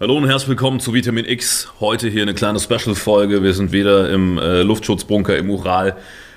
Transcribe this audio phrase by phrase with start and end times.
[0.00, 1.72] Hallo und herzlich willkommen zu Vitamin X.
[1.80, 3.42] Heute hier eine kleine Special-Folge.
[3.42, 5.96] Wir sind wieder im äh, Luftschutzbunker im Ural,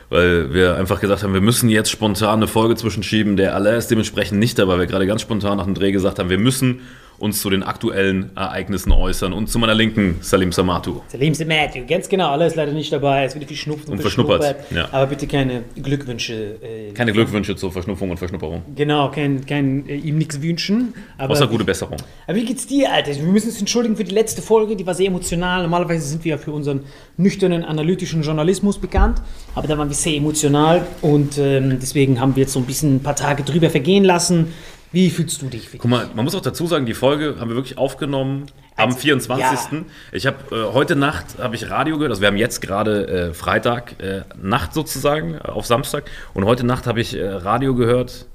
[0.09, 3.37] weil wir einfach gesagt haben, wir müssen jetzt spontan eine Folge zwischenschieben.
[3.37, 6.17] Der Alain ist dementsprechend nicht da, weil wir gerade ganz spontan nach dem Dreh gesagt
[6.17, 6.81] haben, wir müssen
[7.21, 9.31] uns zu den aktuellen Ereignissen äußern.
[9.31, 11.01] Und zu meiner Linken Salim Samatu.
[11.07, 13.25] Salim Matthew, ganz genau, alles leider nicht dabei.
[13.25, 14.71] Es wird viel schnupft und, Und verschnuppert, verschnuppert.
[14.75, 14.89] ja.
[14.91, 16.57] Aber bitte keine Glückwünsche.
[16.61, 18.63] Äh, Keine Glückwünsche zur Verschnupfung und Verschnupperung.
[18.75, 20.93] Genau, kein, kein äh, ihm nichts wünschen.
[21.17, 21.97] Aber, Außer gute Besserung.
[22.27, 23.15] aber wie geht's dir, Alter?
[23.15, 25.61] Wir müssen uns entschuldigen für die letzte Folge, die war sehr emotional.
[25.61, 26.81] Normalerweise sind wir ja für unseren
[27.17, 29.21] nüchternen, analytischen Journalismus bekannt.
[29.53, 32.95] Aber da waren wir sehr emotional und ähm, deswegen haben wir jetzt so ein bisschen
[32.95, 34.47] ein paar Tage drüber vergehen lassen.
[34.93, 35.69] Wie fühlst du dich?
[35.77, 38.99] Guck mal, man muss auch dazu sagen, die Folge haben wir wirklich aufgenommen am Also,
[38.99, 39.39] 24.
[39.39, 39.85] ja.
[40.11, 43.33] Ich habe äh, heute Nacht habe ich Radio gehört, also wir haben jetzt gerade äh,
[43.33, 48.25] Freitag äh, Nacht sozusagen äh, auf Samstag und heute Nacht habe ich äh, Radio gehört,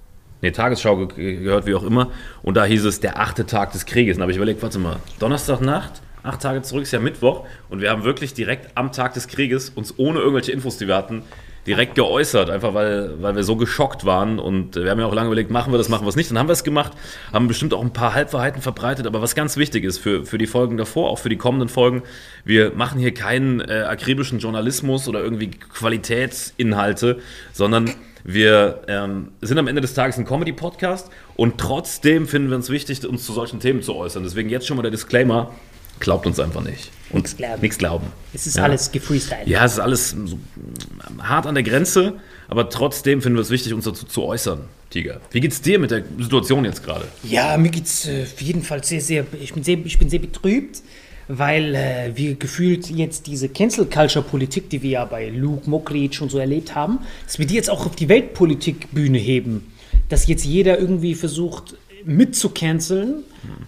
[0.40, 2.10] nee, Tagesschau ge gehört, wie auch immer
[2.42, 4.16] und da hieß es der achte Tag des Krieges.
[4.16, 7.90] Und habe ich überlegt, warte mal, Donnerstagnacht, acht Tage zurück ist ja Mittwoch und wir
[7.90, 11.22] haben wirklich direkt am Tag des Krieges uns ohne irgendwelche Infos, die wir hatten,
[11.66, 15.26] direkt geäußert, einfach weil, weil wir so geschockt waren und wir haben ja auch lange
[15.26, 16.30] überlegt, machen wir das, machen wir es nicht.
[16.30, 16.92] Dann haben wir es gemacht,
[17.32, 20.46] haben bestimmt auch ein paar Halbwahrheiten verbreitet, aber was ganz wichtig ist für, für die
[20.46, 22.02] Folgen davor, auch für die kommenden Folgen,
[22.44, 27.18] wir machen hier keinen äh, akribischen Journalismus oder irgendwie Qualitätsinhalte,
[27.52, 27.90] sondern
[28.28, 33.06] wir ähm, sind am Ende des Tages ein Comedy-Podcast und trotzdem finden wir uns wichtig,
[33.06, 34.24] uns zu solchen Themen zu äußern.
[34.24, 35.52] Deswegen jetzt schon mal der Disclaimer,
[36.00, 36.90] glaubt uns einfach nicht.
[37.10, 37.60] Und Nichts glauben.
[37.62, 38.06] Nichts glauben.
[38.34, 38.64] Es ist Ja.
[38.64, 39.46] alles gefreestylt.
[39.46, 42.14] Ja, es ist alles so mm, hart an der Grenze,
[42.48, 44.60] aber trotzdem finden wir es wichtig, uns dazu zu äußern,
[44.90, 45.20] Tiger.
[45.30, 47.06] Wie geht's dir mit der Situation jetzt gerade?
[47.22, 50.18] Ja, mir geht's äh, auf jeden Fall sehr, sehr, ich bin sehr, ich bin sehr
[50.18, 50.82] betrübt,
[51.28, 56.38] weil äh, wir gefühlt jetzt diese Cancel-Culture-Politik, die wir ja bei Luke Mockridge schon so
[56.38, 59.72] erlebt haben, dass wir die jetzt auch auf die Weltpolitikbühne heben.
[60.08, 63.24] Dass jetzt jeder irgendwie versucht mitzucanceln,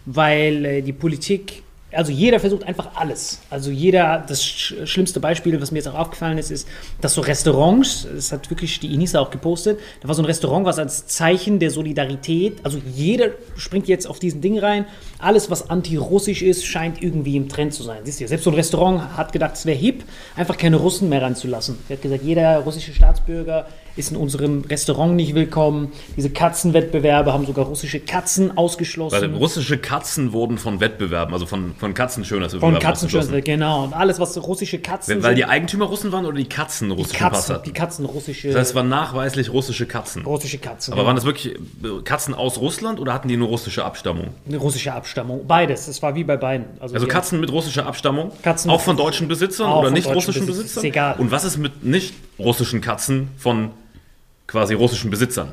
[0.07, 1.63] weil äh, die Politik
[1.93, 3.41] also jeder versucht einfach alles.
[3.49, 6.69] Also jeder, das sch schlimmste Beispiel, was mir jetzt auch aufgefallen ist, ist,
[7.01, 10.67] dass so Restaurants, das hat wirklich die Inisa auch gepostet, da war so ein Restaurant,
[10.67, 14.85] was als Zeichen der Solidarität, also jeder springt jetzt auf diesen Ding rein,
[15.19, 18.01] alles, was anti-russisch ist, scheint irgendwie im Trend zu sein.
[18.05, 20.05] Siehst du, selbst so ein Restaurant hat gedacht, es wäre hip,
[20.37, 21.79] einfach keine Russen mehr ranzulassen.
[21.89, 23.67] Er hat gesagt, jeder russische Staatsbürger
[23.99, 25.93] ist in unserem Restaurant nicht willkommen.
[26.17, 29.21] Diese Katzenwettbewerbe haben sogar russische Katzen ausgeschlossen.
[29.21, 33.85] Weil russische Katzen wurden von Wettbewerben, also von, von Von Katzenschönheitswettbewerben Katzenschönheit, genau.
[33.85, 37.19] Und alles, was russische Katzen Weil, weil die Eigentümer Russen waren oder die Katzen russischen
[37.19, 37.65] Pass Katzen, hatten?
[37.65, 40.25] die Katzen russische, Das heißt, es waren nachweislich russische Katzen.
[40.25, 40.93] russische Katzen.
[40.93, 41.07] Aber genau.
[41.09, 41.59] waren das wirklich äh,
[42.05, 44.29] Katzen aus Russland oder hatten die nur russische Abstammung?
[44.47, 45.47] eine russische Abstammung?
[45.47, 45.89] Beides.
[45.89, 46.67] Es war wie bei beiden.
[46.81, 48.33] Also die- Katzen mit russischer Abstammung?
[48.43, 50.85] Katzen auch von deutschen Besitzern oder von nicht russischen Besitzern, Besitzern?
[50.85, 51.15] ist egal.
[51.19, 53.71] Und was ist mit nicht russischen Katzen von
[54.47, 55.53] quasi russischen Besitzern?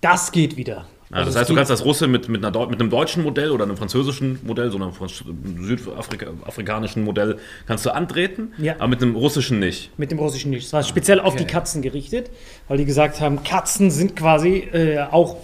[0.00, 0.86] Das geht wieder.
[1.10, 3.22] Ja, Also das es heißt, du kannst als Russe mit, mit, einer, mit einem deutschen
[3.24, 4.92] Modell oder einem französischen Modell, so einem
[5.60, 8.74] südafrikanischen Modell, kannst du antreten, Ja.
[8.78, 9.90] aber mit einem russischen nicht.
[9.98, 10.66] Mit dem russischen nicht.
[10.66, 12.30] Es war speziell auf die Katzen gerichtet,
[12.68, 15.36] weil die gesagt haben, Katzen sind quasi äh, auch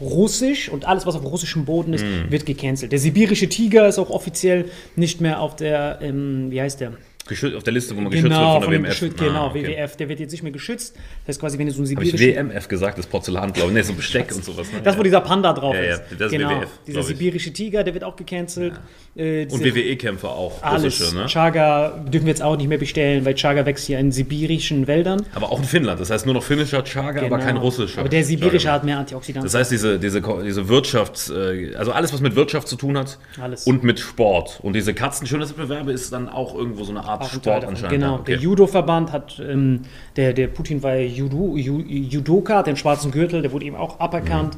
[0.00, 2.30] russisch und alles, was auf russischem Boden ist, Mhm.
[2.30, 2.90] wird gecancelt.
[2.92, 4.66] Der sibirische Tiger ist auch offiziell
[4.96, 6.92] nicht mehr auf der, ähm, wie heißt der?
[7.26, 8.88] Geschützt, auf der Liste, wo man geschützt Genau, wird von der WMF.
[8.90, 9.64] Geschütz, Ah, genau, okay.
[9.78, 10.94] WWF, der wird jetzt nicht mehr geschützt.
[11.26, 12.50] Das ist quasi, wenn du so einen Habe ich sibirischen...
[12.50, 13.74] WMF gesagt, das Porzellan, glaube ich.
[13.76, 14.70] Nee, so Besteck und sowas.
[14.70, 14.80] Ne?
[14.84, 16.02] Das, wo dieser Panda drauf Ja, ja, ist.
[16.18, 16.50] das ist genau.
[16.50, 18.74] WWF, Dieser sibirische Tiger, der wird auch gecancelt.
[19.16, 21.00] Äh, und WWE-Kämpfer auch, Alles.
[21.00, 21.26] russische, ne?
[21.26, 25.24] Chaga dürfen wir jetzt auch nicht mehr bestellen, weil Chaga wächst hier in sibirischen Wäldern.
[25.34, 26.00] Aber auch in Finnland.
[26.00, 27.42] Das heißt nur noch finnischer Chaga, aber Genau.
[27.42, 28.00] kein russischer.
[28.00, 28.74] Aber der sibirische Chaga.
[28.74, 29.44] hat mehr Antioxidantien.
[29.50, 33.18] Das heißt, diese, diese, diese Wirtschafts-, äh, also alles, was mit Wirtschaft zu tun hat
[33.40, 33.64] Alles.
[33.66, 34.58] und mit Sport.
[34.62, 37.90] Und diese Katzenschönheitsbewerbe ist dann auch irgendwo so eine Art Sport anscheinend.
[37.90, 38.32] Genau, okay.
[38.32, 39.82] der Judo-Verband hat, ähm,
[40.16, 44.00] der, der Putin war ja Judo, Ju, Judoka, den schwarzen Gürtel, der wurde eben auch
[44.00, 44.56] aberkannt.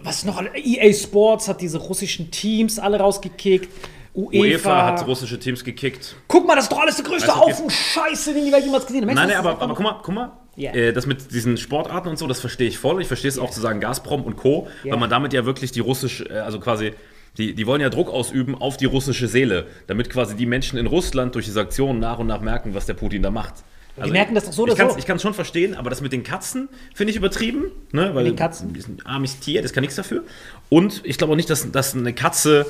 [0.00, 0.42] Was noch?
[0.54, 3.68] EA Sports hat diese russischen Teams alle rausgekickt.
[4.14, 6.16] UEFA, UEFA hat russische Teams gekickt.
[6.26, 8.64] Guck mal, das ist doch alles der größte Weißt du, Haufen Scheiße, den die Welt
[8.64, 9.10] jemals gesehen hat.
[9.10, 10.32] Du, Nein, nein, aber, aber guck mal, guck mal.
[10.56, 10.72] Ja.
[10.72, 13.02] Äh, das mit diesen Sportarten und so, das verstehe ich voll.
[13.02, 14.92] Ich verstehe es auch zu sagen Gazprom und Co., Ja.
[14.92, 16.92] weil man damit ja wirklich die russische, äh, also quasi,
[17.38, 20.86] die, die wollen ja Druck ausüben auf die russische Seele, damit quasi die Menschen in
[20.86, 23.54] Russland durch die Sanktionen nach und nach merken, was der Putin da macht.
[23.98, 24.98] Also merken das doch so oder ich so.
[24.98, 28.14] Ich kann es schon verstehen, aber das mit den Katzen finde ich übertrieben, ne?
[28.14, 28.72] weil den Katzen?
[28.72, 30.22] die sind ein armes Tier, das kann nichts dafür.
[30.68, 32.66] Und ich glaube auch nicht, dass, dass eine Katze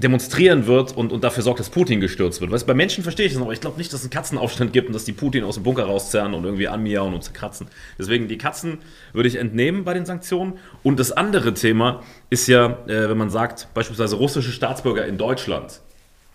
[0.00, 2.50] demonstrieren wird und, und dafür sorgt, dass Putin gestürzt wird.
[2.50, 4.72] Weißt, du, bei Menschen verstehe ich das aber ich glaube nicht, dass es einen Katzenaufstand
[4.72, 7.66] gibt und dass die Putin aus dem Bunker rauszerren und irgendwie anmiauen und zerkratzen.
[7.98, 8.78] Deswegen die Katzen
[9.12, 10.54] würde ich entnehmen bei den Sanktionen.
[10.82, 15.80] Und das andere Thema ist ja, äh, wenn man sagt, beispielsweise russische Staatsbürger in Deutschland.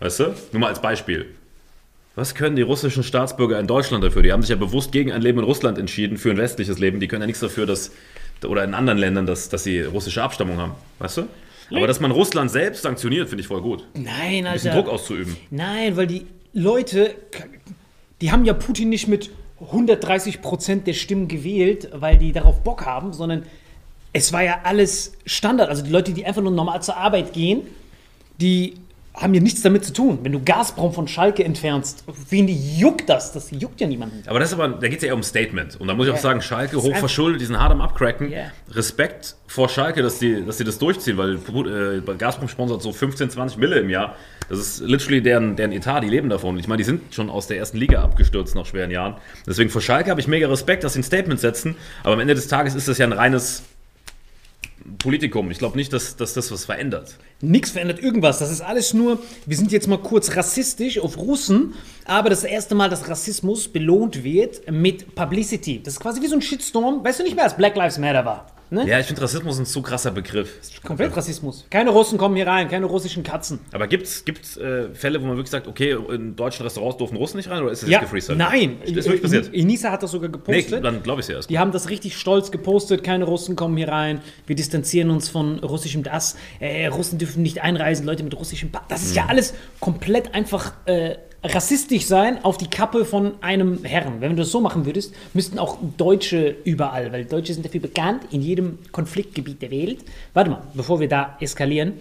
[0.00, 0.34] Weißt du?
[0.52, 1.26] Nur mal als Beispiel.
[2.16, 4.22] Was können die russischen Staatsbürger in Deutschland dafür?
[4.22, 7.00] Die haben sich ja bewusst gegen ein Leben in Russland entschieden, für ein westliches Leben.
[7.00, 7.90] Die können ja nichts dafür, dass,
[8.46, 10.74] oder in anderen Ländern, dass, dass sie russische Abstammung haben.
[10.98, 11.28] Weißt du?
[11.70, 13.86] Aber dass man Russland selbst sanktioniert, finde ich voll gut.
[13.94, 14.82] Ein Nein, bisschen Alter.
[14.82, 15.36] Druck auszuüben.
[15.50, 17.14] Nein, weil die Leute,
[18.20, 19.30] die haben ja Putin nicht mit
[19.60, 23.44] 130 Prozent der Stimmen gewählt, weil die darauf Bock haben, sondern
[24.12, 25.68] es war ja alles Standard.
[25.68, 27.62] Also die Leute, die einfach nur normal zur Arbeit gehen,
[28.40, 28.74] die
[29.14, 30.18] haben ja nichts damit zu tun.
[30.22, 33.32] Wenn du Gazprom von Schalke entfernst, wen juckt das?
[33.32, 34.22] Das juckt ja niemanden.
[34.26, 35.80] Aber das ist aber, da geht es ja eher um Statement.
[35.80, 38.30] Und da muss ich auch sagen, Schalke hoch verschuldet, die sind hart am Abcracken.
[38.30, 38.50] Ja.
[38.72, 43.30] Respekt vor Schalke, dass die, dass die das durchziehen, weil äh, Gazprom sponsert so 15,
[43.30, 44.16] 20 Mille im Jahr.
[44.48, 46.58] Das ist literally deren, deren Etat, die leben davon.
[46.58, 49.14] Ich meine, die sind schon aus der ersten Liga abgestürzt nach schweren Jahren.
[49.46, 51.76] Deswegen vor Schalke habe ich mega Respekt, dass sie ein Statement setzen.
[52.02, 53.62] Aber am Ende des Tages ist das ja ein reines
[54.98, 55.50] Politikum.
[55.50, 57.18] Ich glaube nicht, dass, dass das was verändert.
[57.40, 58.38] Nichts verändert irgendwas.
[58.38, 62.74] Das ist alles nur, wir sind jetzt mal kurz rassistisch auf Russen, aber das erste
[62.74, 65.82] Mal, dass Rassismus belohnt wird mit Publicity.
[65.82, 67.04] Das ist quasi wie so ein Shitstorm.
[67.04, 68.53] Weißt du nicht mehr, als Black Lives Matter war?
[68.74, 68.86] Ne?
[68.88, 70.50] Ja, ich finde Rassismus ein zu krasser Begriff.
[70.84, 71.64] Komplett Rassismus.
[71.70, 73.60] Keine Russen kommen hier rein, keine russischen Katzen.
[73.72, 77.36] Aber gibt es äh, Fälle, wo man wirklich sagt, okay, in deutschen Restaurants dürfen Russen
[77.38, 78.38] nicht rein oder ist das Ja, jetzt gefreestylt?
[78.38, 78.76] nein.
[78.84, 79.48] Ist wirklich passiert?
[79.48, 80.84] Inisa hat das sogar Nee, gepostet.
[80.84, 81.50] dann glaube ich es ja erst.
[81.50, 83.02] Die haben das richtig stolz gepostet.
[83.04, 84.20] Keine Russen kommen hier rein.
[84.46, 86.36] Wir distanzieren uns von russischem Das.
[86.60, 88.04] Äh, Russen dürfen nicht einreisen.
[88.06, 88.82] Leute mit russischem Pass.
[88.88, 89.16] Das ist Mhm.
[89.16, 94.20] ja alles komplett einfach äh, rassistisch sein auf die Kappe von einem Herrn.
[94.20, 98.22] Wenn du das so machen würdest, müssten auch Deutsche überall, weil Deutsche sind dafür bekannt,
[98.30, 100.04] in jedem Konfliktgebiet der Welt.
[100.32, 101.94] Warte mal, bevor wir da eskalieren.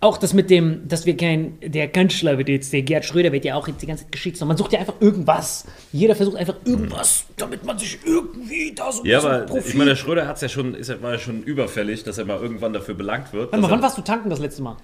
[0.00, 3.44] Auch das mit dem, dass wir kein, der Kanzler wird jetzt, der Gerd Schröder wird
[3.44, 5.64] ja auch jetzt die ganze Zeit geschickt, man sucht ja einfach irgendwas.
[5.92, 9.90] Jeder versucht einfach irgendwas, damit man sich irgendwie da so ein Ja, aber ich meine,
[9.90, 12.96] der Schröder hat's ja schon, ist ja, ja schon überfällig, dass er mal irgendwann dafür
[12.96, 13.52] belangt wird.
[13.52, 14.76] Warte mal, wann warst du tanken das letzte Mal?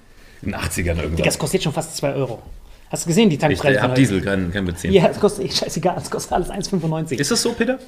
[0.42, 1.24] In den 80ern irgendwann.
[1.24, 2.40] Das kostet jetzt schon fast 2 Euro.
[2.90, 3.74] Hast du gesehen, die ich Tankpreise?
[3.76, 4.00] äh, von hab heute?
[4.00, 4.92] Diesel, kein, kein Benzin.
[4.92, 7.18] Ja, es kostet, scheißegal, es kostet alles 1,95.
[7.18, 7.78] Ist das so, Peter?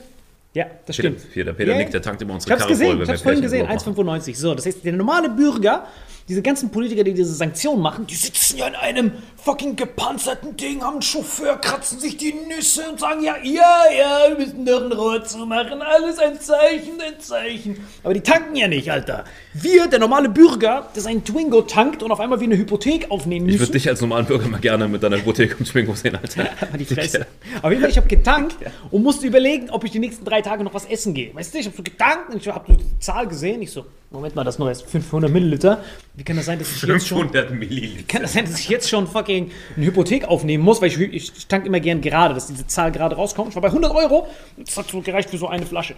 [0.52, 1.32] Ja, das Peter, stimmt.
[1.32, 3.06] Peter, Peter Ja, nickt, der tankt immer Ich unsere hab's Karre gesehen, voll, ich wenn
[3.06, 4.20] wir hab's vorhin gesehen, Urlaub machen.
[4.20, 4.36] 1,95.
[4.36, 5.86] So, das heißt, der normale Bürger,
[6.30, 10.80] diese ganzen Politiker, die diese Sanktionen machen, die sitzen ja in einem fucking gepanzerten Ding,
[10.80, 14.84] haben einen Chauffeur, kratzen sich die Nüsse und sagen, ja, ja, ja, wir müssen doch
[14.84, 17.78] ein Rohr zu machen, alles ein Zeichen, ein Zeichen.
[18.04, 19.24] Aber die tanken ja nicht, Alter.
[19.54, 23.46] Wir, der normale Bürger, der seinen Twingo tankt und auf einmal wie eine Hypothek aufnehmen
[23.46, 23.62] Ich müssen.
[23.62, 26.44] würde dich als normalen Bürger mal gerne mit deiner Hypothek und Schwingung sehen, Alter.
[26.70, 27.26] Mal die Fresse.
[27.60, 28.54] Auf jeden Fall, ich habe getankt
[28.92, 31.34] und musste überlegen, ob ich die nächsten drei Tage noch was essen gehe.
[31.34, 33.62] Weißt du, ich habe so getankt und ich habe so die Zahl gesehen.
[33.62, 35.82] Ich so, Moment mal, das ist nur erst 500 Milliliter.
[36.20, 37.30] Wie kann das sein, dass ich jetzt schon...
[37.30, 38.02] 500 Milliliter.
[38.06, 41.46] Kann das sein, dass ich jetzt schon fucking eine Hypothek aufnehmen muss, weil ich, ich,
[41.46, 43.48] tank immer gern gerade, dass diese Zahl gerade rauskommt.
[43.48, 45.94] Ich war bei 100 Euro und das hat so gereicht für so eine Flasche.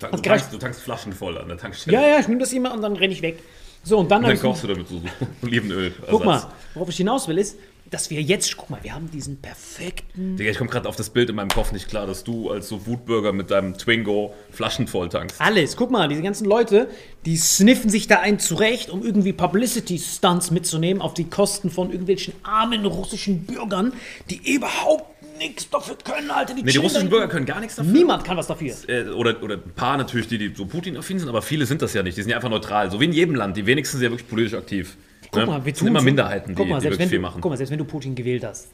[0.00, 0.24] Du gereicht.
[0.24, 1.96] tankst, du tankst Flaschen voll an der Tankstelle.
[1.96, 3.38] Ja, ja, ich nehme das immer und dann renne ich weg.
[3.84, 5.00] So, und dann, hab Dann kochst du damit so
[5.44, 5.94] Olivenöl.
[6.10, 6.42] guck mal,
[6.74, 7.56] worauf ich hinaus will, ist,
[7.90, 11.10] dass wir jetzt, guck mal, wir haben diesen perfekten Digga, ich komme gerade auf das
[11.10, 14.86] Bild in meinem Kopf nicht klar, dass du als so Wutbürger mit deinem Twingo Flaschen
[14.86, 15.40] voll tankst.
[15.40, 15.76] Alles.
[15.76, 16.88] Guck mal, diese ganzen Leute,
[17.24, 22.34] die sniffen sich da ein zurecht, um irgendwie Publicity-Stunts mitzunehmen auf die Kosten von irgendwelchen
[22.42, 23.92] armen russischen Bürgern,
[24.30, 26.54] die überhaupt nichts dafür können, Alter.
[26.54, 27.92] Nee, die russischen Bürger können gar nichts dafür.
[27.92, 28.74] Niemand kann was dafür.
[28.88, 31.94] Äh, oder, oder ein paar natürlich, die, die so Putin-affin sind, aber viele sind das
[31.94, 32.16] ja nicht.
[32.16, 32.90] Die sind ja einfach neutral.
[32.90, 33.56] So wie in jedem Land.
[33.56, 34.96] Die wenigsten sind ja wirklich politisch aktiv.
[35.40, 35.58] Guck ne?
[35.58, 37.40] mal, wir tun immer Minderheiten, die, guck mal, die selbst wirklich wenn viel du, machen.
[37.40, 38.68] Guck mal, selbst wenn du Putin gewählt hast,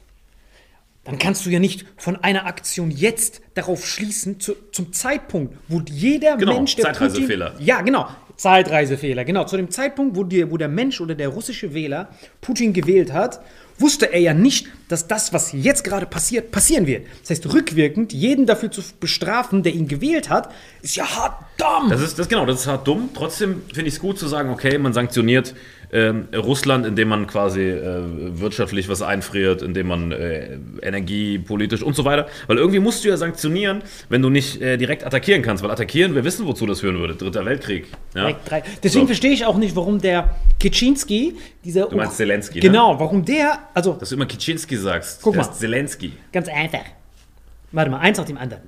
[1.04, 5.80] dann kannst du ja nicht von einer Aktion jetzt darauf schließen, zu, zum Zeitpunkt, wo
[5.80, 7.50] jeder Genau, Mensch, der Zeitreisefehler.
[7.50, 9.44] Putin, ja, genau, Zeitreisefehler, genau.
[9.44, 12.08] Zu dem Zeitpunkt, wo, die, wo der Mensch oder der russische Wähler
[12.40, 13.40] Putin gewählt hat,
[13.78, 17.06] wusste er ja nicht, dass das, was jetzt gerade passiert, passieren wird.
[17.20, 20.52] Das heißt, rückwirkend jeden dafür zu bestrafen, der ihn gewählt hat,
[20.82, 21.90] ist ja hart dumm.
[21.90, 23.10] Das ist das genau, das ist hart dumm.
[23.14, 25.54] Trotzdem finde ich es gut zu sagen, okay, man sanktioniert
[25.92, 28.02] ähm, Russland, indem man quasi äh,
[28.40, 32.26] wirtschaftlich was einfriert, indem man äh, Energie, politisch und so weiter.
[32.46, 35.62] Weil irgendwie musst du ja sanktionieren, wenn du nicht äh, direkt attackieren kannst.
[35.62, 37.14] Weil attackieren, wir wissen, wozu das führen würde.
[37.14, 37.88] Dritter Weltkrieg.
[38.14, 38.30] Ja?
[38.82, 39.06] Deswegen So.
[39.06, 41.86] verstehe ich auch nicht, warum der Kitschinski, dieser.
[41.86, 42.62] Du meinst Zelensky, ne?
[42.62, 43.58] Genau, warum der.
[43.74, 45.20] Also, Dass du immer Kiczynski sagst.
[45.22, 45.42] Guck mal.
[45.42, 46.12] ist Zelensky.
[46.32, 46.84] ganz einfach.
[47.70, 48.62] Warte mal, eins nach dem anderen.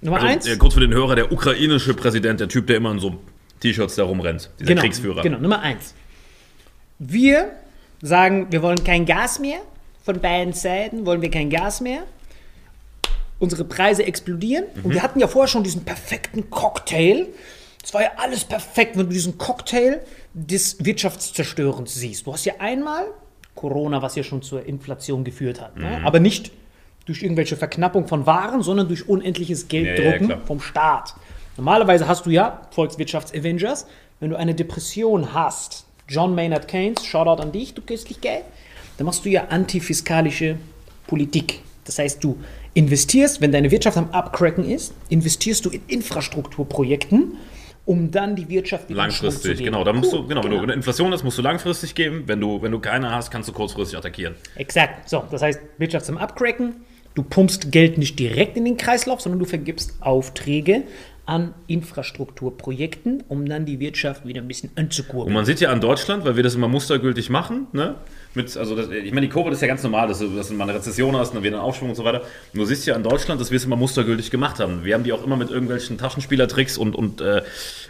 [0.00, 0.44] Nummer eins.
[0.44, 3.18] Also, äh, kurz für den Hörer, der ukrainische Präsident, der Typ, der immer in so
[3.60, 4.50] T-Shirts da rumrennt.
[4.60, 5.22] Dieser genau, Kriegsführer.
[5.22, 5.94] Genau, Nummer eins.
[6.98, 7.52] Wir
[8.02, 9.58] sagen, wir wollen kein Gas mehr.
[10.04, 12.02] Von beiden Seiten wollen wir kein Gas mehr.
[13.38, 14.64] Unsere Preise explodieren.
[14.82, 17.26] Und wir hatten ja vorher schon diesen perfekten Cocktail.
[17.84, 20.00] Es war ja alles perfekt, wenn du diesen Cocktail
[20.34, 22.26] des Wirtschaftszerstörens siehst.
[22.26, 23.06] Du hast ja einmal
[23.54, 25.76] Corona, was ja schon zur Inflation geführt hat.
[25.76, 26.00] Ne?
[26.04, 26.50] Aber nicht
[27.06, 30.40] durch irgendwelche Verknappung von Waren, sondern durch unendliches Ja, ja, Gelddrucken klar.
[30.46, 31.14] vom Staat.
[31.56, 33.86] Normalerweise hast du ja Volkswirtschafts-Avengers,
[34.20, 35.86] wenn du eine Depression hast.
[36.08, 38.44] John Maynard Keynes, Shoutout an dich, du köstlich Geld.
[38.96, 40.56] Dann machst du ja antifiskalische
[41.06, 41.60] Politik.
[41.84, 42.38] Das heißt, du
[42.74, 47.36] investierst, wenn deine Wirtschaft am Abcracken ist, investierst du in Infrastrukturprojekten,
[47.84, 49.64] um dann die Wirtschaft wieder zu Langfristig, geben.
[49.72, 49.84] genau.
[49.84, 52.24] Da musst Cool, du, genau, wenn du eine Inflation hast, musst du langfristig geben.
[52.26, 54.34] Wenn du, wenn du keine hast, kannst du kurzfristig attackieren.
[54.56, 55.08] Exakt.
[55.08, 56.74] So, das heißt, Wirtschaft am Abcracken.
[57.14, 60.82] Du pumpst Geld nicht direkt in den Kreislauf, sondern du vergibst Aufträge
[61.28, 65.34] an Infrastrukturprojekten, um dann die Wirtschaft wieder ein bisschen Und anzukurbeln.
[65.34, 67.96] man sieht ja an Deutschland, weil wir das immer mustergültig machen, ne?
[68.34, 70.54] Mit, also das, ich meine, die Covid ist ja ganz normal, dass du, dass du
[70.54, 72.20] mal eine Rezession hast, dann wieder einen Aufschwung und so weiter.
[72.52, 74.84] Und du siehst ja an Deutschland, dass wir es immer mustergültig gemacht haben.
[74.84, 77.42] Wir haben die auch immer mit irgendwelchen Taschenspielertricks und, und äh,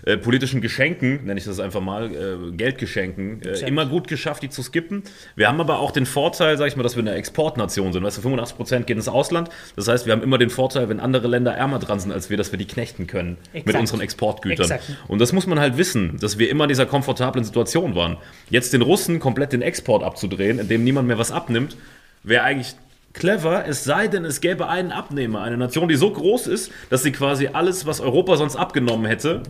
[0.04, 4.48] äh, politischen Geschenken, nenne ich das einfach mal, äh, Geldgeschenken, äh, immer gut geschafft, die
[4.48, 5.02] zu skippen.
[5.36, 8.02] Wir haben aber auch den Vorteil, sag ich mal, dass wir eine Exportnation sind.
[8.02, 9.50] Weißt du, 85% gehen ins Ausland.
[9.76, 12.36] Das heißt, wir haben immer den Vorteil, wenn andere Länder ärmer dran sind als wir,
[12.36, 13.80] dass wir die knechten können mit Exakt.
[13.80, 14.70] unseren Exportgütern.
[14.70, 14.96] Exakt.
[15.08, 18.16] Und das muss man halt wissen, dass wir immer in dieser komfortablen Situation waren.
[18.50, 21.76] Jetzt den Russen komplett den Export abzudrehen, indem niemand mehr was abnimmt,
[22.22, 22.74] wäre eigentlich
[23.12, 27.02] clever, es sei denn, es gäbe einen Abnehmer, eine Nation, die so groß ist, dass
[27.02, 29.42] sie quasi alles, was Europa sonst abgenommen hätte,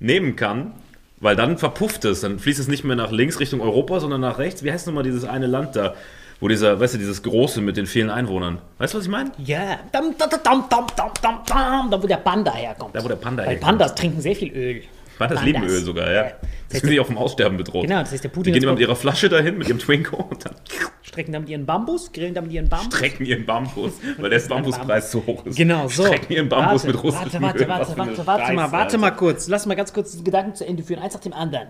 [0.00, 0.72] nehmen kann.
[1.20, 4.38] Weil dann verpufft es, dann fließt es nicht mehr nach links Richtung Europa, sondern nach
[4.38, 4.62] rechts.
[4.62, 5.94] Wie heißt nochmal dieses eine Land da,
[6.40, 8.58] wo dieser, weißt du, dieses große mit den vielen Einwohnern.
[8.78, 9.32] Weißt du, was ich meine?
[9.38, 12.94] Ja, dam, dam, dam, dam, dam, dam, dam, da wo der Panda herkommt.
[12.94, 13.66] Da, wo der Panda Weil herkommt.
[13.66, 14.82] Pandas trinken sehr viel Öl.
[15.18, 16.22] Pandas lieben Öl sogar, ja.
[16.22, 16.32] Das
[16.68, 17.82] Das sind sie auch vom Aussterben bedroht.
[17.82, 20.16] Genau, das heißt, der Putin Die gehen immer mit ihrer Flasche dahin, mit ihrem Twinko
[20.16, 20.54] und dann
[21.02, 22.94] strecken damit ihren Bambus, grillen damit ihren Bambus.
[22.94, 25.56] strecken ihren Bambus, weil der Bambuspreis zu hoch ist.
[25.56, 26.06] Genau, so.
[26.06, 29.48] Strecken ihren Bambus warte, mit russischem Warte, warte, warte, warte, warte mal, warte mal kurz.
[29.48, 31.68] Lass mal ganz kurz die Gedanken zu Ende führen, eins nach dem anderen.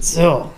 [0.00, 0.50] So.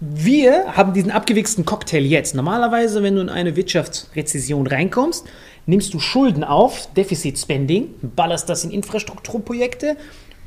[0.00, 2.34] Wir haben diesen abgewichsten Cocktail jetzt.
[2.34, 5.26] Normalerweise, wenn du in eine Wirtschaftsrezession reinkommst,
[5.66, 9.98] nimmst du Schulden auf, Defizit-Spending, ballerst das in Infrastrukturprojekte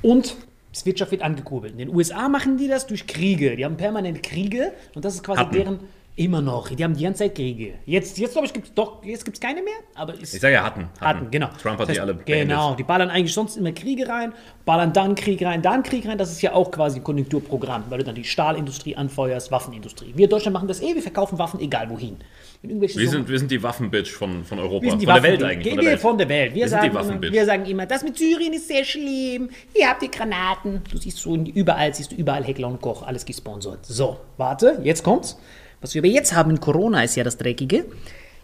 [0.02, 0.36] und
[0.74, 1.74] die Wirtschaft wird angekurbelt.
[1.74, 3.56] In den USA machen die das durch Kriege.
[3.56, 5.54] Die haben permanent Kriege und das ist quasi Hatten.
[5.54, 5.80] deren
[6.16, 6.70] Immer noch.
[6.70, 7.74] Die haben die ganze Zeit Kriege.
[7.88, 9.74] Jetzt, jetzt glaube ich, gibt es doch, jetzt gibt es keine mehr.
[9.96, 10.88] Aber Ich sage ja, hatten.
[11.02, 11.48] hatten, genau.
[11.60, 12.50] Trump hat Das die heißt, alle beendet.
[12.50, 14.32] Genau, die ballern eigentlich sonst immer Kriege rein,
[14.64, 16.20] ballern dann Krieg rein, dann Krieg rein.
[16.20, 20.14] Das ist ja auch quasi ein Konjunkturprogramm, weil du dann die Stahlindustrie anfeuerst, Waffenindustrie.
[20.16, 22.18] Wir in Deutschland machen das eh, wir verkaufen Waffen egal wohin.
[22.62, 24.96] Wir so- sind, wir sind die Waffenbitch von, von Europa.
[24.96, 25.74] die von der Welt eigentlich.
[25.74, 26.00] Von Wir der Welt.
[26.00, 26.54] von der Welt.
[26.54, 29.50] Wir, Wir sind die sagen, immer, wir sagen immer, das mit Syrien ist sehr schlimm.
[29.74, 30.82] Hier habt ihr Granaten.
[30.92, 33.80] Du siehst so überall, siehst du überall Heckler und Koch, alles gesponsert.
[33.84, 35.40] So, warte, jetzt kommt's.
[35.84, 37.84] Was wir aber jetzt haben in Corona ist ja das Dreckige.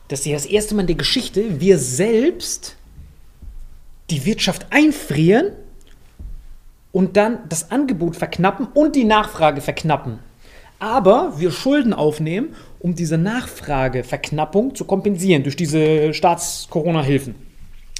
[0.10, 2.76] Das ist ja das erste Mal in der Geschichte, wir selbst
[4.10, 5.54] die Wirtschaft einfrieren
[6.92, 10.20] und dann das Angebot verknappen und die Nachfrage verknappen.
[10.80, 17.36] Aber wir Schulden aufnehmen, um diese Nachfrageverknappung zu kompensieren durch diese Staats-Corona-Hilfen.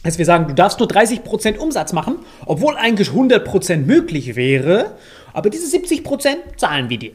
[0.04, 4.98] Also wir sagen, du darfst nur 30% Umsatz machen, obwohl eigentlich 100% möglich wäre,
[5.32, 7.14] aber diese 70% zahlen wir dir.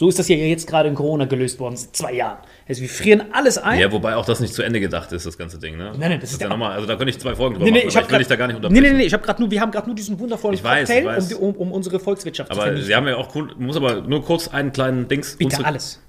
[0.00, 2.38] So ist das ja jetzt gerade in Corona gelöst worden, seit zwei Jahren.
[2.68, 3.80] Also wir frieren alles ein.
[3.80, 5.76] Ja, wobei auch das nicht zu Ende gedacht ist, das ganze Ding.
[5.76, 5.90] Ne?
[5.98, 7.78] Nein, nein, das ist ja nochmal, also da könnte ich zwei Folgen drüber Nee, nee,
[7.78, 8.92] machen, ich aber hab ich will grad- dich da gar nicht Nee, unterbrechen.
[8.96, 11.00] nee, nee, ich habe gerade nur, wir haben gerade nur diesen wundervollen Ich weiß, Cocktail,
[11.00, 11.34] ich weiß.
[11.34, 12.86] Um, um, um unsere Volkswirtschaft zu Aber vernichten.
[12.86, 15.36] sie haben ja auch, cool- muss aber nur kurz einen kleinen Dings.
[15.36, 16.00] Bitte unsere, alles.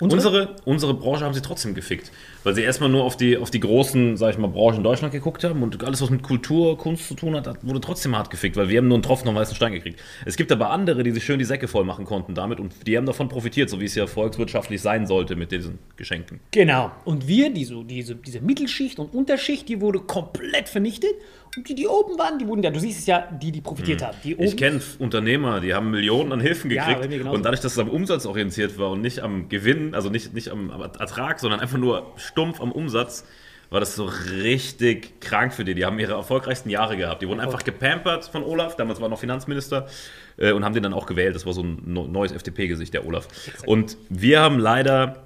[0.00, 2.10] Unsere, unsere Branche haben sie trotzdem gefickt,
[2.46, 5.12] weil sie erstmal nur auf die, auf die großen, sag ich mal, Branchen in Deutschland
[5.12, 8.56] geguckt haben und alles, was mit Kultur, Kunst zu tun hat, wurde trotzdem hart gefickt,
[8.56, 10.00] weil wir haben nur einen Tropfen auf den weißen Stein gekriegt.
[10.24, 12.96] Es gibt aber andere, die sich schön die Säcke voll machen konnten damit und die
[12.96, 16.38] haben davon profitiert, so wie es ja volkswirtschaftlich sein sollte mit diesen Geschenken.
[16.52, 16.92] Genau.
[17.04, 21.14] Und wir, die so, diese, diese Mittelschicht und Unterschicht, die wurde komplett vernichtet.
[21.56, 24.02] Und die, die oben waren, die wurden ja, du siehst es ja, die, die profitiert
[24.02, 24.16] haben.
[24.22, 27.34] Die oben, Ich kenne Unternehmer, die haben Millionen an Hilfen Ja, gekriegt genauso.
[27.34, 30.50] und dadurch, dass es am Umsatz orientiert war und nicht am Gewinn, also nicht, nicht
[30.50, 33.24] am, am Ertrag, sondern einfach nur stumpf am Umsatz,
[33.70, 35.74] war das so richtig krank für die.
[35.74, 37.22] Die haben ihre erfolgreichsten Jahre gehabt.
[37.22, 39.88] Die wurden einfach gepampert von Olaf, damals war er noch Finanzminister,
[40.36, 41.34] äh, und haben den dann auch gewählt.
[41.34, 43.26] Das war so ein neues FDP-Gesicht, der Olaf.
[43.64, 45.24] Und wir haben leider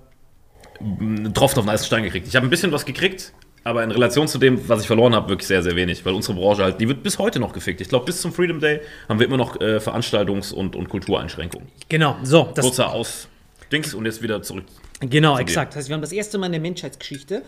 [0.79, 2.29] einen Tropfen auf den heißen Stein gekriegt.
[2.29, 5.29] Ich habe ein bisschen was gekriegt, aber in Relation zu dem, was ich verloren habe,
[5.29, 6.07] wirklich sehr, sehr wenig.
[6.07, 7.81] Weil unsere Branche halt, die wird bis heute noch gefickt.
[7.81, 11.69] Ich glaube, bis zum Freedom Day haben wir immer noch äh, Veranstaltungs- und, und Kultureinschränkungen.
[11.89, 12.53] genau, so.
[12.55, 13.29] Das, Kurzer Aus.
[13.71, 14.65] Dings und jetzt wieder zurück.
[15.01, 15.73] Genau, exakt.
[15.73, 17.43] Das heißt, wir haben das erste Mal in der Menschheitsgeschichte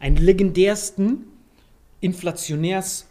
[0.00, 1.24] einen legendärsten
[2.02, 3.04] Inflationärs-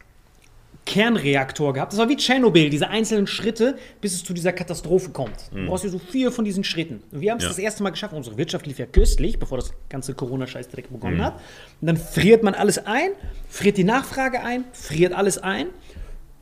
[0.86, 1.94] Kernreaktor gehabt.
[1.94, 5.50] Das war wie Tschernobyl, diese einzelnen Schritte, bis es zu dieser Katastrophe kommt.
[5.52, 7.02] Du brauchst ja so vier von diesen Schritten.
[7.12, 7.50] Und wir haben es Ja.
[7.50, 8.13] das erste Mal geschafft.
[8.13, 11.39] Unsere Wirtschaft lief ja köstlich, bevor das ganze Corona-Scheißdreck begonnen hat.
[11.82, 13.10] Und dann friert man alles ein,
[13.50, 15.69] friert die Nachfrage ein, friert alles ein,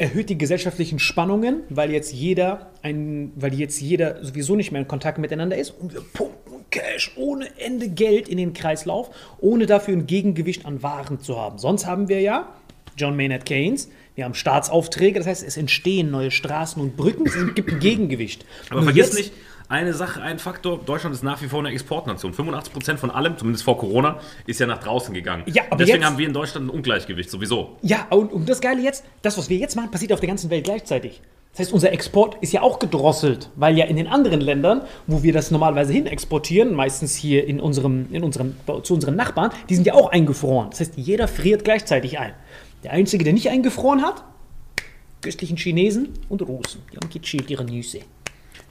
[0.04, 4.88] erhöht die gesellschaftlichen Spannungen, weil jetzt jeder ein, weil jetzt jeder sowieso nicht mehr in
[4.88, 9.94] Kontakt miteinander ist und wir pumpen Cash ohne Ende Geld in den Kreislauf, ohne dafür
[9.96, 11.58] ein Gegengewicht an Waren zu haben.
[11.58, 12.54] Sonst haben wir ja
[12.98, 17.56] John Maynard Keynes, wir haben Staatsaufträge, das heißt, es entstehen neue Straßen und Brücken, es
[17.56, 18.46] gibt ein Gegengewicht.
[18.70, 19.32] Aber Und vergiss nicht,
[19.70, 22.34] eine Sache, ein Faktor, Deutschland ist nach wie vor eine Exportnation.
[22.34, 25.44] 85% von allem, zumindest vor Corona, ist ja nach draußen gegangen.
[25.48, 27.78] Ja, aber Deswegen jetzt- haben wir in Deutschland ein Ungleichgewicht, sowieso.
[27.82, 30.50] Ja, und, und das Geile jetzt, das, was wir jetzt machen, passiert auf der ganzen
[30.50, 31.22] Welt gleichzeitig.
[31.52, 35.22] Das heißt, unser Export ist ja auch gedrosselt, weil ja in den anderen Ländern, wo
[35.22, 39.76] wir das normalerweise hin exportieren, meistens hier in unserem, in unserem, zu unseren Nachbarn, die
[39.76, 40.72] sind ja auch eingefroren.
[40.72, 42.34] Das heißt, jeder friert gleichzeitig ein.
[42.84, 44.24] Der Einzige, der nicht eingefroren hat,
[45.22, 46.82] köstlichen Chinesen und Russen.
[46.92, 48.00] Die haben gechillt ihre Nüsse.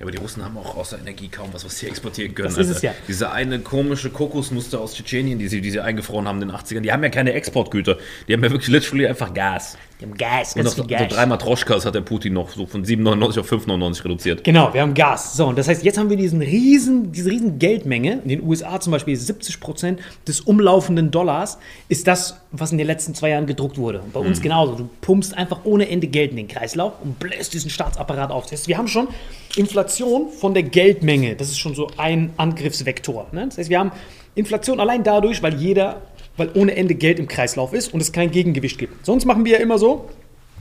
[0.02, 2.48] Aber die Russen haben auch außer Energie kaum was, was sie exportieren können.
[2.48, 2.92] Das ist es ja.
[3.06, 6.80] Diese eine komische Kokosnuss aus Tschetschenien, die sie, die sie eingefroren haben in den 80ern,
[6.80, 7.98] die haben ja keine Exportgüter.
[8.26, 9.78] Die haben ja wirklich literally einfach Gas.
[10.02, 11.14] Die haben Gas, Und ganz auf so, viel so Gas.
[11.14, 14.42] drei Matroschkas hat der Putin noch so von 7,99 auf 5,99 reduziert.
[14.44, 15.36] Genau, wir haben Gas.
[15.36, 18.20] So, und das heißt, jetzt haben wir diesen riesen, diese riesen Geldmenge.
[18.24, 22.78] In den USA zum Beispiel ist 70 Prozent des umlaufenden Dollars ist das, was in
[22.78, 24.00] den letzten zwei Jahren gedruckt wurde.
[24.00, 24.74] Und bei uns genauso.
[24.74, 28.44] Du pumpst einfach ohne Ende Geld in den Kreislauf und bläst diesen Staatsapparat auf.
[28.44, 29.06] Das heißt, wir haben schon
[29.54, 31.36] Inflation von der Geldmenge.
[31.36, 33.28] Das ist schon so ein Angriffsvektor.
[33.30, 33.46] Ne?
[33.48, 33.92] Das heißt, wir haben
[34.34, 36.00] Inflation allein dadurch, weil jeder,
[36.36, 39.04] weil ohne Ende Geld im Kreislauf ist und es kein Gegengewicht gibt.
[39.04, 40.08] Sonst machen wir ja immer so,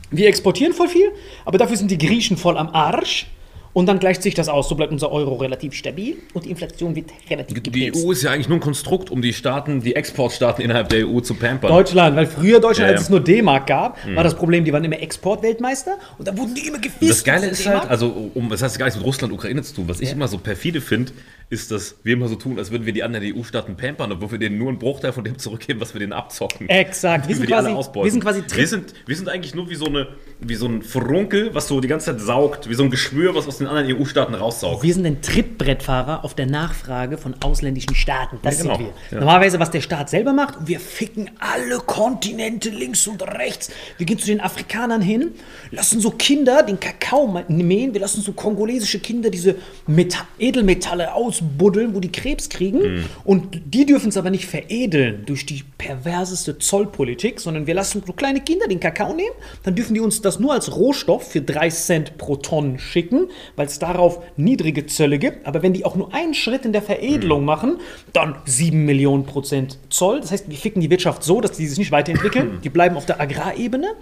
[0.09, 1.09] wir exportieren voll viel,
[1.45, 3.27] aber dafür sind die Griechen voll am Arsch.
[3.73, 4.67] Und dann gleicht sich das aus.
[4.67, 8.05] So bleibt unser Euro relativ stabil und die Inflation wird relativ Die gebremst.
[8.05, 11.21] EU ist ja eigentlich nur ein Konstrukt, um die Staaten, die Exportstaaten innerhalb der EU
[11.21, 11.71] zu pampern.
[11.71, 13.03] Deutschland, weil früher Deutschland, Ja, als ja.
[13.05, 16.67] es nur D-Mark gab, war das Problem, die waren immer Exportweltmeister und dann wurden die
[16.67, 17.11] immer gefischt.
[17.11, 19.87] Das Geile ist halt, also um, das heißt gar nichts mit Russland, Ukraine zu tun.
[19.87, 21.13] Was ich immer so perfide finde,
[21.51, 24.39] ist, dass wir immer so tun, als würden wir die anderen EU-Staaten pampern, obwohl wir
[24.39, 26.69] denen nur einen Bruchteil von dem zurückgeben, was wir denen abzocken.
[26.69, 27.27] Exakt.
[27.27, 30.07] Wir sind, quasi, wir sind quasi wir sind, wir sind eigentlich nur wie so, eine,
[30.39, 33.49] wie so ein Furunkel, was so die ganze Zeit saugt, wie so ein Geschwür, was
[33.49, 34.81] aus den anderen EU-Staaten raussaugt.
[34.81, 38.39] Wir sind ein Trittbrettfahrer auf der Nachfrage von ausländischen Staaten.
[38.43, 38.77] Das Ja, genau.
[38.77, 38.93] sind wir.
[39.11, 39.19] Ja.
[39.19, 43.71] Normalerweise, was der Staat selber macht, wir ficken alle Kontinente links und rechts.
[43.97, 45.31] Wir gehen zu den Afrikanern hin,
[45.71, 51.95] lassen so Kinder den Kakao mähen, wir lassen so kongolesische Kinder diese Meta Edelmetalle rausbuddeln,
[51.95, 53.05] wo die Krebs kriegen.
[53.23, 58.13] Und die dürfen es aber nicht veredeln durch die perverseste Zollpolitik, sondern wir lassen so
[58.13, 59.35] kleine Kinder den Kakao nehmen.
[59.63, 63.67] Dann dürfen die uns das nur als Rohstoff für 3 Cent pro Tonne schicken, weil
[63.67, 65.45] es darauf niedrige Zölle gibt.
[65.45, 67.77] Aber wenn die auch nur einen Schritt in der Veredelung machen,
[68.13, 70.21] dann 7 Millionen Prozent Zoll.
[70.21, 72.59] Das heißt, wir ficken die Wirtschaft so, dass die sich nicht weiterentwickeln.
[72.63, 73.95] Die bleiben auf der Agrarebene.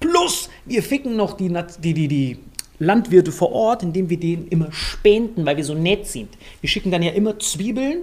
[0.00, 2.38] Plus, wir ficken noch die, die, die, die
[2.80, 6.30] Landwirte vor Ort, indem wir denen immer spenden, weil wir so nett sind.
[6.60, 8.00] Wir schicken dann ja immer Zwiebeln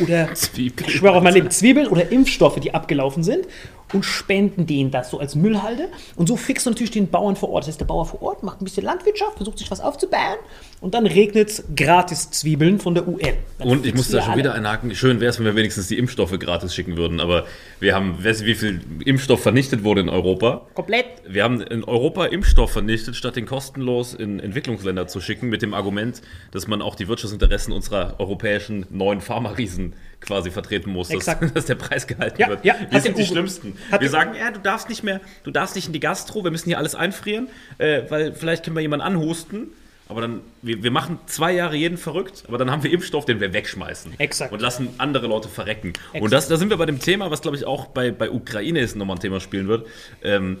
[0.00, 0.90] oder Zwiebeln.
[0.90, 3.46] ich schwöre auf mein Leben, Zwiebeln oder Impfstoffe, die abgelaufen sind
[3.92, 5.88] und spenden denen das so als Müllhalde.
[6.16, 7.64] Und so fixst du natürlich den Bauern vor Ort.
[7.64, 10.38] Das heißt, der Bauer vor Ort macht ein bisschen Landwirtschaft, versucht sich was aufzubauen
[10.80, 13.34] und dann regnet es gratis Zwiebeln von der UN.
[13.58, 14.38] Dann Und ich muss da schon alle.
[14.40, 14.94] wieder einhaken.
[14.94, 17.20] Schön wäre es, wenn wir wenigstens die Impfstoffe gratis schicken würden.
[17.20, 17.46] Aber
[17.80, 20.66] wir haben, weißt du, wie viel Impfstoff vernichtet wurde in Europa?
[20.74, 21.06] Komplett.
[21.26, 25.74] Wir haben in Europa Impfstoff vernichtet, statt den kostenlos in Entwicklungsländer zu schicken, mit dem
[25.74, 26.20] Argument,
[26.50, 29.94] dass man auch die Wirtschaftsinteressen unserer europäischen neuen Pharmariesen
[30.26, 32.64] quasi vertreten muss, dass, dass der Preis gehalten Ja, wird.
[32.64, 33.78] ja, wir sind die Uwe- Schlimmsten.
[33.90, 36.50] hat Wir sagen, ja, du darfst nicht mehr, du darfst nicht in die Gastro, wir
[36.50, 39.68] müssen hier alles einfrieren, äh, weil vielleicht können wir jemanden anhusten.
[40.08, 43.40] Aber dann, wir, wir machen zwei Jahre jeden verrückt, aber dann haben wir Impfstoff, den
[43.40, 44.14] wir wegschmeißen.
[44.18, 44.52] Exakt.
[44.52, 45.88] Und lassen andere Leute verrecken.
[45.88, 46.22] Exakt.
[46.22, 48.78] Und das, da sind wir bei dem Thema, was glaube ich auch bei, bei Ukraine
[48.80, 49.86] ist nochmal ein Thema spielen wird.
[50.22, 50.58] Ähm,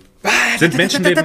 [0.58, 1.24] sind Menschenleben.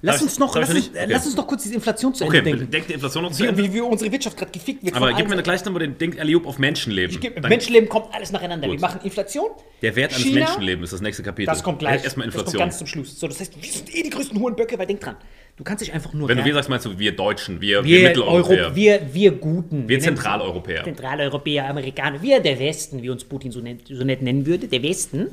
[0.00, 0.90] Lass Darf uns noch, lass uns, nicht?
[0.90, 1.06] Okay.
[1.08, 2.70] lass uns noch kurz diese Inflation zu Ende denken.
[2.70, 3.64] denkt die Inflation noch zu Wie, Ende.
[3.64, 4.94] wie, wie unsere Wirtschaft gerade gefickt wird.
[4.94, 7.18] Aber gib mir gleich nochmal den Denk Eliub auf Menschenleben.
[7.42, 8.68] Menschenleben kommt alles nacheinander.
[8.68, 8.76] Gut.
[8.76, 9.50] Wir machen Inflation.
[9.82, 11.46] Der Wert eines Menschenlebens ist das nächste Kapitel.
[11.46, 12.04] Das kommt gleich.
[12.04, 12.60] Erstmal Das kommt Inflation.
[12.60, 13.18] ganz zum Schluss.
[13.18, 15.16] So, das heißt, wir sind eh die größten Hurenböcke, weil denk dran,
[15.58, 16.28] du kannst dich einfach nur.
[16.28, 18.66] Wenn du wir sagst, meinst du wir Deutschen, wir, wir, wir, Mitteleuropäer.
[18.68, 19.88] Europ- wir, wir Guten.
[19.88, 20.84] Wir Zentraleuropäer.
[20.84, 24.82] Zentraleuropäer, Amerikaner, wir der Westen, wie uns Putin so nett, so nett nennen würde, der
[24.82, 25.28] Westen.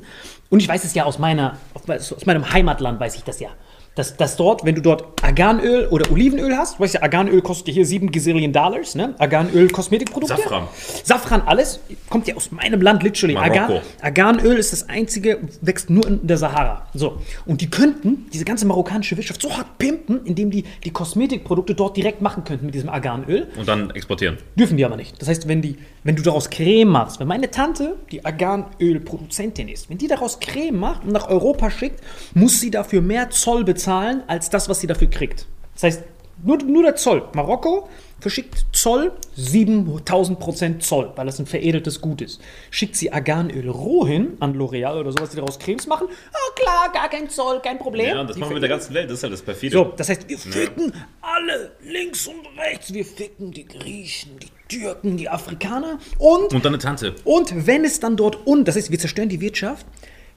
[0.50, 3.50] Und ich weiß es ja aus, meiner, aus meinem Heimatland, weiß ich das ja.
[3.96, 7.74] Dass, dass dort, wenn du dort Arganöl oder Olivenöl hast, du weißt ja, Arganöl kostet
[7.74, 9.14] hier 7 Gazillion Dollars, ne?
[9.18, 10.36] Arganöl, Kosmetikprodukte.
[10.36, 10.68] Safran.
[11.02, 11.80] Safran, alles,
[12.10, 13.36] kommt ja aus meinem Land, literally.
[13.36, 16.86] Argan, Arganöl ist das einzige, wächst nur in der Sahara.
[16.92, 17.22] So.
[17.46, 21.96] Und die könnten diese ganze marokkanische Wirtschaft so hart pimpen, indem die die Kosmetikprodukte dort
[21.96, 23.48] direkt machen könnten mit diesem Arganöl.
[23.56, 24.36] Und dann exportieren.
[24.56, 25.20] Dürfen die aber nicht.
[25.22, 29.88] Das heißt, wenn, die, wenn du daraus Creme machst, wenn meine Tante, die Arganölproduzentin ist,
[29.88, 32.00] wenn die daraus Creme macht und nach Europa schickt,
[32.34, 35.46] muss sie dafür mehr Zoll bezahlen, als das, was sie dafür kriegt.
[35.74, 36.02] Das heißt,
[36.42, 37.22] nur, nur der Zoll.
[37.34, 37.88] Marokko
[38.20, 42.40] verschickt Zoll 7000 Prozent Zoll, weil das ein veredeltes Gut ist.
[42.70, 46.08] Schickt sie Arganöl roh hin an L'Oreal oder sowas, die daraus Cremes machen.
[46.32, 48.08] Ah, klar, gar kein Zoll, kein Problem.
[48.08, 49.72] Ja, das Die machen wir mit der ganzen Welt, das ist ja das perfide.
[49.76, 52.92] so, das heißt, wir ficken alle links und rechts.
[52.92, 57.14] Wir ficken die Griechen, die Türken, die Afrikaner und, Und dann eine Tante.
[57.24, 59.86] und wenn es dann dort und, das heißt, wir zerstören die Wirtschaft,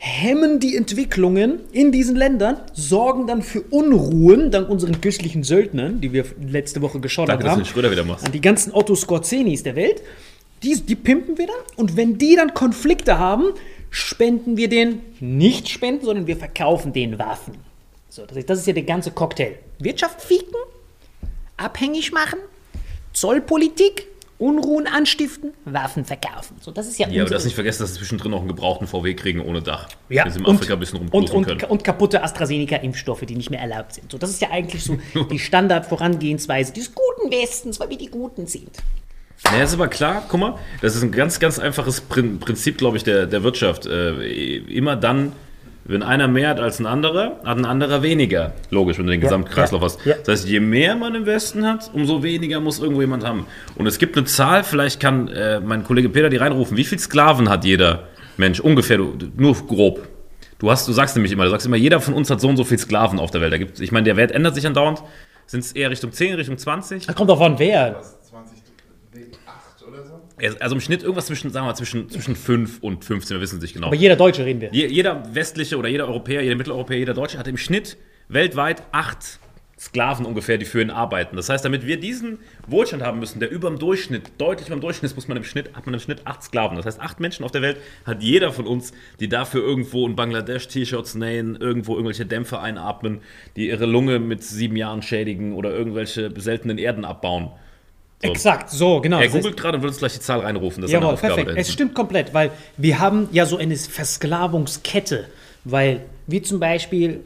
[0.01, 6.13] hemmen die Entwicklungen in diesen Ländern, sorgen dann für Unruhen dank unseren köstlichen Söldnern, die
[6.13, 8.25] wir letzte Woche geschaut Danke, dass haben, du den Schröder wieder machst.
[8.25, 10.01] an die ganzen Otto Scorzenis der Welt.
[10.63, 13.51] Die, die pimpen wir dann und wenn die dann Konflikte haben,
[13.89, 17.55] spenden wir denen nicht spenden, sondern wir verkaufen denen Waffen.
[18.09, 19.55] So, das, ist, das ist ja der ganze Cocktail.
[19.79, 20.55] Wirtschaft fieken,
[21.57, 22.39] abhängig machen,
[23.13, 24.07] Zollpolitik,
[24.39, 26.55] Unruhen anstiften, Waffen verkaufen.
[26.61, 28.87] So, das ist ja, Ja, aber das nicht vergessen, dass sie zwischendrin auch einen gebrauchten
[28.87, 29.87] VW kriegen ohne Dach.
[30.09, 31.61] ja, sie in und- Afrika ein bisschen und, und, können.
[31.65, 34.11] und kaputte AstraZeneca-Impfstoffe, die nicht mehr erlaubt sind.
[34.11, 34.97] So, das ist ja eigentlich so
[35.31, 38.77] die Standard-Vorangehensweise des guten Westens, weil wir die Guten sind.
[39.45, 42.97] Naja, ist aber klar, guck mal, das ist ein ganz, ganz einfaches Prin Prinzip, glaube
[42.97, 43.85] ich, der, der Wirtschaft.
[43.85, 45.31] Äh, immer dann,
[45.89, 48.53] wenn einer mehr hat als ein anderer, hat ein anderer weniger.
[48.69, 50.05] Logisch, wenn du den Gesamtkreislauf ja, hast.
[50.05, 50.15] ja.
[50.23, 53.47] Das heißt, je mehr man im Westen hat, umso weniger muss irgendwo jemand haben.
[53.75, 56.77] Und es gibt eine Zahl, vielleicht kann äh, mein Kollege Peter die reinrufen.
[56.77, 58.03] Wie viele Sklaven hat jeder
[58.37, 58.59] Mensch?
[58.59, 60.07] Ungefähr, du, nur grob.
[60.59, 62.57] Du, hast, du sagst nämlich immer, du sagst immer, jeder von uns hat so und
[62.57, 63.51] so viele Sklaven auf der Welt.
[63.51, 65.01] Da gibt's, ich meine, der Wert ändert sich andauernd.
[65.47, 67.07] Sind es eher Richtung 10, Richtung 20?
[67.07, 67.95] Das kommt drauf an, wer.
[67.97, 68.57] Was, 20,
[69.15, 70.21] nee, 8 oder so?
[70.59, 73.57] Also im Schnitt irgendwas zwischen, sagen wir mal, zwischen, zwischen 5 und 15, wir wissen
[73.57, 73.87] es nicht genau.
[73.87, 74.69] Aber jeder Deutsche reden wir.
[74.71, 77.97] Je, jeder westliche oder jeder Europäer, jeder Mitteleuropäer, jeder Deutsche hat im Schnitt
[78.27, 79.39] weltweit acht
[79.79, 81.37] Sklaven ungefähr, die für ihn arbeiten.
[81.37, 84.81] Das heißt, damit wir diesen Wohlstand haben müssen, der über dem Durchschnitt, deutlich über dem
[84.81, 86.75] Durchschnitt ist, muss man im Schnitt, hat man im Schnitt acht Sklaven.
[86.75, 90.17] Das heißt, acht Menschen auf der Welt hat jeder von uns, die dafür irgendwo in
[90.17, 93.21] Bangladesch T-Shirts nähen, irgendwo irgendwelche Dämpfe einatmen,
[93.55, 97.51] die ihre Lunge mit sieben Jahren schädigen oder irgendwelche seltenen Erden abbauen.
[98.21, 98.29] So.
[98.29, 99.19] Exakt, so, genau.
[99.19, 100.81] Er Das googelt gerade und wird uns gleich die Zahl reinrufen.
[100.81, 101.51] Das ist eine Jawohl, perfekt.
[101.55, 105.27] Es stimmt komplett, weil wir haben ja so eine Versklavungskette,
[105.63, 107.21] weil wir zum Beispiel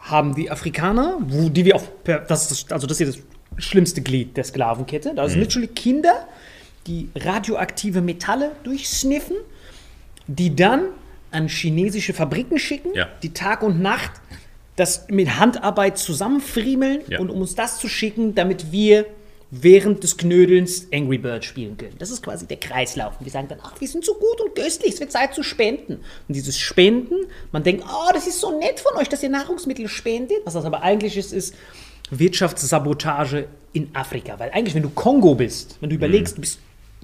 [0.00, 3.22] haben die Afrikaner, wo die wir auch, per, das ist, das- also das ist hier
[3.56, 5.14] das schlimmste Glied der Sklavenkette.
[5.16, 5.28] Da Mhm.
[5.30, 6.26] sind literally Kinder,
[6.86, 9.36] die radioaktive Metalle durchsniffen,
[10.28, 10.82] die dann
[11.32, 13.08] an chinesische Fabriken schicken, Ja.
[13.22, 14.12] die Tag und Nacht
[14.76, 17.18] das mit Handarbeit zusammenfriemeln Ja.
[17.18, 19.06] und um uns das zu schicken, damit wir
[19.62, 21.96] während des Knödelns Angry Bird spielen können.
[21.98, 23.18] Das ist quasi der Kreislauf.
[23.18, 25.42] Und wir sagen dann, ach, wir sind so gut und köstlich, es wird Zeit zu
[25.42, 25.94] spenden.
[26.28, 27.14] Und dieses Spenden,
[27.52, 30.38] man denkt, oh, das ist so nett von euch, dass ihr Nahrungsmittel spendet.
[30.44, 31.54] Was das aber eigentlich ist, ist
[32.10, 34.38] Wirtschaftssabotage in Afrika.
[34.38, 36.60] Weil eigentlich, wenn du Kongo bist, wenn du überlegst, du bist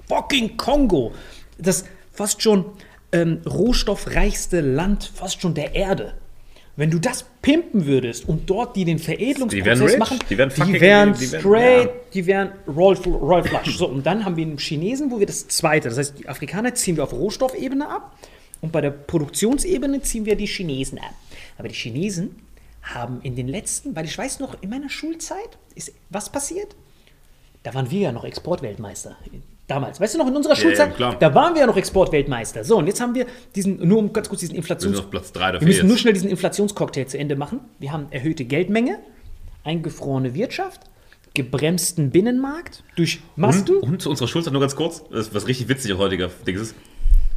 [0.07, 1.13] fucking Kongo,
[1.57, 2.65] das fast schon
[3.11, 6.15] ähm, rohstoffreichste Land, fast schon der Erde.
[6.75, 10.79] Wenn du das pimpen würdest und dort die den Veredelungsprozess Die machen, die wären die
[10.81, 11.93] wären die wären- straight, ja.
[12.13, 13.77] die wären Royal, Royal Flush.
[13.77, 16.73] So, und dann haben wir einen Chinesen, wo wir das zweite, das heißt, die Afrikaner
[16.73, 18.17] ziehen wir auf Rohstoffebene ab
[18.61, 21.13] und bei der Produktionsebene ziehen wir die Chinesen ab.
[21.59, 22.35] Aber die Chinesen
[22.81, 26.75] haben in den letzten, weil ich weiß noch, in meiner Schulzeit ist was passiert?
[27.61, 29.15] Da waren wir ja noch Exportweltmeister.
[29.73, 31.15] Damals, weißt du noch, in unserer ja, Schulzeit, klar.
[31.19, 32.63] da waren wir ja noch Exportweltmeister.
[32.63, 34.99] So, und jetzt haben wir diesen, nur um ganz kurz diesen Wir Inflations...
[34.99, 36.01] auf Platz 3 oder Wir müssen 4 nur jetzt.
[36.01, 37.59] schnell diesen Inflationscocktail zu Ende machen.
[37.79, 38.99] Wir haben erhöhte Geldmenge,
[39.63, 40.81] eingefrorene Wirtschaft,
[41.33, 43.77] gebremsten Binnenmarkt durch Masken.
[43.77, 46.75] Und zu unserer Schulzeit nur ganz kurz, das, was richtig witzig heutiger Ding ist.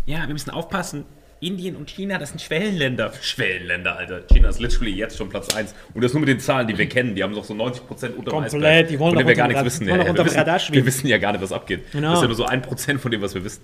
[0.04, 1.06] Ja, wir müssen aufpassen.
[1.40, 3.12] Indien und China, das sind Schwellenländer.
[3.20, 4.22] Schwellenländer, Alter.
[4.32, 5.74] China ist literally jetzt schon Platz 1.
[5.92, 7.14] Und das nur mit den Zahlen, die wir kennen.
[7.14, 9.88] Die haben noch so 90% unter Komplett, die wollen von dem wir gar nichts wissen.
[9.88, 11.92] wollen Ja, unterm wir, wissen wir wissen ja gar nicht, was abgeht.
[11.92, 12.10] Genau.
[12.10, 13.62] Das ist ja nur so 1% von dem, was wir wissen.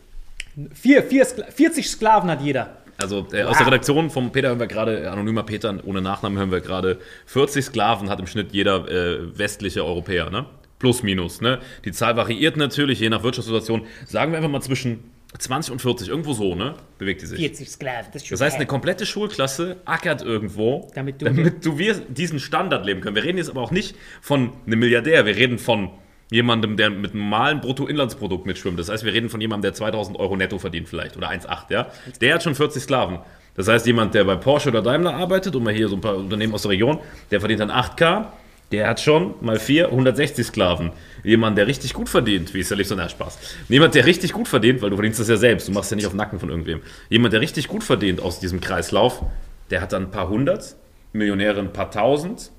[0.75, 2.77] Vier, vier, Skla 40 Sklaven hat jeder.
[2.99, 6.39] Also äh, aus der Redaktion vom Peter hören wir gerade, äh, anonymer Peter, ohne Nachnamen
[6.39, 10.45] hören wir gerade, 40 Sklaven hat im Schnitt jeder äh, westliche Europäer, ne?
[10.79, 11.61] Plus, minus, ne?
[11.85, 13.87] Die Zahl variiert natürlich, je nach Wirtschaftssituation.
[14.05, 16.75] Sagen wir einfach mal zwischen 20 und 40, irgendwo so, ne?
[16.99, 17.39] Bewegt die sich.
[17.39, 18.07] 40 Sklaven.
[18.13, 21.95] Das, ist schon Das heißt, eine komplette Schulklasse ackert irgendwo, Damit damit du- du, wir
[21.95, 23.17] diesen Standard leben können.
[23.17, 25.91] Wir reden jetzt aber auch nicht von einem Milliardär, wir reden von
[26.31, 28.79] jemandem, der mit einem normalen Bruttoinlandsprodukt mitschwimmt.
[28.79, 31.89] Das heißt, wir reden von jemandem, der 2000 Euro netto verdient vielleicht oder 1,8, ja?
[32.21, 33.19] Der hat schon 40 Sklaven.
[33.55, 36.17] Das heißt, jemand, der bei Porsche oder Daimler arbeitet, um mal hier so ein paar
[36.17, 38.27] Unternehmen aus der Region, der verdient dann 8K,
[38.73, 40.91] der hat schon mal 4, 160 Sklaven.
[41.23, 43.39] Jemand, der richtig gut verdient, wie ist nicht so, na Spaß.
[43.69, 46.07] Jemand, der richtig gut verdient, weil du verdienst das ja selbst, du machst ja nicht
[46.07, 46.81] auf Nacken von irgendwem.
[47.09, 49.23] Jemand, der richtig gut verdient aus diesem Kreislauf,
[49.71, 50.75] der hat dann ein paar hundert,
[51.13, 52.51] Millionäre ein paar tausend,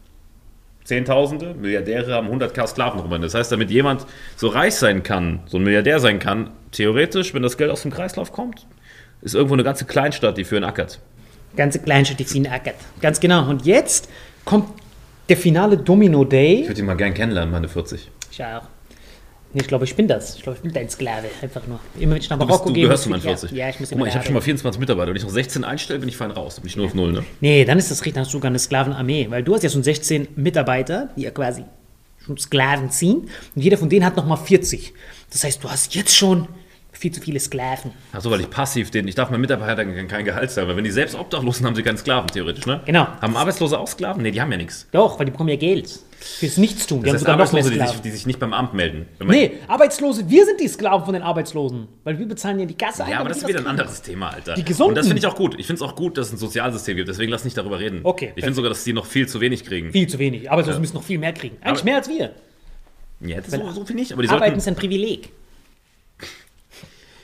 [0.83, 3.21] Zehntausende, Milliardäre haben 100k Sklaven rum.
[3.21, 7.41] Das heißt, damit jemand so reich sein kann, so ein Milliardär sein kann, theoretisch, wenn
[7.41, 8.67] das Geld aus dem Kreislauf kommt,
[9.21, 10.99] ist irgendwo eine ganze Kleinstadt, die für ihn ackert.
[11.55, 12.75] Ganze Kleinstadt, die ziehen ackert.
[12.99, 13.47] Ganz genau.
[13.49, 14.09] Und jetzt
[14.43, 14.67] kommt
[15.29, 16.61] der finale Domino Day.
[16.61, 18.09] Ich würde ihn mal gern kennenlernen, meine 40.
[18.31, 18.63] Ich auch.
[19.55, 20.35] Nee, ich glaube, ich bin das.
[20.35, 21.27] Ich glaube, ich bin dein Sklave.
[21.41, 21.79] Einfach nur.
[21.99, 22.83] Immer wenn ich nach Du, Marokko du gehe.
[22.85, 23.51] gehörst zu meinen ich- 40.
[23.51, 24.45] Ja, ja, ich muss Guck mal, ich habe schon mal arbeiten.
[24.45, 25.09] 24 Mitarbeiter.
[25.09, 26.55] Wenn ich noch 16 einstelle, bin ich fein raus.
[26.55, 27.23] Dann bin ich nur auf Null, ne?
[27.39, 29.27] Nee, dann ist das richtig, dann hast du sogar eine Sklavenarmee.
[29.29, 31.63] Weil du hast ja schon 16 Mitarbeiter, die ja quasi
[32.25, 33.29] schon Sklaven ziehen.
[33.55, 34.91] Und jeder von denen hat nochmal 40.
[35.31, 36.47] Das heißt, du hast jetzt schon
[36.93, 37.91] viel zu viele Sklaven.
[38.11, 40.91] Achso, weil ich passiv den, ich darf meinen Mitarbeitern kein Gehalt zahlen, weil wenn die
[40.91, 42.81] selbst obdachlos sind, haben sie keinen Sklaven, theoretisch, ne?
[42.85, 43.07] Genau.
[43.21, 44.21] Haben Arbeitslose auch Sklaven?
[44.23, 44.87] Nee, die haben ja nichts.
[44.91, 45.99] Doch, weil die bekommen ja Geld.
[46.19, 47.03] Fürs Nichtstun.
[47.03, 49.07] Die Das haben heißt, mehr Arbeitslose, die sich, die sich nicht beim Amt melden.
[49.25, 51.87] Nee, Arbeitslose, wir sind die Sklaven von den Arbeitslosen.
[52.05, 53.11] Weil wir bezahlen ja die Kasse ein.
[53.11, 54.53] Ja, aber das ist wieder ein anderes Thema, Alter.
[54.55, 54.91] Die Gesunden.
[54.91, 55.55] Und das finde ich auch gut.
[55.59, 57.09] Ich finde es auch gut, dass es ein Sozialsystem gibt.
[57.09, 57.99] Deswegen lass nicht darüber reden.
[58.03, 59.91] Okay, Ich finde sogar, dass die noch viel zu wenig kriegen.
[59.91, 60.49] Viel zu wenig.
[60.49, 61.57] Arbeitslose müssen noch viel mehr kriegen.
[61.61, 62.31] Eigentlich Aber- mehr als wir.
[63.19, 64.13] Ja, das so, so finde ich.
[64.13, 64.57] Aber die Arbeiten sollten.
[64.59, 65.29] ist ein Privileg.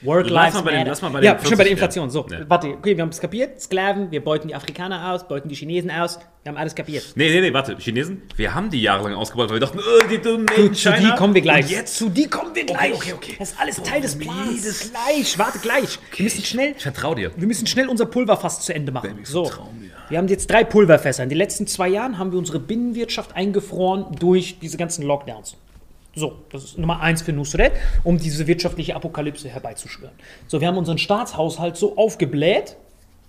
[0.01, 0.89] Lass Work-Life mal bei den- matter.
[0.91, 2.09] lass mal bei den Ja, schon bei der 40, Inflation.
[2.09, 2.39] So, ja.
[2.47, 3.59] warte, okay, wir haben es kapiert.
[3.61, 6.19] Sklaven, wir beuten die Afrikaner aus, beuten die Chinesen aus.
[6.43, 7.03] Wir haben alles kapiert.
[7.15, 7.75] Nee, nee, nee, warte.
[7.77, 11.09] Chinesen, wir haben die jahrelang ausgebaut, weil wir dachten, oh, die dummen Zu, zu die
[11.17, 11.65] kommen wir gleich.
[11.65, 11.97] Und jetzt?
[11.97, 12.93] zu die kommen wir gleich.
[12.93, 13.35] okay, okay.
[13.37, 14.51] Das ist alles Teil des Plans.
[14.63, 15.99] jedes- Gleich, warte gleich.
[16.15, 17.31] Wir müssen schnell, Ich vertraue dir.
[17.35, 19.19] wir müssen schnell unser Pulverfass zu Ende machen.
[19.21, 19.89] ich So, mir.
[20.07, 21.23] wir haben jetzt drei Pulverfässer.
[21.23, 25.57] In den letzten zwei Jahren haben wir unsere Binnenwirtschaft eingefroren durch diese ganzen Lockdowns.
[26.15, 30.15] So, das ist Nummer eins für Nusret, um diese wirtschaftliche Apokalypse herbeizuschwören.
[30.47, 32.77] So, wir haben unseren Staatshaushalt so aufgebläht.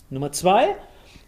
[0.09, 0.77] Nummer zwei,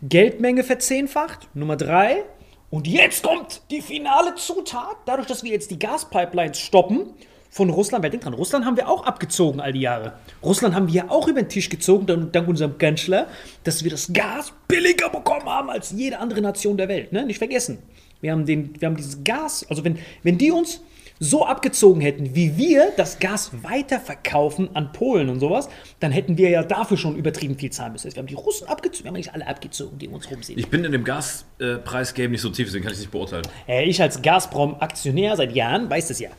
[0.03, 1.49] Geldmenge verzehnfacht.
[1.55, 2.25] Nummer drei,
[2.73, 4.97] und jetzt kommt die finale Zutat.
[5.05, 7.13] Dadurch, dass wir jetzt die Gaspipelines stoppen
[7.51, 10.15] von Russland, weil denk dran, Russland haben wir auch abgezogen all die Jahre.
[10.43, 13.29] Russland haben wir auch über den Tisch gezogen, dank, dank unserem Kanzler,
[13.65, 17.13] dass wir das Gas billiger bekommen haben als jede andere Nation der Welt.
[17.13, 17.27] Ne?
[17.27, 17.77] Nicht vergessen.
[18.23, 20.81] Wir haben, den, wir haben dieses Gas, also wenn, wenn die uns
[21.23, 25.69] so abgezogen hätten, wie wir das Gas weiterverkaufen an Polen und sowas,
[26.01, 28.13] dann hätten wir ja dafür schon übertrieben viel zahlen müssen.
[28.13, 30.59] Wir haben die Russen abgezogen, wir haben nicht alle abgezogen, die um uns rum sind.
[30.59, 33.45] Ich bin in dem Gaspreisgame nicht so tief, deswegen kann ich es nicht beurteilen.
[33.69, 36.31] Äh, ich als Gazprom-Aktionär seit Jahren weiß das ja.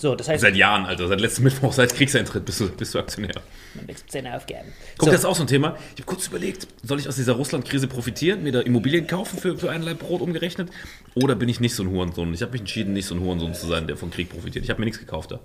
[0.00, 1.08] So, das heißt, Seit Jahren, Alter.
[1.08, 3.34] Seit letztem Mittwoch, seit Kriegseintritt bist du, bist du Aktionär.
[3.74, 4.72] man wächst seine Aufgaben.
[4.96, 5.76] Guck, so, das ist auch so ein Thema.
[5.94, 9.58] Ich habe kurz überlegt, soll ich aus dieser Russland-Krise profitieren, mir da Immobilien kaufen für,
[9.58, 10.70] für ein Leib Brot umgerechnet?
[11.14, 12.32] Oder bin ich nicht so ein Hurensohn?
[12.32, 14.64] Ich habe mich entschieden, nicht so ein Hurensohn zu sein, der vom Krieg profitiert.
[14.64, 15.40] Ich habe mir nichts gekauft da.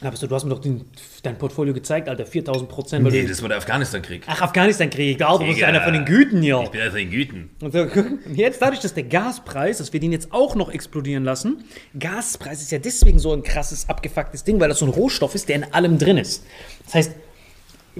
[0.00, 0.84] Aber so, du hast mir doch den,
[1.22, 3.04] dein Portfolio gezeigt, Alter, 4000 Prozent.
[3.10, 4.22] Nee, das war der Afghanistan-Krieg.
[4.26, 6.60] Ach, Afghanistan-Krieg, da du bist einer von den Güten hier.
[6.62, 7.50] Ich bin also in Güten.
[7.60, 11.24] Und so, und jetzt dadurch, dass der Gaspreis, dass wir den jetzt auch noch explodieren
[11.24, 11.64] lassen,
[11.98, 15.48] Gaspreis ist ja deswegen so ein krasses, abgefucktes Ding, weil das so ein Rohstoff ist,
[15.48, 16.44] der in allem drin ist.
[16.84, 17.12] Das heißt,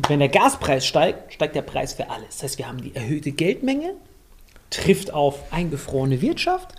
[0.09, 2.29] wenn der Gaspreis steigt, steigt der Preis für alles.
[2.37, 3.95] Das heißt, wir haben die erhöhte Geldmenge,
[4.71, 6.75] trifft auf eingefrorene Wirtschaft,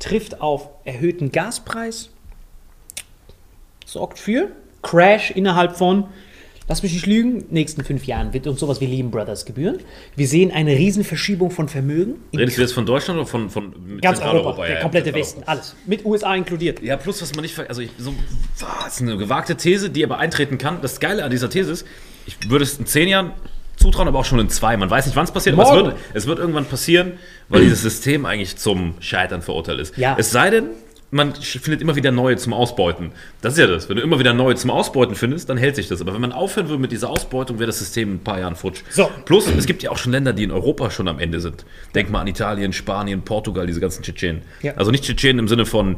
[0.00, 2.10] trifft auf erhöhten Gaspreis,
[3.86, 4.48] sorgt für
[4.82, 6.04] Crash innerhalb von,
[6.68, 9.78] lass mich nicht lügen, nächsten fünf Jahren wird uns sowas wie Lehman Brothers gebühren.
[10.16, 14.20] Wir sehen eine Riesenverschiebung von Vermögen Redest du jetzt von Deutschland oder von, von ganz?
[14.20, 15.14] Europa, Ja, der ja, komplette.
[15.14, 15.74] Westen, alles.
[15.86, 16.82] Mit USA inkludiert.
[16.82, 18.12] Ja, plus was man nicht, also ich, so,
[18.58, 20.80] das ist eine gewagte These, die aber eintreten kann.
[20.82, 21.86] Das Geile an dieser These ist,
[22.26, 23.32] ich würde es in zehn Jahren
[23.76, 24.76] zutrauen, aber auch schon in zwei.
[24.76, 25.86] Man weiß nicht, wann es passiert, aber es Morgen.
[25.86, 27.12] wird, es wird irgendwann passieren,
[27.48, 29.96] weil dieses System eigentlich zum Scheitern verurteilt ist.
[29.96, 30.16] Ja.
[30.18, 30.70] Es sei denn,
[31.10, 33.12] man findet immer wieder neue zum Ausbeuten.
[33.40, 33.88] Das ist ja das.
[33.88, 36.00] Wenn du immer wieder neue zum Ausbeuten findest, dann hält sich das.
[36.00, 38.56] Aber wenn man aufhören würde mit dieser Ausbeutung, wäre das System in ein paar Jahren
[38.56, 38.82] futsch.
[38.90, 39.08] So.
[39.24, 41.64] Plus, es gibt ja auch schon Länder, die in Europa schon am Ende sind.
[41.94, 44.42] Denk mal an Italien, Spanien, Portugal, diese ganzen Tschetschenen.
[44.62, 44.74] Ja.
[44.74, 45.96] Also nicht Tschetschenen im Sinne von,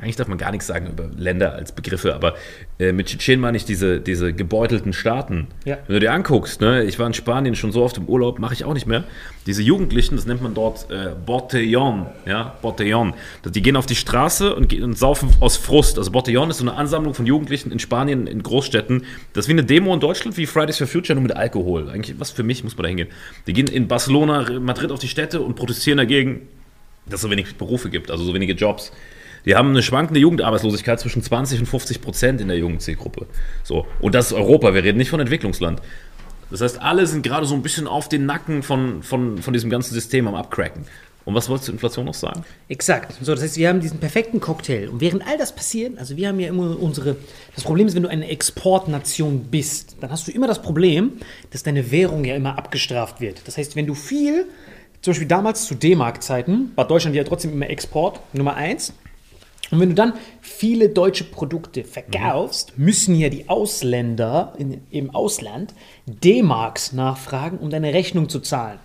[0.00, 2.34] eigentlich darf man gar nichts sagen über Länder als Begriffe, aber
[2.78, 5.48] äh, mit Tschetschenen meine ich diese, diese gebeutelten Staaten.
[5.64, 5.78] Ja.
[5.86, 8.54] Wenn du dir anguckst, ne, ich war in Spanien schon so oft im Urlaub, mache
[8.54, 9.04] ich auch nicht mehr.
[9.46, 13.14] Diese Jugendlichen, das nennt man dort äh, Botellon, ja, Botellon.
[13.44, 15.98] Die gehen auf die Straße und, und saufen aus Frust.
[15.98, 19.04] Also Botellon ist so eine Ansammlung von Jugendlichen in Spanien, in Großstädten.
[19.32, 21.90] Das ist wie eine Demo in Deutschland, wie Fridays for Future, nur mit Alkohol.
[21.90, 23.08] Eigentlich, was für mich, muss man da hingehen.
[23.48, 26.42] Die gehen in Barcelona, Madrid auf die Städte und protestieren dagegen,
[27.06, 28.92] dass es so wenig Berufe gibt, also so wenige Jobs.
[29.48, 33.26] Die haben eine schwankende Jugendarbeitslosigkeit zwischen 20 und 50 Prozent in der jungen Zielgruppe.
[33.64, 33.86] So.
[33.98, 35.80] Und das ist Europa, wir reden nicht von Entwicklungsland.
[36.50, 39.70] Das heißt, alle sind gerade so ein bisschen auf den Nacken von, von, von diesem
[39.70, 40.84] ganzen System am Abcracken.
[41.24, 42.44] Und was wolltest du Inflation noch sagen?
[42.68, 43.14] Exakt.
[43.22, 44.90] So, das heißt, wir haben diesen perfekten Cocktail.
[44.90, 47.16] Und während all das passiert, also wir haben ja immer unsere.
[47.54, 51.12] Das Problem ist, wenn du eine Exportnation bist, dann hast du immer das Problem,
[51.52, 53.40] dass deine Währung ja immer abgestraft wird.
[53.46, 54.44] Das heißt, wenn du viel,
[55.00, 58.92] zum Beispiel damals zu D-Mark-Zeiten, war Deutschland ja trotzdem immer Export Nummer eins.
[59.70, 65.74] Und wenn du dann viele deutsche Produkte verkaufst, müssen ja die Ausländer in, im Ausland
[66.06, 68.78] D-Marks nachfragen, um deine Rechnung zu zahlen.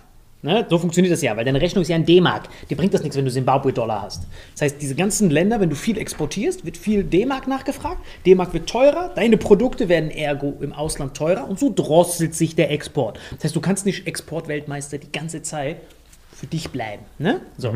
[0.44, 0.66] Ne?
[0.68, 2.50] So funktioniert das ja, weil deine Rechnung ist ja in D-Mark.
[2.68, 4.26] Dir bringt das nichts, wenn du Zimbabwe-Dollar hast.
[4.52, 8.04] Das heißt, diese ganzen Länder, wenn du viel exportierst, wird viel D-Mark nachgefragt.
[8.26, 12.70] D-Mark wird teurer, deine Produkte werden ergo im Ausland teurer und so drosselt sich der
[12.70, 13.18] Export.
[13.36, 15.78] Das heißt, du kannst nicht Exportweltmeister die ganze Zeit
[16.30, 17.04] für dich bleiben.
[17.18, 17.40] Ne?
[17.56, 17.72] So.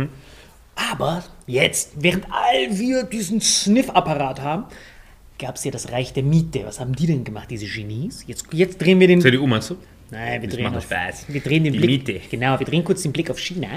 [0.93, 4.65] Aber jetzt, während all wir diesen Sniff-Apparat haben,
[5.39, 6.65] gab es ja das Reich der Miete.
[6.65, 8.25] Was haben die denn gemacht, diese Genies?
[8.27, 9.21] Jetzt, jetzt drehen wir den.
[9.21, 9.77] CDU meinst du?
[10.11, 11.25] Nein, wir Das drehen, auf, Spaß.
[11.29, 12.07] wir drehen den Die Blick.
[12.09, 12.21] Miete.
[12.31, 13.69] Genau, wir drehen kurz den Blick auf China,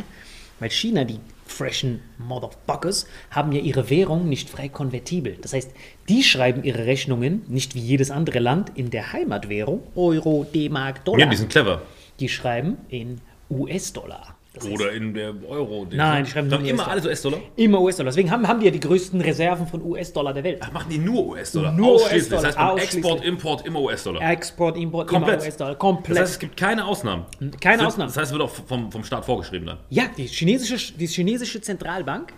[0.59, 5.37] weil China, die freshen Motherfuckers, haben ja ihre Währung nicht frei konvertibel.
[5.41, 5.71] Das heißt,
[6.07, 11.19] die schreiben ihre Rechnungen nicht wie jedes andere Land in der Heimatwährung, Euro, D-Mark, Dollar.
[11.19, 11.81] Ja, die sind clever.
[12.19, 14.35] die schreiben in US-Dollar.
[14.53, 15.87] Das Oder in der Euro.
[15.89, 17.39] Nein, die schreiben nur immer alles US-Dollar?
[17.55, 18.11] Immer US-Dollar.
[18.11, 20.57] Deswegen haben, haben die ja die größten Reserven von US-Dollar der Welt.
[20.61, 21.71] Ach, machen die nur US-Dollar?
[21.71, 22.33] Nur Ausschließlich.
[22.33, 22.77] US-Dollar, Das heißt, beim.
[22.83, 24.29] Export, Import immer US-Dollar.
[24.29, 25.35] Export, Import, Komplett.
[25.35, 25.71] immer US-Dollar.
[25.71, 26.19] Das Komplett.
[26.19, 27.25] heißt, es gibt keine Ausnahmen.
[27.61, 28.09] Keine Das- Ausnahmen.
[28.09, 29.77] Das heißt, es wird auch vom, vom Staat vorgeschrieben dann.
[29.89, 32.33] ja, die chinesische, die chinesische Zentralbank,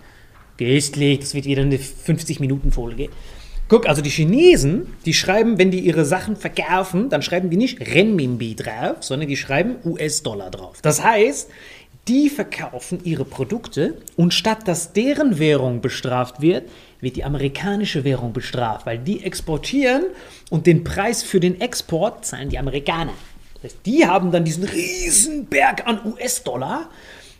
[0.60, 3.10] geistlich, das wird wieder eine 50-Minuten-Folge.
[3.69, 7.80] Guck, also die Chinesen, die schreiben, wenn die ihre Sachen verkaufen, dann schreiben die nicht
[7.82, 10.80] Renminbi drauf, sondern die schreiben US-Dollar drauf.
[10.82, 11.49] Das heißt,
[12.08, 18.34] die verkaufen ihre Produkte und statt dass deren Währung bestraft wird, wird die amerikanische Währung
[18.34, 20.04] bestraft, weil die exportieren
[20.50, 23.13] und den Preis für den Export zahlen die Amerikaner.
[23.56, 26.89] Das heißt, die haben dann diesen riesen Berg an US-Dollar,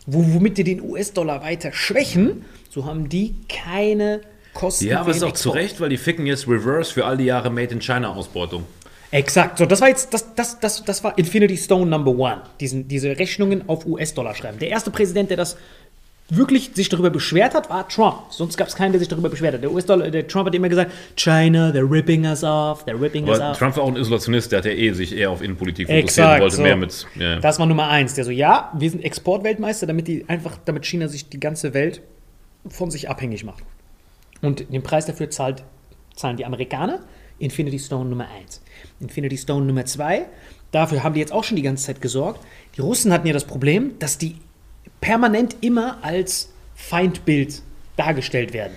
[0.06, 4.22] wo, womit die den US-Dollar weiter schwächen, so haben die keine
[4.54, 5.56] Kosten Ja, aber ist auch zu Export.
[5.56, 8.64] Recht, weil die ficken jetzt Reverse für all die Jahre Made in China Ausbeutung.
[9.14, 12.88] Exakt, so das war jetzt, das, das, das, das war Infinity Stone Number One, diesen,
[12.88, 14.58] diese Rechnungen auf US-Dollar schreiben.
[14.58, 15.56] Der erste Präsident, der das
[16.30, 18.16] wirklich sich darüber beschwert hat, war Trump.
[18.30, 19.62] Sonst gab es keinen, der sich darüber beschwert hat.
[19.62, 23.38] Der US-Dollar, der Trump hat immer gesagt, China, they're ripping us off, they're ripping us
[23.38, 23.58] Aber off.
[23.58, 26.34] Trump war auch ein Isolationist, der hat ja eh sich eher auf Innenpolitik fokussiert Exakt,
[26.34, 26.62] und wollte so.
[26.62, 27.06] mehr mit.
[27.14, 27.38] Ja.
[27.38, 28.14] Das war Nummer eins.
[28.14, 32.00] Der so, ja, wir sind Exportweltmeister, damit die einfach, damit China sich die ganze Welt
[32.66, 33.62] von sich abhängig macht.
[34.42, 35.62] Und den Preis dafür zahlt,
[36.16, 36.98] zahlen die Amerikaner.
[37.38, 38.60] Infinity Stone Nummer eins.
[39.00, 40.26] Infinity Stone Nummer zwei.
[40.72, 42.40] Dafür haben die jetzt auch schon die ganze Zeit gesorgt.
[42.76, 44.36] Die Russen hatten ja das Problem, dass die
[45.00, 47.62] permanent immer als Feindbild
[47.96, 48.72] dargestellt werden.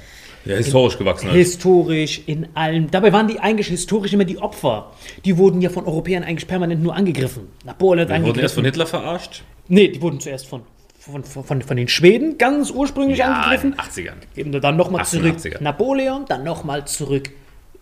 [0.46, 1.38] ja, historisch gewachsen halt.
[1.38, 2.91] Historisch, in allem.
[2.91, 4.91] Dabei waren die eigentlich historisch immer die Opfer.
[5.26, 7.48] Die wurden ja von Europäern eigentlich permanent nur angegriffen.
[7.65, 8.65] Napoleon hat Wir wurden erst von.
[8.65, 9.43] Hitler verarscht.
[9.67, 10.62] Nee, die wurden zuerst von,
[10.99, 13.72] von, von, von, den Schweden ganz ursprünglich Ja, in angegriffen.
[13.72, 14.16] den 80ern.
[14.36, 15.62] Eben dann nochmal zurück 88er.
[15.64, 17.32] Napoleon, dann nochmal zurück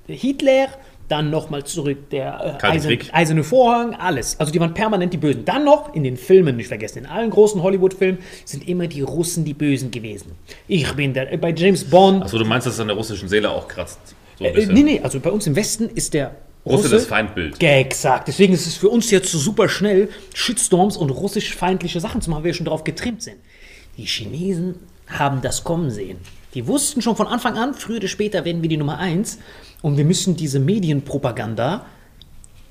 [0.07, 0.69] Hitler,
[1.07, 3.09] dann nochmal zurück der äh, Krieg.
[3.13, 4.39] eiserne Vorhang, alles.
[4.39, 5.45] Also die waren permanent die Bösen.
[5.45, 9.45] Dann noch in den Filmen, nicht vergessen, in allen großen Hollywood-Filmen sind immer die Russen
[9.45, 10.31] die Bösen gewesen.
[10.67, 13.29] Ich bin der, äh, bei James Bond, Achso, du meinst, dass es an der russischen
[13.29, 13.99] Seele auch kratzt?
[14.37, 14.73] So äh, bisschen.
[14.73, 16.35] nee, nee, also bei uns im Westen ist der
[16.65, 17.61] Russe das Feindbild.
[17.61, 18.27] Exakt.
[18.27, 22.39] Deswegen ist es für uns jetzt so super schnell, Shitstorms und russisch-feindliche Sachen zu machen,
[22.39, 23.37] weil wir schon darauf getrimmt sind.
[23.97, 24.75] Die Chinesen
[25.07, 26.17] haben das kommen sehen.
[26.55, 29.39] Die wussten schon von Anfang an, früher oder später werden wir die Nummer eins
[29.85, 31.85] und wir müssen diese Medienpropaganda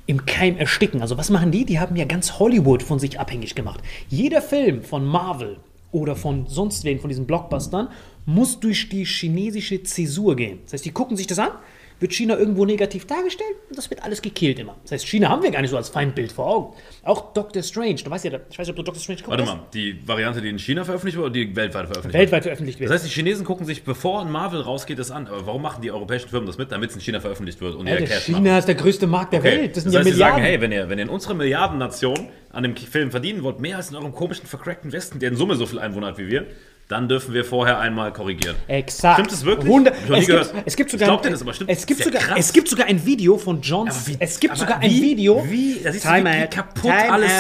[0.07, 1.01] im Keim ersticken.
[1.01, 1.65] Also was machen die?
[1.65, 3.79] Die haben ja ganz Hollywood von sich abhängig gemacht.
[4.09, 5.59] Jeder Film von Marvel
[5.93, 7.87] oder von sonst wen, von diesen Blockbustern,
[8.27, 10.59] muss durch die chinesische Zäsur gehen.
[10.65, 11.53] Das heißt, die gucken sich das an,
[12.01, 14.75] wird China irgendwo negativ dargestellt und das wird alles gekillt immer.
[14.83, 16.75] Das heißt, China haben wir gar nicht so als Feindbild vor Augen.
[17.05, 19.31] Auch Doctor Strange, du weißt ja, ich weiß nicht, ob du Doctor Strange guckst.
[19.31, 22.15] Warte mal, die Variante, die in China veröffentlicht wurde oder die weltweit veröffentlicht?
[22.15, 22.91] Weltweit veröffentlicht wird.
[22.91, 25.27] Das heißt, die Chinesen gucken sich, bevor ein Marvel rausgeht, das an.
[25.29, 27.87] Aber warum machen die europäischen Firmen das mit, damit es in China veröffentlicht wird und
[27.87, 28.59] ihr Alter, Cash China machen?
[28.59, 29.59] ist der größte Markt der Okay.
[29.61, 29.77] Welt.
[29.77, 30.45] Das sind das heißt, ja sie sagen, Milliarden.
[30.45, 33.91] hey, wenn ihr, wenn ihr in unserer Milliardennation an dem Film verdienen wollt, mehr als
[33.91, 36.47] in eurem komischen, vercrackten Westen, der in Summe so viel Einwohner hat wie wir,
[36.89, 38.57] dann dürfen wir vorher einmal korrigieren.
[38.69, 39.15] Exakt.
[39.15, 39.69] Stimmt es wirklich?
[39.71, 41.71] Wunder ich es, gibt, es gibt Ich sogar glaub dir das, aber stimmt.
[41.71, 42.39] es gibt sogar krass.
[42.39, 45.81] es gibt sogar ein Video von John wie- es gibt sogar ein wie- Video wie-
[45.83, 47.33] da siehst du, wie out, kaputt alles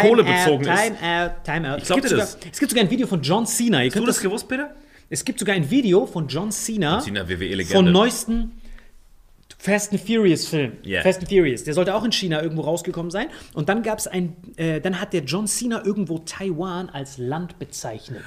[0.00, 0.82] kohlebezogen out, ist.
[0.84, 1.80] Time out, time out.
[1.82, 2.38] Es glaub gibt, dir sogar, das.
[2.52, 3.82] es gibt sogar ein Video von John Cena.
[3.82, 4.74] Ihr Hast du das gewusst, Peter?
[5.10, 7.74] es gibt sogar ein Video von John Cena, Cena, WWE-Legende.
[7.74, 8.52] von neuesten
[9.58, 10.72] Fast and Furious Film.
[10.84, 11.02] Yeah.
[11.02, 11.62] Fast and Furious.
[11.62, 13.28] Der sollte auch in China irgendwo rausgekommen sein.
[13.54, 17.60] Und dann gab es ein, äh, dann hat der John Cena irgendwo Taiwan als Land
[17.60, 18.22] bezeichnet.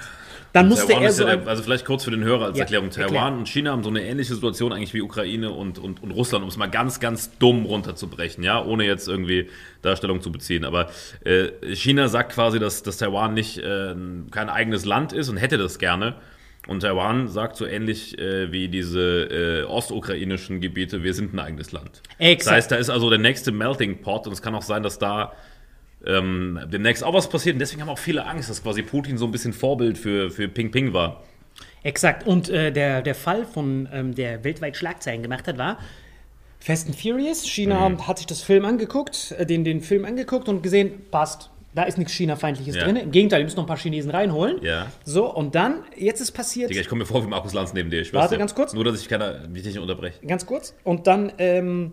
[0.55, 2.63] Dann musste Taiwan er so ja der, also vielleicht kurz für den Hörer als Ja,
[2.63, 2.89] Erklärung.
[2.89, 3.33] Taiwan erklär.
[3.33, 6.49] und China haben so eine ähnliche Situation eigentlich wie Ukraine und, und, und Russland, um
[6.49, 9.49] es mal ganz, ganz dumm runterzubrechen, ja, ohne jetzt irgendwie
[9.81, 10.63] Darstellung zu beziehen.
[10.63, 10.89] Aber
[11.25, 13.93] äh, China sagt quasi, dass, dass Taiwan nicht äh,
[14.31, 16.15] kein eigenes Land ist und hätte das gerne.
[16.67, 21.73] Und Taiwan sagt so ähnlich äh, wie diese äh, ostukrainischen Gebiete, wir sind ein eigenes
[21.73, 22.01] Land.
[22.17, 22.45] Exakt.
[22.47, 24.97] Das heißt, da ist also der nächste Melting Pot und es kann auch sein, dass
[24.97, 25.33] da
[26.07, 27.53] ähm, demnächst auch was passiert.
[27.55, 30.47] Und deswegen haben auch viele Angst, dass quasi Putin so ein bisschen Vorbild für, für
[30.47, 31.23] Ping Ping war.
[31.83, 32.25] Exakt.
[32.25, 35.79] Und äh, der, der Fall, von, ähm, der weltweit Schlagzeilen gemacht hat, war
[36.59, 37.45] Fast and Furious.
[37.45, 38.07] China Mhm.
[38.07, 41.51] hat sich das Film angeguckt, äh, den, den Film angeguckt und gesehen, passt.
[41.75, 42.85] Da ist nichts China-feindliches Ja.
[42.85, 42.95] drin.
[42.95, 44.63] Im Gegenteil, die müssen noch ein paar Chinesen reinholen.
[44.63, 44.87] Ja.
[45.03, 46.69] So, und dann, jetzt ist passiert.
[46.69, 47.99] Digga, ich komme mir vor wie Markus Lanz neben dir.
[47.99, 48.39] Ich Warte, dir.
[48.39, 48.73] ganz kurz.
[48.73, 50.25] Nur, dass ich keiner, mich nicht unterbreche.
[50.25, 50.73] Ganz kurz.
[50.85, 51.91] Und dann ähm,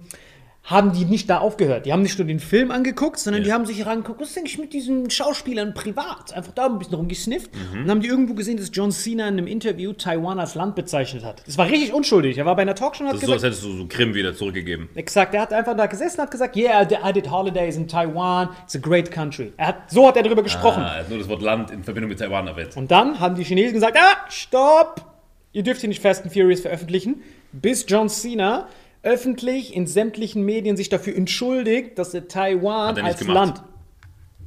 [0.64, 1.86] haben die nicht da aufgehört.
[1.86, 3.46] Die haben nicht nur den Film angeguckt, sondern Ja.
[3.46, 6.32] die haben sich herangeguckt, was ist eigentlich mit diesen Schauspielern privat?
[6.34, 7.50] Einfach da ein bisschen rumgesnifft.
[7.52, 7.60] Mhm.
[7.72, 10.76] Und dann haben die irgendwo gesehen, dass John Cena in einem Interview Taiwan als Land
[10.76, 11.42] bezeichnet hat.
[11.48, 12.38] Das war richtig unschuldig.
[12.38, 13.86] Er war bei einer Talkshow und hat Das ist so, als gesagt, hättest du so
[13.88, 14.88] Krim wieder zurückgegeben.
[14.94, 18.50] exakt, er hat einfach da gesessen und hat gesagt, yeah, I did holidays in Taiwan,
[18.62, 19.52] it's a great country.
[19.56, 20.84] Er hat, so hat er darüber gesprochen.
[20.84, 22.76] Ah, er hat nur das Wort Land in Verbindung mit Taiwan erwähnt.
[22.76, 25.06] Und dann haben die Chinesen gesagt, ah, stopp!
[25.54, 27.20] Ihr dürft hier nicht Fast and Furious veröffentlichen,
[27.52, 28.68] bis John Cena
[29.03, 33.34] öffentlich in sämtlichen Medien sich dafür entschuldigt, dass er Taiwan er als gemacht.
[33.34, 33.62] Land.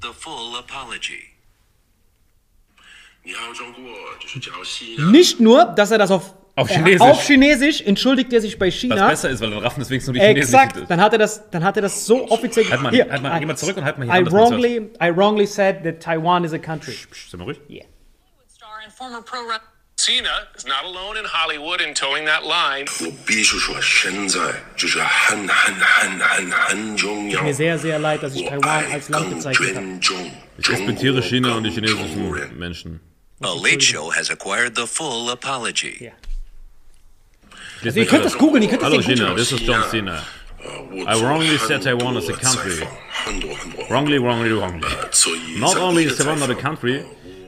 [0.01, 1.35] The full apology.
[5.11, 7.01] Nicht nur, dass er das auf, auf, äh, Chinesisch.
[7.01, 8.95] auf Chinesisch entschuldigt er sich bei China.
[8.95, 10.41] Was besser ist, weil dann raffen deswegen nur die Chinesen.
[10.41, 12.69] Exakt, dann hat er das, dann hat er das so offiziell.
[12.69, 15.47] Halt mal, halt mal, geh mal zurück und halt mal hier I, wrongly, I wrongly
[15.47, 16.93] said that Taiwan is a country.
[16.93, 17.59] Psch, psch, sind wir ruhig?
[17.67, 17.85] Yeah.
[20.05, 22.85] Cena is not alone in Hollywood in towing that line.
[22.85, 23.13] Tut
[27.43, 30.11] mir sehr, sehr leid, dass ich Taiwan als Land bezeichnet
[30.59, 32.99] respektiere China und die chinesischen Menschen.
[33.41, 36.05] A Late Show has acquired the full apology.
[36.05, 36.11] Ja.
[37.83, 40.23] Also ihr könnt das googeln, ihr könnt das Hallo China, this is John Cena.
[40.63, 42.87] Uh, I wrongly said Taiwan as a country.
[43.89, 44.87] Wrongly, wrongly, wrongly.
[44.87, 47.03] Uh, not only is Taiwan not a country,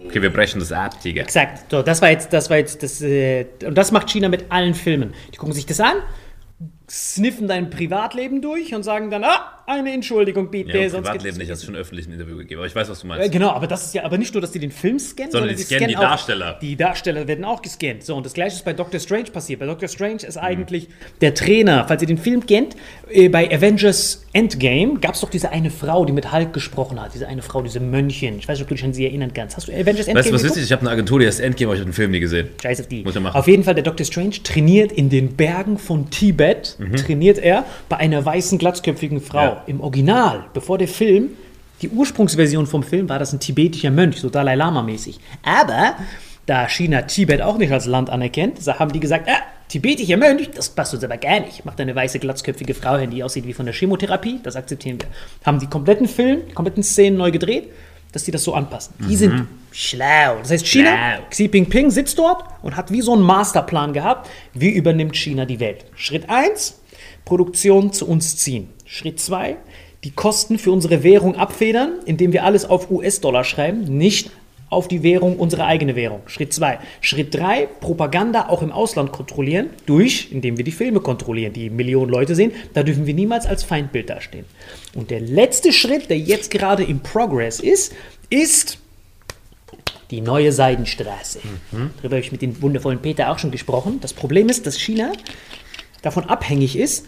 [0.08, 1.22] Okay, wir brechen das ab, Digga.
[1.24, 1.70] Exakt.
[1.72, 4.74] So, das war jetzt, das war jetzt das, äh, und das macht China mit allen
[4.74, 5.14] Filmen.
[5.34, 5.97] Die gucken sich das an,
[6.89, 10.78] sniffen dein Privatleben durch und sagen dann, ah, eine Entschuldigung, bitte.
[10.78, 12.60] Ja, sonst Privatleben nicht, hast du schon öffentlich ein Interview gegeben.
[12.62, 13.32] Aber ich weiß, was du Äh, meinst.
[13.34, 15.62] Genau, aber das ist ja aber nicht nur, dass die den Film scannen, Sondern die
[15.62, 16.58] scannen die auch- Darsteller.
[16.62, 18.03] Die Darsteller werden auch gescannt.
[18.03, 19.60] So, und das gleiche ist bei Doctor Strange passiert.
[19.60, 20.28] Bei Doctor Strange Mhm.
[20.30, 20.88] ist eigentlich
[21.20, 22.78] der Trainer, falls ihr den Film kennt,
[23.10, 27.15] äh, bei Avengers Endgame gab es doch diese eine Frau, die mit Hulk gesprochen hat.
[27.15, 28.38] Diese eine Frau, diese Mönchin.
[28.38, 29.57] Ich weiß nicht, ob du dich an sie erinnern kannst.
[29.57, 30.57] Hast du Avengers Endgame Weißt du, was ist?
[30.57, 32.49] Ich habe eine Agentur, die heißt Endgame, aber ich habe den Film nie gesehen.
[32.61, 33.03] Scheiß auf die.
[33.03, 33.35] Muss er machen.
[33.35, 37.97] Auf jeden Fall, der Doctor Strange trainiert in den Bergen von Tibet, trainiert er bei
[37.97, 39.39] einer weißen, glatzköpfigen Frau.
[39.39, 39.57] Mhm.
[39.57, 39.63] Ja.
[39.65, 41.29] Im Original, bevor der Film,
[41.81, 45.19] die Ursprungsversion vom Film, war das ein tibetischer Mönch, so Dalai Lama-mäßig.
[45.41, 45.95] Aber,
[46.45, 50.70] da China Tibet auch nicht als Land anerkennt, haben die gesagt, ah, tibetischer Mönch, das
[50.70, 51.65] passt uns aber gar nicht.
[51.65, 55.07] Macht eine weiße, glatzköpfige Frau hin, die aussieht wie von der Chemotherapie, das akzeptieren wir.
[55.45, 57.70] Haben die kompletten Film, die kompletten Szenen neu gedreht.
[58.11, 58.93] dass die das so anpassen.
[59.07, 60.38] Die sind schlau.
[60.39, 64.70] Das heißt, China, Xi Jinping sitzt dort und hat wie so einen Masterplan gehabt, wie
[64.70, 65.86] übernimmt China die Welt.
[65.95, 66.80] Schritt 1,
[67.26, 68.70] Produktion zu uns ziehen.
[68.86, 69.57] Schritt 2,
[70.03, 74.32] die Kosten für unsere Währung abfedern, indem wir alles auf US-Dollar schreiben, nicht
[74.70, 76.22] auf die Währung, unsere eigene Währung.
[76.28, 76.80] Schritt 2.
[76.99, 82.11] Schritt 3, Propaganda auch im Ausland kontrollieren, durch, indem wir die Filme kontrollieren, die Millionen
[82.11, 82.51] Leute sehen.
[82.74, 84.45] Da dürfen wir niemals als Feindbild dastehen.
[84.93, 87.93] Und der letzte Schritt, der jetzt gerade im Progress ist,
[88.30, 88.80] ist
[90.11, 91.39] die neue Seidenstraße.
[91.72, 93.99] Darüber habe ich mit dem wundervollen Peter auch schon gesprochen.
[94.01, 95.11] Das Problem ist, dass China
[96.01, 97.05] davon abhängig ist,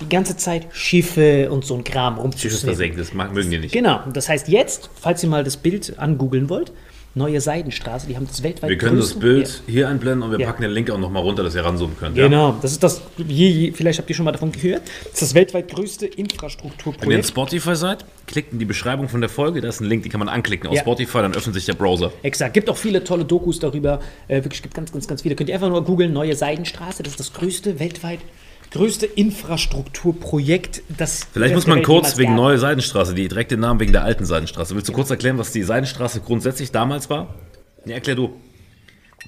[0.00, 2.24] die ganze Zeit Schiffe und so ein Kram Schiff ist
[2.64, 2.94] rumzusnippen.
[2.94, 3.72] versenkt, das mögen die nicht.
[3.72, 4.02] Genau.
[4.04, 6.72] Und Das heißt jetzt, falls ihr mal das Bild angoogeln wollt,
[7.14, 10.40] neue Seidenstraße, die haben das weltweit Wir können das größte- Bild hier einblenden und wir
[10.40, 10.46] Ja.
[10.46, 12.16] packen den Link auch nochmal runter, dass ihr ranzoomen könnt.
[12.16, 12.22] Ja.
[12.24, 12.28] Ja?
[12.28, 15.68] Genau, das ist das, vielleicht habt ihr schon mal davon gehört, das ist das weltweit
[15.68, 17.26] größte Wenn ihr in Infrastrukturprojekt.
[17.26, 20.20] Spotify seid, klickt in die Beschreibung von der Folge, da ist ein Link, den kann
[20.20, 20.82] man anklicken aus Ja.
[20.82, 22.12] Spotify, dann öffnet sich der Browser.
[22.22, 25.34] Exakt, gibt auch viele tolle Dokus darüber, äh, wirklich gibt ganz, ganz, ganz viele.
[25.34, 28.20] Könnt ihr einfach nur googeln, neue Seidenstraße, das ist das größte, weltweit
[28.72, 33.92] größte Infrastrukturprojekt, das Vielleicht muss man kurz wegen neue Seidenstraße, die direkt den Namen wegen
[33.92, 34.74] der alten Seidenstraße.
[34.74, 37.34] Willst du kurz erklären, was die Seidenstraße grundsätzlich damals war?
[37.84, 38.30] Nee, erklär du.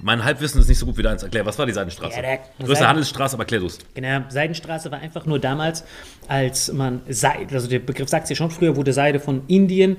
[0.01, 1.23] Mein Halbwissen ist nicht so gut wie deins.
[1.23, 2.15] Erklär, was war die Seidenstraße?
[2.17, 3.79] Ja, der- Größte Seiden- Handelsstraße, aber erklär du es.
[3.93, 5.85] Genau, Seidenstraße war einfach nur damals,
[6.27, 9.95] als man Seide, also der Begriff sagt es ja schon, früher wurde Seide von Indien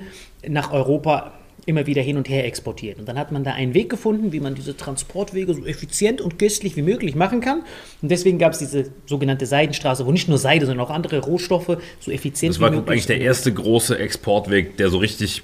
[0.46, 1.32] nach Europa
[1.66, 2.98] immer wieder hin und her exportiert.
[2.98, 6.38] Und dann hat man da einen Weg gefunden, wie man diese Transportwege so effizient und
[6.38, 7.62] köstlich wie möglich machen kann.
[8.00, 11.78] Und deswegen gab es diese sogenannte Seidenstraße, wo nicht nur Seide, sondern auch andere Rohstoffe
[11.98, 15.42] so effizient Das war wie möglich eigentlich der erste große Exportweg, der so richtig,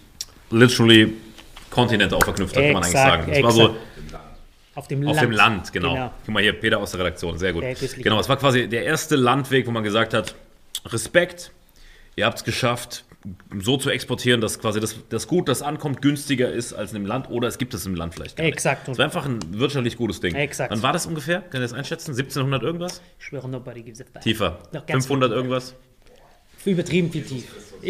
[0.50, 1.12] literally,
[1.70, 3.32] Kontinente auch verknüpft hat, kann man eigentlich Exakt, sagen.
[3.32, 4.24] Das war so exakt.
[4.74, 5.22] auf dem auf Land.
[5.22, 6.12] dem Land, genau.
[6.24, 7.64] Guck mal hier, Peter aus der Redaktion, sehr gut.
[7.98, 10.34] Genau, es war quasi der erste Landweg, wo man gesagt hat,
[10.86, 11.50] Respekt,
[12.14, 13.04] ihr habt es geschafft,
[13.58, 17.06] so zu exportieren, dass quasi das, das Gut, das ankommt, günstiger ist als in dem
[17.06, 18.88] Land oder es gibt es im Land vielleicht gar Exakt.
[18.88, 18.92] nicht.
[18.92, 20.34] Es war einfach ein wirtschaftlich gutes Ding.
[20.34, 20.72] Exakt.
[20.72, 21.40] Wann war das ungefähr?
[21.40, 22.12] Könnt ihr das einschätzen?
[22.12, 23.00] 1700 irgendwas?
[23.18, 24.22] Ich schwöre, nobody gives a fuck.
[24.22, 24.58] Tiefer?
[24.72, 25.74] Noch ganz 500 irgendwas?
[26.64, 27.44] Übertrieben viel tief.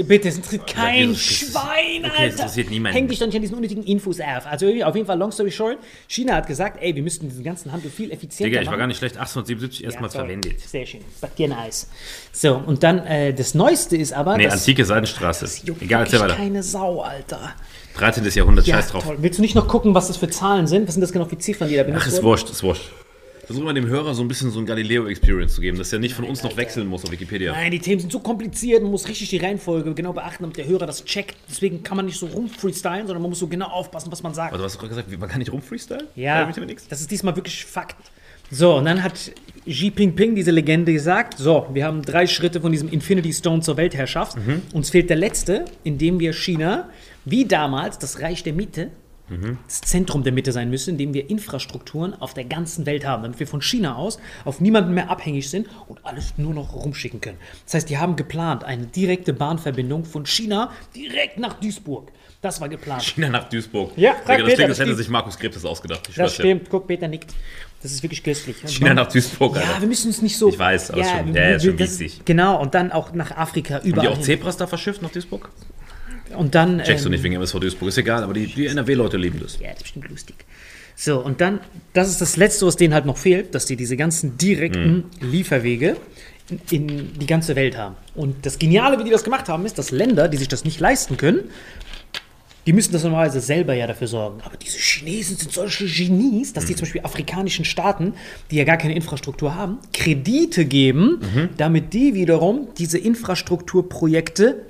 [0.06, 1.50] Bitte, es interessiert kein Christus.
[1.50, 2.24] Schwein, Okay, es Alter.
[2.30, 2.96] interessiert niemanden.
[2.96, 4.46] Häng dich doch nicht an diesen unnötigen Infos auf.
[4.46, 5.76] Also auf jeden Fall, long story short,
[6.08, 8.78] China hat gesagt, ey, wir müssten diesen ganzen Handel viel effizienter Digga, ich war machen.
[8.78, 9.16] gar nicht schlecht.
[9.18, 10.22] 1877 erstmals toll.
[10.22, 10.60] verwendet.
[10.60, 11.00] Sehr schön.
[11.20, 11.90] Bakterien-Eis.
[12.32, 15.66] So, und dann äh, das Neueste ist aber, Nee, das antike Seidenstraße.
[15.66, 16.36] juckt Egal, erzähl weiter.
[16.36, 17.52] keine Sau, Alter.
[17.98, 18.24] 13.
[18.30, 19.04] Jahrhundert, Ja, scheiß drauf.
[19.04, 19.18] toll.
[19.20, 20.88] Willst du nicht noch gucken, was das für Zahlen sind?
[20.88, 22.90] Was sind das genau für Ziffern, die da benutzt Ach, ist wurscht, ist wurscht.
[23.44, 26.14] Versuchen wir dem Hörer so ein bisschen so ein Galileo-Experience zu geben, dass er nicht
[26.14, 27.52] von uns noch wechseln muss auf Wikipedia.
[27.52, 30.66] Nein, die Themen sind so kompliziert, man muss richtig die Reihenfolge genau beachten, damit der
[30.66, 31.36] Hörer das checkt.
[31.48, 34.52] Deswegen kann man nicht so rumfreestylen, sondern man muss so genau aufpassen, was man sagt.
[34.52, 36.06] Also, du hast gerade gesagt, man kann nicht rumfreestylen?
[36.14, 36.48] Ja,
[36.88, 37.96] das ist diesmal wirklich Fakt.
[38.50, 39.14] So, und dann hat
[39.66, 43.78] Xi Jinping diese Legende gesagt, so, wir haben drei Schritte von diesem Infinity Stone zur
[43.78, 44.36] Weltherrschaft.
[44.36, 44.62] Mhm.
[44.74, 46.90] Uns fehlt der letzte, indem wir China,
[47.24, 48.90] wie damals das Reich der Mitte,
[49.32, 49.58] Mhm.
[49.66, 53.40] das Zentrum der Mitte sein müssen, indem wir Infrastrukturen auf der ganzen Welt haben, damit
[53.40, 57.38] wir von China aus auf niemanden mehr abhängig sind und alles nur noch rumschicken können.
[57.64, 62.10] Das heißt, die haben geplant, eine direkte Bahnverbindung von China direkt nach Duisburg.
[62.40, 63.02] Das war geplant.
[63.04, 63.92] China nach Duisburg.
[63.96, 66.08] Ja, frag das Peter, klingt, das hätte sich Markus Krebs das ausgedacht.
[66.08, 66.68] Ich Das stimmt.
[66.68, 67.32] Guck, Peter nickt.
[67.82, 68.56] Das ist wirklich köstlich.
[68.66, 69.80] China nach Duisburg, Ja, Alter.
[69.82, 70.48] wir müssen uns nicht so.
[70.48, 72.20] Ich weiß, aber ist schon- ja, ist schon witzig.
[72.24, 74.08] Genau, und dann auch nach Afrika Haben die überall.
[74.08, 74.24] auch hin.
[74.24, 75.50] Zebras da verschifft nach Duisburg?
[76.36, 76.82] Und dann.
[76.82, 79.58] Checkst du ähm, nicht wegen MSV Duisburg, ist egal, aber die, die NRW-Leute lieben das.
[79.58, 80.36] Ja, das ist bestimmt lustig.
[80.94, 81.60] So, und dann,
[81.94, 85.30] das ist das Letzte, was denen halt noch fehlt, dass die diese ganzen direkten Mhm.
[85.30, 85.96] Lieferwege
[86.70, 87.96] in, in die ganze Welt haben.
[88.14, 90.80] Und das Geniale, wie die das gemacht haben, ist, dass Länder, die sich das nicht
[90.80, 91.44] leisten können,
[92.66, 94.40] die müssen das normalerweise selber ja dafür sorgen.
[94.44, 98.14] Aber diese Chinesen sind solche Genies, dass die zum Beispiel afrikanischen Staaten,
[98.50, 104.66] die ja gar keine Infrastruktur haben, Kredite geben, damit die wiederum diese Infrastrukturprojekte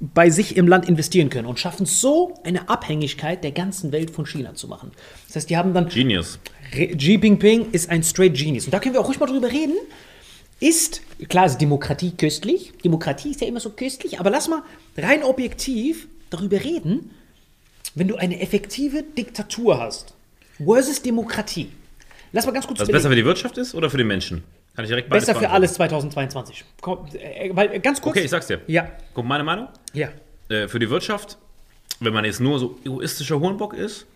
[0.00, 4.24] bei sich im Land investieren können und schaffen so eine Abhängigkeit der ganzen Welt von
[4.24, 4.92] China zu machen.
[5.26, 6.38] Das heißt, die haben dann Genius.
[6.72, 8.64] Xi Jinping ist ein straight Genius.
[8.64, 9.74] Und da können wir auch ruhig mal drüber reden.
[10.58, 12.72] Ist, klar ist Demokratie köstlich.
[12.82, 14.20] Demokratie ist ja immer so köstlich.
[14.20, 14.62] Aber lass mal
[14.96, 17.10] rein objektiv darüber reden,
[17.94, 20.14] wenn du eine effektive Diktatur hast
[20.64, 21.70] versus Demokratie.
[22.32, 23.02] Lass mal ganz kurz Was überlegen.
[23.02, 24.44] besser für die Wirtschaft ist oder für den Menschen?
[24.80, 26.64] Kann ich direkt Besser für alles 2022.
[26.80, 28.16] Komm, äh, weil, äh, ganz kurz.
[28.16, 28.62] Okay, ich sag's dir.
[28.66, 29.68] Ja, Guck, meine Meinung?
[29.92, 30.08] ja.
[30.48, 31.36] Äh, für die Wirtschaft,
[32.00, 34.06] wenn man jetzt nur so egoistischer Hurenbock ist,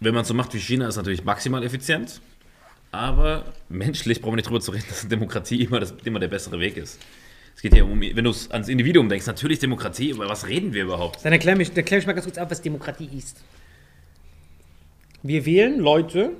[0.00, 2.22] wenn man es so macht wie China, ist natürlich maximal effizient.
[2.92, 6.58] Aber menschlich brauchen wir nicht drüber zu reden, dass Demokratie immer, das, immer der bessere
[6.60, 6.98] Weg ist.
[7.54, 10.72] Es geht ja um, wenn du es ans Individuum denkst, natürlich Demokratie, über was reden
[10.72, 11.22] wir überhaupt?
[11.22, 13.44] Dann erklär mich, erklär mich mal ganz kurz auf, was Demokratie ist.
[15.22, 16.30] Wir wählen Leute.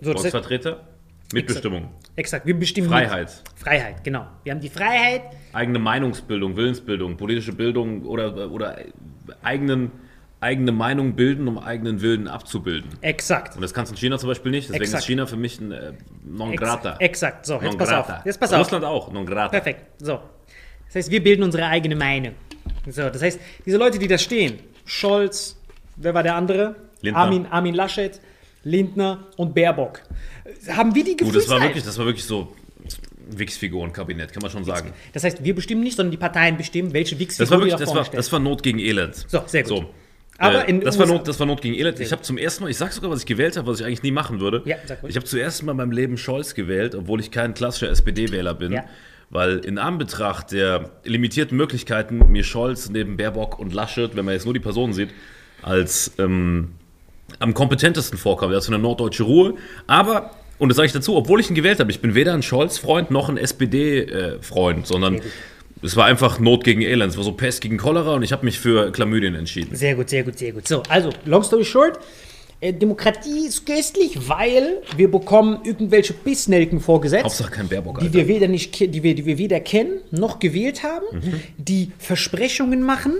[0.00, 0.86] So, Volksvertreter,
[1.32, 2.88] Mitbestimmung, exakt, wir bestimmen.
[2.88, 4.26] Freiheit, Freiheit, genau.
[4.44, 5.22] Wir haben die Freiheit,
[5.52, 8.78] eigene Meinungsbildung, Willensbildung, politische Bildung oder, oder
[9.42, 9.90] eigenen,
[10.40, 12.90] eigene Meinung bilden, um eigenen Willen abzubilden.
[13.00, 13.56] Exakt.
[13.56, 14.68] Und das kannst du in China zum Beispiel nicht.
[14.68, 15.02] Deswegen Exakt.
[15.02, 15.92] ist China für mich ein äh,
[16.24, 16.96] non grata.
[16.98, 17.46] Exakt.
[17.46, 18.18] So, jetzt Non pass grata.
[18.18, 18.26] auf.
[18.26, 18.60] Jetzt pass auf.
[18.60, 19.48] Russland auch, non grata.
[19.48, 20.00] Perfekt.
[20.00, 20.20] So.
[20.86, 22.34] Das heißt, wir bilden unsere eigene Meinung.
[22.88, 25.60] So, das heißt, diese Leute, die da stehen, Scholz,
[25.96, 26.76] wer war der andere?
[27.00, 27.20] Lindner.
[27.22, 28.20] Armin, Armin Laschet,
[28.66, 30.02] Lindner und Baerbock.
[30.68, 32.52] Haben wir die Du, das war wirklich, das war wirklich so
[33.30, 34.92] Wix-Figuren-Kabinett, kann man schon sagen.
[35.12, 37.76] Das heißt, wir bestimmen nicht, sondern die Parteien bestimmen, welche wix Das war wir da
[37.76, 38.16] das war, stellen.
[38.16, 39.14] das war Not gegen Elend.
[39.28, 39.68] So, sehr gut.
[39.68, 39.90] So.
[40.38, 42.00] Aber äh, in das, war Not, das war Not gegen Elend.
[42.00, 44.02] Ich habe zum ersten Mal, ich sag sogar, was ich gewählt habe, was ich eigentlich
[44.02, 44.62] nie machen würde.
[44.64, 45.10] Ja, sag ruhig.
[45.10, 48.72] ich habe zuerst Mal in meinem Leben Scholz gewählt, obwohl ich kein klassischer SPD-Wähler bin.
[48.72, 48.84] Ja.
[49.30, 54.44] Weil in Anbetracht der limitierten Möglichkeiten, mir Scholz neben Baerbock und Laschet, wenn man jetzt
[54.44, 55.10] nur die Personen sieht,
[55.62, 56.72] als ähm,
[57.38, 58.50] am kompetentesten vorkam.
[58.50, 59.54] Er hat so eine norddeutsche Ruhe.
[59.86, 62.42] Aber, und das sage ich dazu, obwohl ich ihn gewählt habe, ich bin weder ein
[62.42, 65.20] Scholz-Freund noch ein SPD-Freund, sondern
[65.82, 67.12] es war einfach Not gegen Elend.
[67.12, 69.74] Es war so Pest gegen Cholera und ich habe mich für Chlamydien entschieden.
[69.76, 70.66] Sehr gut, sehr gut, sehr gut.
[70.66, 71.98] So, also, long story short,
[72.60, 77.24] äh, Demokratie ist köstlich, weil wir bekommen irgendwelche Bissnelken vorgesetzt.
[77.24, 80.82] Hauptsache kein Baerbock, die wir weder nicht die wir, die wir weder kennen noch gewählt
[80.82, 81.40] haben, Mhm.
[81.58, 83.12] die Versprechungen machen,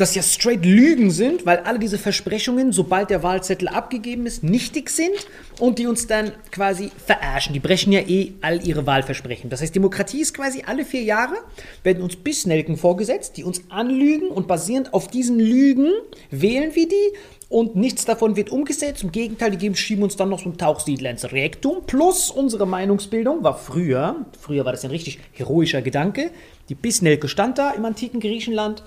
[0.00, 4.90] das ja straight Lügen sind, weil alle diese Versprechungen, sobald der Wahlzettel abgegeben ist, nichtig
[4.90, 5.26] sind
[5.58, 7.52] und die uns dann quasi verarschen.
[7.52, 9.50] Die brechen ja eh all ihre Wahlversprechen.
[9.50, 11.34] Das heißt, Demokratie ist quasi alle vier Jahre,
[11.82, 15.90] werden uns Bissnelken vorgesetzt, die uns anlügen und basierend auf diesen Lügen
[16.30, 17.12] wählen wir die
[17.50, 19.02] und nichts davon wird umgesetzt.
[19.02, 21.78] Im Gegenteil, die schieben uns dann noch so ein Tauchsiedler ins Rektum.
[21.86, 26.30] Plus unsere Meinungsbildung war früher, früher war das ein richtig heroischer Gedanke,
[26.70, 28.84] die Bissnelke stand da im antiken Griechenland,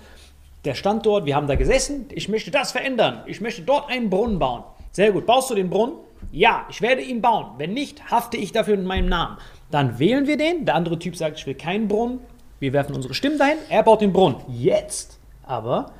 [0.66, 4.09] der stand dort, wir haben da gesessen, ich möchte das verändern, ich möchte dort einen
[4.09, 4.64] Brunnen bauen.
[4.91, 5.95] Sehr gut, baust du den Brunnen?
[6.32, 7.51] Ja, ich werde ihn bauen.
[7.57, 9.38] Wenn nicht, hafte ich dafür in meinem Namen.
[9.72, 12.20] Dann wählen wir den, der andere Typ sagt, ich will keinen Brunnen,
[12.59, 14.38] wir werfen unsere Stimmen dahin, er baut den Brunnen.
[14.47, 15.91] Jetzt aber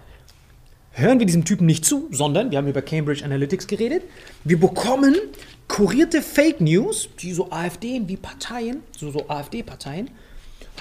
[0.92, 4.04] hören wir diesem Typen nicht zu, sondern wir haben über Cambridge Analytics geredet.
[4.44, 5.16] Wir bekommen
[5.68, 10.10] kurierte Fake News, die so AfD wie Parteien, so, so AfD-Parteien,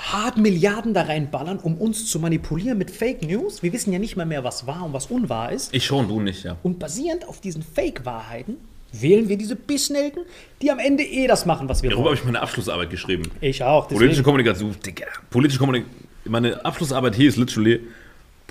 [0.03, 3.63] hart Milliarden da reinballern, um uns zu manipulieren mit Fake News.
[3.63, 5.73] Wir wissen ja nicht mal mehr, was wahr und was unwahr ist.
[5.75, 6.57] Ich schon, du nicht, ja.
[6.63, 8.57] Und basierend auf diesen Fake-Wahrheiten
[8.93, 10.25] wählen wir diese Bissnelken,
[10.61, 12.19] die am Ende eh das machen, was wir Darüber habe wollen.
[12.19, 13.31] ich meine Abschlussarbeit geschrieben.
[13.41, 13.89] Ich auch.
[13.89, 14.25] Politische Deswegen.
[14.25, 15.07] Kommunikation, Digga.
[15.31, 15.97] Politische Kommunikation.
[16.25, 17.81] Meine Abschlussarbeit hier ist literally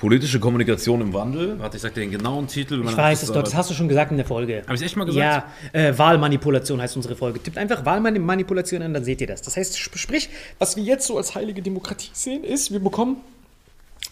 [0.01, 1.59] Politische Kommunikation im Wandel.
[1.59, 2.83] Warte, ich sag dir den genauen Titel.
[2.83, 4.63] Ich weiß es doch, das hast du schon gesagt in der Folge.
[4.65, 5.45] Habe ich echt mal gesagt?
[5.73, 7.39] Ja, äh, Wahlmanipulation heißt unsere Folge.
[7.41, 9.43] Tippt einfach Wahlmanipulation an, dann seht ihr das.
[9.43, 13.17] Das heißt, sp- sprich, was wir jetzt so als heilige Demokratie sehen, ist, wir bekommen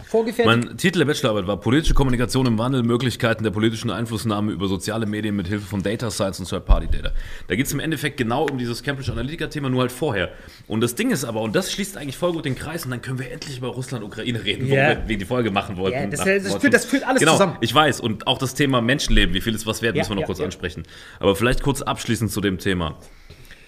[0.07, 0.45] vorgefertigt.
[0.67, 5.05] Mein Titel der Bachelorarbeit war Politische Kommunikation im Wandel, Möglichkeiten der politischen Einflussnahme über soziale
[5.05, 7.11] Medien mit Hilfe von Data Science und Third-Party-Data.
[7.47, 10.29] Da geht es im Endeffekt genau um dieses Cambridge Analytica-Thema, nur halt vorher.
[10.67, 13.01] Und das Ding ist aber, und das schließt eigentlich voll gut den Kreis, und dann
[13.01, 14.89] können wir endlich über Russland-Ukraine reden, Ja.
[14.89, 15.97] worüber wir die Folge machen wollten.
[15.97, 16.61] Ja, das- das wollten.
[16.61, 17.57] führt- das führt alles genau, zusammen.
[17.61, 20.15] Ich weiß, und auch das Thema Menschenleben, wie viel ist was wert, Ja, müssen wir
[20.15, 20.45] noch ja, kurz ja.
[20.45, 20.83] ansprechen.
[21.19, 22.97] Aber vielleicht kurz abschließend zu dem Thema.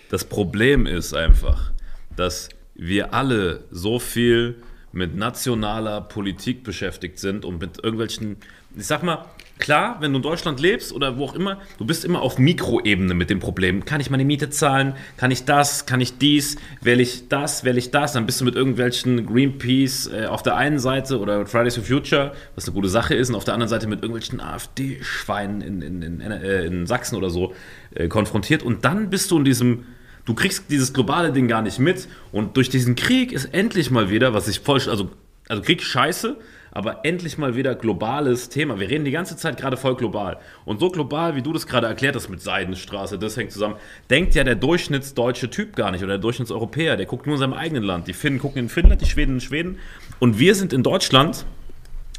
[0.10, 1.72] Das Problem ist einfach,
[2.16, 4.56] dass wir alle so viel
[4.92, 8.38] mit nationaler Politik beschäftigt sind und mit irgendwelchen,
[8.76, 9.26] ich sag mal,
[9.62, 13.14] klar, wenn du in Deutschland lebst oder wo auch immer, du bist immer auf Mikroebene
[13.14, 13.86] mit dem Problem.
[13.86, 14.96] Kann ich meine Miete zahlen?
[15.16, 15.86] Kann ich das?
[15.86, 16.58] Kann ich dies?
[16.82, 17.64] Wähle ich das?
[17.64, 18.14] Wähle ich das?
[18.14, 22.34] Dann bist du mit irgendwelchen Greenpeace äh, auf der einen Seite oder Fridays for Future,
[22.56, 26.02] was eine gute Sache ist, und auf der anderen Seite mit irgendwelchen AfD-Schweinen in, in,
[26.02, 27.54] in, äh, in Sachsen oder so
[27.96, 28.64] äh, konfrontiert.
[28.64, 29.86] Und dann bist du in diesem
[30.26, 34.10] du kriegst dieses globale Ding gar nicht mit und durch diesen Krieg ist endlich mal
[34.10, 35.10] wieder, was ich voll, also,
[35.48, 36.38] also Krieg scheiße,
[36.72, 38.80] aber endlich mal wieder globales Thema.
[38.80, 40.38] Wir reden die ganze Zeit gerade voll global.
[40.64, 43.76] Und so global, wie du das gerade erklärt hast mit Seidenstraße, das hängt zusammen,
[44.10, 47.54] denkt ja der durchschnittsdeutsche Typ gar nicht oder der Durchschnittseuropäer, der guckt nur in seinem
[47.54, 48.08] eigenen Land.
[48.08, 49.80] Die Finnen gucken in Finnland, die Schweden in Schweden
[50.20, 51.46] und wir sind in Deutschland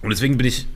[0.03, 0.67] und deswegen bin ich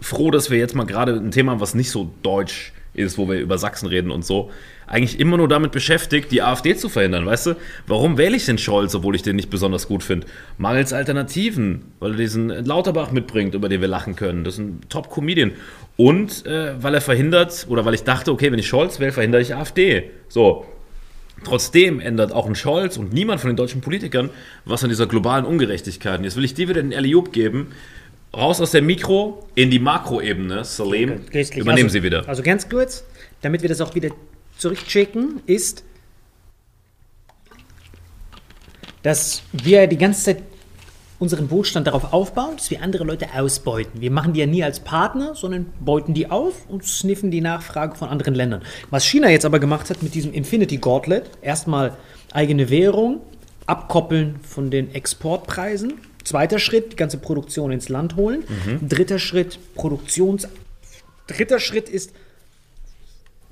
[0.00, 3.28] froh, dass wir jetzt mal gerade ein Thema haben, was nicht so deutsch ist, wo
[3.28, 4.50] wir über Sachsen reden und so,
[4.86, 7.56] eigentlich immer nur damit beschäftigt, die AfD zu verhindern, weißt du?
[7.86, 10.26] Warum wähle ich den Scholz, obwohl ich den nicht besonders gut finde?
[10.58, 14.44] Mangels Alternativen, weil er diesen Lauterbach mitbringt, über den wir lachen können.
[14.44, 15.52] Das ist ein Top-Comedian.
[15.96, 19.40] Und äh, weil er verhindert, oder weil ich dachte, okay, wenn ich Scholz wähle, verhindere
[19.40, 20.10] ich AfD.
[20.28, 20.66] So,
[21.44, 24.30] Trotzdem ändert auch ein Scholz und niemand von den deutschen Politikern
[24.64, 26.22] was an dieser globalen Ungerechtigkeit.
[26.22, 27.68] Jetzt will ich dir wieder den Eliub geben.
[28.34, 30.64] Raus aus der Mikro in die Makroebene.
[30.64, 31.60] Salim, Christlich.
[31.60, 32.26] übernehmen also, Sie wieder.
[32.26, 33.04] Also ganz kurz,
[33.42, 34.10] damit wir das auch wieder
[34.56, 35.84] zurückchecken, ist,
[39.02, 40.42] dass wir die ganze Zeit
[41.18, 44.00] unseren Wohlstand darauf aufbauen, dass wir andere Leute ausbeuten.
[44.00, 47.94] Wir machen die ja nie als Partner, sondern beuten die auf und sniffen die Nachfrage
[47.94, 48.62] von anderen Ländern.
[48.90, 51.96] Was China jetzt aber gemacht hat mit diesem Infinity Gauntlet, erstmal
[52.32, 53.20] eigene Währung,
[53.66, 58.44] abkoppeln von den Exportpreisen, Zweiter Schritt, die ganze Produktion ins Land holen.
[58.86, 60.48] Dritter Schritt, Produktions...
[61.28, 62.12] Dritter Schritt ist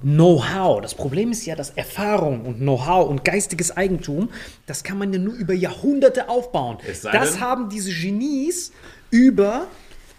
[0.03, 0.81] Know-how.
[0.81, 4.31] Das Problem ist ja, dass Erfahrung und Know-how und geistiges Eigentum,
[4.67, 6.79] das kann man ja nur über Jahrhunderte aufbauen.
[7.03, 8.73] Das haben diese Genies
[9.11, 9.67] über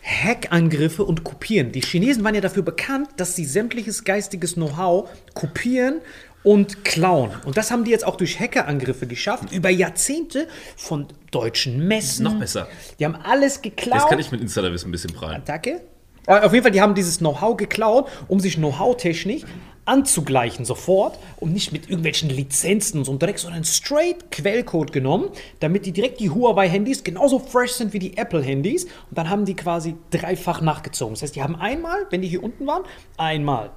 [0.04, 1.72] Hackangriffe und Kopieren.
[1.72, 6.02] Die Chinesen waren ja dafür bekannt, dass sie sämtliches geistiges Know-how kopieren
[6.44, 7.32] und klauen.
[7.46, 12.24] Und das haben die jetzt auch durch Hackerangriffe geschafft, über Jahrzehnte von deutschen Messen.
[12.24, 12.68] Noch besser.
[13.00, 14.02] Die haben alles geklaut.
[14.02, 15.38] Das kann ich mit Insiderwissen ein bisschen prallen.
[15.38, 15.82] Attacke.
[16.28, 19.44] Aber Auf jeden Fall, die haben dieses Know-how geklaut, um sich Know-how-technisch
[19.86, 25.30] anzugleichen sofort und nicht mit irgendwelchen Lizenzen und so direkt, sondern straight Quellcode genommen,
[25.60, 29.56] damit die direkt die Huawei-Handys genauso fresh sind wie die Apple-Handys und dann haben die
[29.56, 31.16] quasi dreifach nachgezogen.
[31.16, 32.84] Das heißt, die haben einmal, wenn die hier unten waren,
[33.18, 33.72] einmal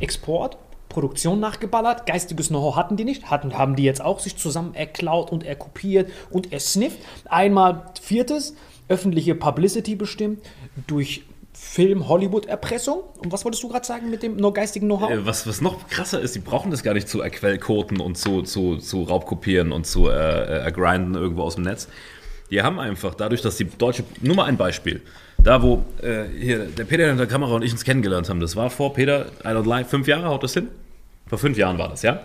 [0.00, 0.58] Export,
[0.88, 5.30] Produktion nachgeballert, geistiges Know-how hatten die nicht, hatten, haben die jetzt auch sich zusammen erklaut
[5.30, 6.98] und erkopiert und ersnifft.
[7.28, 8.54] Einmal viertes,
[8.88, 10.40] öffentliche Publicity bestimmt
[10.86, 11.22] durch
[11.52, 13.00] Film, Hollywood-Erpressung.
[13.18, 15.10] Und was wolltest du gerade sagen mit dem no geistigen Know-how?
[15.10, 18.42] Äh, Was, was noch krasser ist, die brauchen das gar nicht zu erquellkoten und zu,
[18.42, 21.88] zu, zu Raubkopieren und zu äh, äh, ergrinden irgendwo aus dem Netz.
[22.50, 25.02] Die haben einfach, dadurch, dass die deutsche, nur mal ein Beispiel,
[25.38, 28.56] da wo äh, hier der Peter hinter der Kamera und ich uns kennengelernt haben, das
[28.56, 30.68] war vor, Peter, I don't lie, fünf Jahre, haut das hin?
[31.26, 32.20] Vor fünf Jahren war das, ja?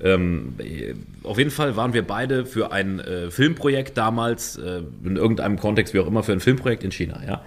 [0.00, 5.16] Ähm, äh, auf jeden Fall waren wir beide für ein äh, Filmprojekt damals, äh, in
[5.16, 7.42] irgendeinem Kontext, wie auch immer, für ein Filmprojekt in China, ja.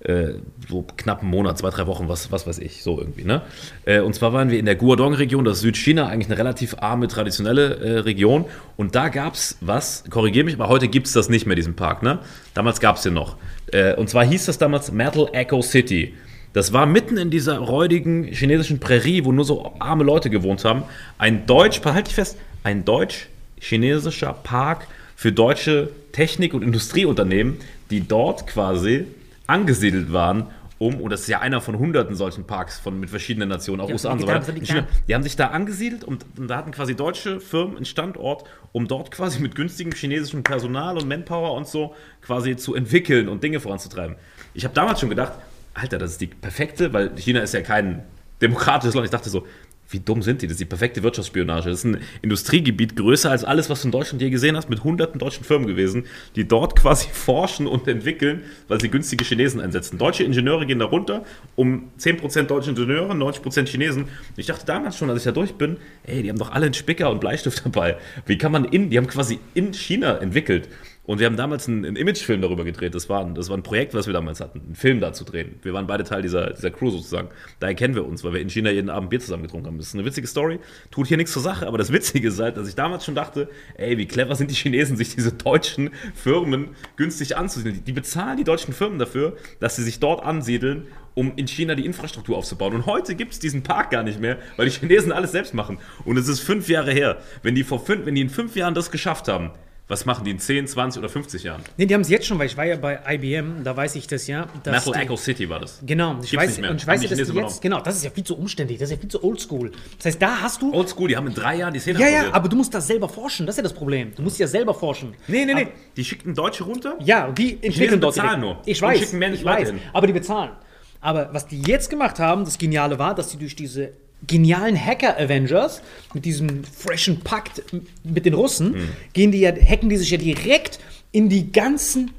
[0.00, 0.34] Äh,
[0.66, 3.42] so knapp einen Monat, zwei, drei Wochen, was, was weiß ich, so irgendwie, ne?
[3.84, 7.06] Äh, und zwar waren wir in der Guangdong-Region, das ist Südchina, eigentlich eine relativ arme,
[7.06, 8.46] traditionelle äh, Region.
[8.78, 11.76] Und da gab es was, korrigiere mich, aber heute gibt es das nicht mehr, diesen
[11.76, 12.20] Park, ne?
[12.54, 13.36] Damals gab es den noch.
[13.72, 16.14] Äh, und zwar hieß das damals Metal Echo City.
[16.54, 20.82] Das war mitten in dieser räudigen chinesischen Prärie, wo nur so arme Leute gewohnt haben.
[21.18, 27.58] Ein deutsch, halt dich fest, ein deutsch-chinesischer Park für deutsche Technik- und Industrieunternehmen,
[27.90, 29.04] die dort quasi
[29.50, 30.46] angesiedelt waren,
[30.80, 33.88] um, und das ist ja einer von hunderten solchen Parks von, mit verschiedenen Nationen, auch
[33.88, 34.50] Ja, USA und so weiter.
[34.54, 38.44] China, die haben sich da angesiedelt und, und da hatten quasi deutsche Firmen einen Standort,
[38.72, 43.44] um dort quasi mit günstigem chinesischem Personal und Manpower und so quasi zu entwickeln und
[43.44, 44.16] Dinge voranzutreiben.
[44.54, 45.32] Ich habe damals schon gedacht,
[45.74, 48.04] Alter, das ist die perfekte, weil China ist ja kein
[48.40, 49.04] demokratisches Land.
[49.04, 49.46] Ich dachte so,
[49.90, 50.46] wie dumm sind die?
[50.46, 51.68] Das ist die perfekte Wirtschaftsspionage.
[51.68, 54.84] Das ist ein Industriegebiet größer als alles, was du in Deutschland je gesehen hast, mit
[54.84, 56.04] hunderten deutschen Firmen gewesen,
[56.36, 59.98] die dort quasi forschen und entwickeln, weil sie günstige Chinesen einsetzen.
[59.98, 61.24] Deutsche Ingenieure gehen da runter,
[61.56, 64.06] um 10% deutsche Ingenieure, 90% Chinesen.
[64.36, 66.74] Ich dachte damals schon, als ich da durch bin, ey, die haben doch alle einen
[66.74, 67.96] Spicker und Bleistift dabei.
[68.26, 70.68] Wie kann man in, die haben quasi in China entwickelt.
[71.10, 72.94] Und wir haben damals einen, einen Imagefilm darüber gedreht.
[72.94, 75.24] Das war, ein, das war ein Projekt, was wir damals hatten, einen Film da zu
[75.24, 75.56] drehen.
[75.62, 77.30] Wir waren beide Teil dieser, dieser Crew sozusagen.
[77.58, 79.78] Daher kennen wir uns, weil wir in China jeden Abend Bier zusammen getrunken haben.
[79.78, 80.60] Das ist eine witzige Story,
[80.92, 83.48] tut hier nichts zur Sache, aber das Witzige ist halt, dass ich damals schon dachte,
[83.74, 87.74] ey, wie clever sind die Chinesen, sich diese deutschen Firmen günstig anzusiedeln.
[87.74, 91.74] Die, die bezahlen die deutschen Firmen dafür, dass sie sich dort ansiedeln, um in China
[91.74, 92.72] die Infrastruktur aufzubauen.
[92.72, 95.78] Und heute gibt es diesen Park gar nicht mehr, weil die Chinesen alles selbst machen.
[96.04, 97.16] Und es ist fünf Jahre her.
[97.42, 99.50] Wenn die, vor fünf, wenn die in fünf Jahren das geschafft haben,
[99.90, 101.62] was machen die in 10, 20 oder 50 Jahren?
[101.76, 104.06] Nee, die haben es jetzt schon, weil ich war ja bei IBM, da weiß ich
[104.06, 104.46] das ja.
[104.62, 105.80] dass Metal Echo City war das.
[105.84, 106.70] Genau, ich Gibt's weiß, nicht mehr.
[106.70, 108.94] und ich weiß dass die jetzt, genau, das ist ja viel zu umständlich, das ist
[108.96, 109.72] ja viel zu oldschool.
[109.98, 112.32] Das heißt, da hast du, Oldschool, die haben in drei Jahren die Szene ja, ja,
[112.32, 114.12] aber du musst das selber forschen, das ist ja das Problem.
[114.14, 115.14] Du musst ja selber forschen.
[115.26, 115.62] Nee, nee, nee.
[115.62, 116.96] Aber- Die schickten Deutsche runter.
[117.00, 118.56] Ja, und die entwickeln dort bezahlen direkt.
[118.58, 119.80] nur Ich weiß, schicken mehr ich weiß, hin.
[119.92, 120.52] aber die bezahlen.
[121.00, 123.92] Aber was die jetzt gemacht haben, das Geniale war, dass sie durch diese
[124.26, 125.82] genialen Hacker-Avengers
[126.14, 127.62] mit diesem freshen Pakt
[128.04, 128.88] mit den Russen, Hm.
[129.12, 130.78] gehen die ja, hacken die sich ja direkt
[131.12, 132.10] in die ganzen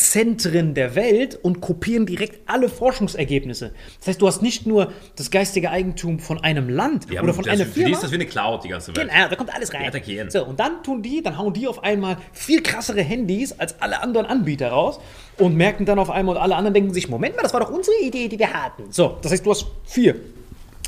[0.00, 3.72] Wissenschaftszentren der Welt und kopieren direkt alle Forschungsergebnisse.
[3.98, 7.44] Das heißt, du hast nicht nur das geistige Eigentum von einem Land haben, oder von
[7.44, 7.96] das, einer für die Firma.
[7.96, 9.08] ist das wie eine Cloud, die ganze Welt.
[9.08, 9.86] Genau, da kommt alles rein.
[9.86, 10.30] Attackieren.
[10.30, 14.02] So, und dann tun die, dann hauen die auf einmal viel krassere Handys als alle
[14.02, 15.00] anderen Anbieter raus
[15.38, 17.70] und merken dann auf einmal und alle anderen denken sich, Moment mal, das war doch
[17.70, 18.90] unsere Idee, die wir hatten.
[18.90, 20.16] So, das heißt, du hast vier.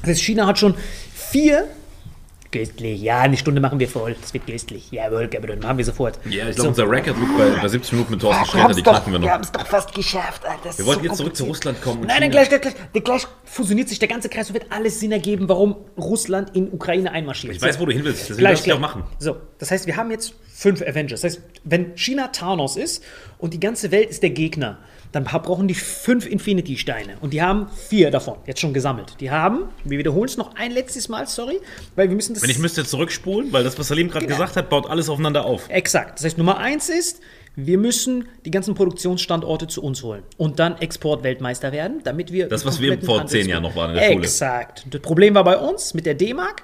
[0.01, 0.75] Das heißt, China hat schon
[1.15, 1.69] vier.
[2.53, 4.15] Köstlich, ja, eine Stunde machen wir voll.
[4.21, 4.91] Das wird köstlich.
[4.91, 6.19] Jawohl, Gabriel, machen wir sofort.
[6.29, 6.63] Ja, ich So.
[6.65, 9.13] glaube, unser Record liegt bei, bei 70 Minuten mit Thorsten Wir Sträter, die doch, knacken
[9.13, 9.27] wir noch.
[9.27, 10.59] wir haben es doch fast geschafft, Alter.
[10.65, 11.45] Das Wir ist wollten so jetzt zurück zu.
[11.45, 12.03] Russland kommen.
[12.07, 15.13] Nein, nein, gleich, gleich, gleich, gleich fusioniert sich der ganze Kreis und wird alles Sinn
[15.13, 17.55] ergeben, warum Russland in Ukraine einmarschiert.
[17.57, 18.21] Ich weiß, wo du hin willst.
[18.29, 18.81] Deswegen Gleich, ich auch gleich.
[18.81, 19.05] machen.
[19.19, 21.23] So, das heißt, wir haben jetzt fünf Avengers.
[21.23, 23.03] Das heißt, wenn China Thanos ist
[23.39, 24.79] und die ganze Welt ist der Gegner,
[25.13, 27.19] dann brauchen die fünf Infinity-Steine.
[27.21, 29.17] Und die haben vier davon jetzt schon gesammelt.
[29.21, 31.61] Die haben, wir wiederholen es noch ein letztes Mal, sorry,
[31.97, 32.43] weil wir müssen das.
[32.43, 34.37] Wenn ich müsste jetzt zurückspulen, weil das, was Salim gerade Genau.
[34.39, 35.69] gesagt hat, baut alles aufeinander auf.
[35.69, 36.19] Exakt.
[36.19, 37.21] Das heißt, Nummer eins ist,
[37.55, 42.49] wir müssen die ganzen Produktionsstandorte zu uns holen und dann Exportweltmeister werden, damit wir.
[42.49, 44.25] Das, was wir vor zehn Jahren noch waren in der Schule.
[44.25, 44.87] Exakt.
[44.91, 46.63] Das Problem war bei uns mit der D-Mark.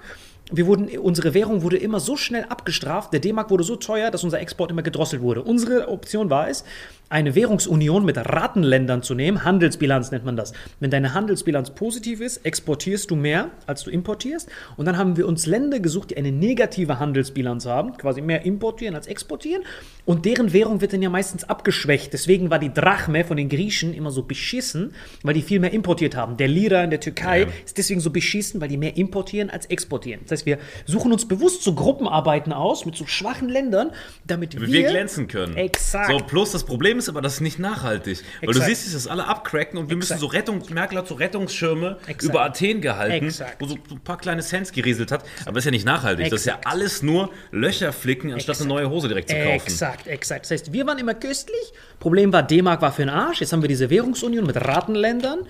[0.50, 4.24] wir wurden, unsere Währung wurde immer so schnell abgestraft, der D-Mark wurde so teuer, dass
[4.24, 5.42] unser Export immer gedrosselt wurde.
[5.42, 6.64] Unsere Option war es,
[7.10, 9.44] eine Währungsunion mit Rattenländern zu nehmen.
[9.44, 10.52] Handelsbilanz nennt man das.
[10.80, 14.48] Wenn deine Handelsbilanz positiv ist, exportierst du mehr, als du importierst.
[14.76, 18.94] Und dann haben wir uns Länder gesucht, die eine negative Handelsbilanz haben, quasi mehr importieren
[18.94, 19.62] als exportieren.
[20.04, 22.12] Und deren Währung wird dann ja meistens abgeschwächt.
[22.12, 26.16] Deswegen war die Drachme von den Griechen immer so beschissen, weil die viel mehr importiert
[26.16, 26.36] haben.
[26.36, 30.20] Der Lira in der Türkei ist deswegen so beschissen, weil die mehr importieren als exportieren.
[30.24, 33.92] Das heißt, wir suchen uns bewusst so Gruppenarbeiten aus mit so schwachen Ländern,
[34.26, 35.56] damit Damit wir, wir glänzen können.
[35.56, 36.10] Exakt.
[36.10, 38.22] So, plus das Problem ist aber, das ist nicht nachhaltig.
[38.42, 40.20] Weil du siehst, dass das alle abcracken und wir müssen Exakt.
[40.20, 42.22] so Rettung, Merkel hat so Rettungsschirme Exakt.
[42.24, 45.24] über Athen gehalten, wo so ein paar kleine Cents gerieselt hat.
[45.42, 46.30] Aber das ist ja nicht nachhaltig.
[46.30, 49.66] Das ist ja alles nur Löcher flicken, anstatt eine neue Hose direkt zu kaufen.
[49.66, 50.44] Exakt, exakt.
[50.44, 51.72] Das heißt, wir waren immer köstlich.
[52.00, 53.40] Problem war, D-Mark war für den Arsch.
[53.40, 55.40] Jetzt haben wir diese Währungsunion mit Ratenländern,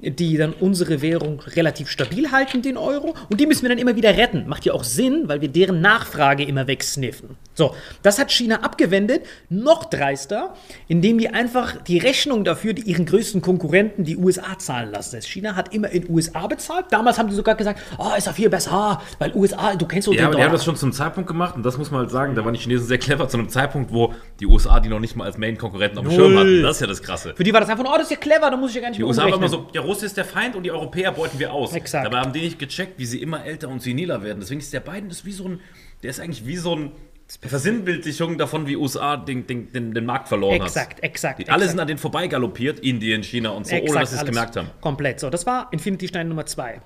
[0.00, 3.14] die dann unsere Währung relativ stabil halten, den Euro.
[3.30, 4.48] Und die müssen wir dann immer wieder retten.
[4.48, 7.30] Macht ja auch Sinn, weil wir deren Nachfrage immer wegsniffen.
[7.54, 10.54] So, das hat China abgewendet, noch dreister,
[10.86, 15.20] indem die einfach die Rechnung dafür, die ihren größten Konkurrenten, die USA, zahlen lassen.
[15.22, 16.86] China hat immer in USA bezahlt.
[16.90, 20.12] Damals haben die sogar gesagt, oh, ist ja viel besser, weil USA, du kennst doch
[20.12, 20.56] Ja, den aber die haben Dollar.
[20.58, 22.86] das schon zum Zeitpunkt gemacht und das muss man halt sagen, da waren die Chinesen
[22.86, 26.06] sehr clever, zu einem Zeitpunkt, wo die USA die noch nicht mal als Main-Konkurrenten auf
[26.06, 26.12] dem.
[26.12, 26.62] Schirm hatten.
[26.62, 27.34] Das ist ja das Krasse.
[27.34, 28.88] Für die war das einfach oh, das ist ja clever, da muss ich ja gar
[28.88, 31.12] nicht Die mehr USA war immer so, ja, Russland ist der Feind und die Europäer
[31.12, 31.72] beuten wir aus.
[31.74, 32.06] Exakt.
[32.06, 34.40] Dabei haben die nicht gecheckt, wie sie immer älter und seniler werden.
[34.40, 35.60] Deswegen ist der Biden ist wie so ein,
[36.02, 36.92] der ist eigentlich wie so ein
[37.42, 41.04] Versinnbildlichung davon, wie USA den, den, den, den Markt verloren Exakt, hat.
[41.04, 41.38] exakt.
[41.40, 41.70] Die, alle exakt.
[41.72, 44.70] sind an denen vorbeigaloppiert, Indien, China und so, ohne Exakt, dass sie es gemerkt haben.
[44.80, 45.20] Komplett.
[45.20, 46.80] So, das war Infinity Stein Nummer zwei.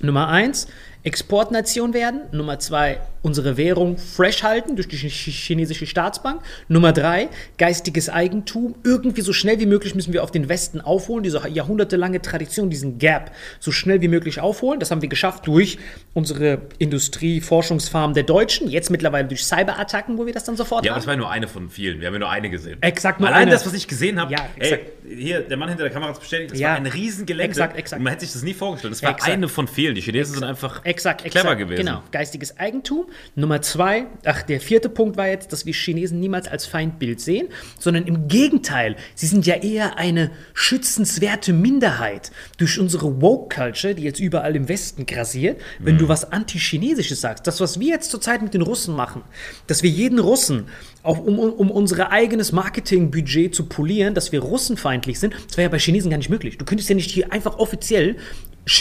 [0.00, 0.68] Nummer eins,
[1.06, 2.22] Exportnation werden.
[2.32, 6.42] Nummer zwei, unsere Währung fresh halten durch die chi- chinesische Staatsbank.
[6.66, 7.28] Nummer drei,
[7.58, 8.74] geistiges Eigentum.
[8.82, 12.98] Irgendwie so schnell wie möglich müssen wir auf den Westen aufholen, diese jahrhundertelange Tradition, diesen
[12.98, 13.30] Gap
[13.60, 14.80] so schnell wie möglich aufholen.
[14.80, 15.78] Das haben wir geschafft durch
[16.12, 18.68] unsere Industrie-Forschungsfarm der Deutschen.
[18.68, 21.00] Jetzt mittlerweile durch Cyberattacken, wo wir das dann sofort Ja, aber haben.
[21.02, 22.00] das war nur eine von vielen.
[22.00, 22.78] Wir haben ja nur eine gesehen.
[22.82, 23.52] Exakt, nur Allein eine.
[23.52, 24.90] das, was ich gesehen habe, Ja, ey, exakt.
[25.08, 26.70] hier, der Mann hinter der Kamera hat es bestätigt, das Ja.
[26.70, 27.50] war ein Riesengelände.
[27.50, 28.02] Exakt, exakt.
[28.02, 28.92] Man hätte sich das nie vorgestellt.
[28.92, 29.32] Das war Exakt.
[29.32, 29.94] eine von vielen.
[29.94, 31.84] Die Chinesen sind einfach Exakt, clever exakt, gewesen.
[31.84, 33.06] Genau, geistiges Eigentum.
[33.34, 37.48] Nummer zwei, ach, der vierte Punkt war jetzt, dass wir Chinesen niemals als Feindbild sehen,
[37.78, 42.30] sondern im Gegenteil, sie sind ja eher eine schützenswerte Minderheit.
[42.58, 45.98] Durch unsere Woke-Culture, die jetzt überall im Westen grassiert, wenn Mhm.
[46.00, 49.22] du was Antichinesisches sagst, das, was wir jetzt zurzeit mit den Russen machen,
[49.66, 50.66] dass wir jeden Russen,
[51.02, 55.68] auch um, um, unser eigenes Marketingbudget zu polieren, dass wir russenfeindlich sind, das wäre ja
[55.68, 56.58] bei Chinesen gar nicht möglich.
[56.58, 58.16] Du könntest ja nicht hier einfach offiziell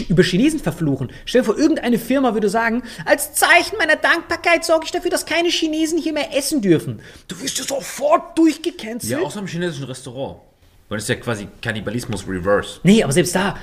[0.07, 1.11] über Chinesen verfluchen.
[1.25, 5.25] Stell dir vor, irgendeine Firma würde sagen, als Zeichen meiner Dankbarkeit sorge ich dafür, dass
[5.25, 7.01] keine Chinesen hier mehr essen dürfen.
[7.27, 9.11] Du wirst ja sofort durchgecancelt.
[9.11, 10.39] Ja, außer im chinesischen Restaurant.
[10.89, 12.79] Weil das ist ja quasi Kannibalismus reverse.
[12.83, 13.57] Nee, aber selbst da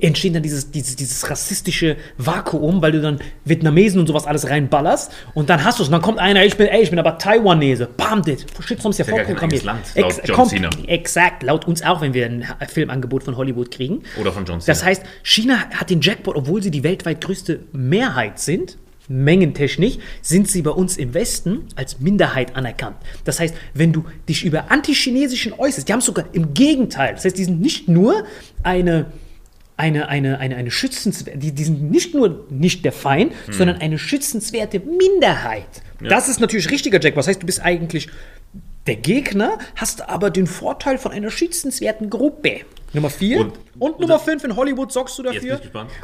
[0.00, 5.12] entsteht dann dieses, dieses, dieses rassistische Vakuum, weil du dann Vietnamesen und sowas alles reinballerst
[5.34, 7.18] und dann hast du es und dann kommt einer, ich bin, ey, ich bin aber
[7.18, 7.86] Taiwanese.
[7.96, 9.64] Bam, das Shitstorm ist ja vorprogrammiert.
[9.64, 10.70] Land, laut John kommt- Cena.
[10.86, 14.02] Exakt, laut uns auch, wenn wir ein Filmangebot von Hollywood kriegen.
[14.20, 14.72] Oder von John Cena.
[14.74, 18.78] Das heißt, China hat den Jackpot, obwohl sie die weltweit größte Mehrheit sind,
[19.10, 22.96] mengentechnisch, sind sie bei uns im Westen als Minderheit anerkannt.
[23.24, 27.36] Das heißt, wenn du dich über Antichinesischen äußerst, die haben sogar im Gegenteil, das heißt,
[27.38, 28.24] die sind nicht nur
[28.62, 29.06] eine
[29.78, 33.98] eine, eine, eine, eine schützenswerte, die, die sind nicht nur nicht der Feind, sondern eine
[33.98, 35.82] schützenswerte Minderheit.
[36.00, 37.16] Das ist natürlich richtiger Jack.
[37.16, 38.08] Was heißt, du bist eigentlich
[38.86, 42.60] der Gegner, hast aber den Vorteil von einer schützenswerten Gruppe.
[42.94, 43.40] Nummer vier.
[43.40, 45.60] Und, Und- Nummer fünf, in Hollywood sorgst du dafür.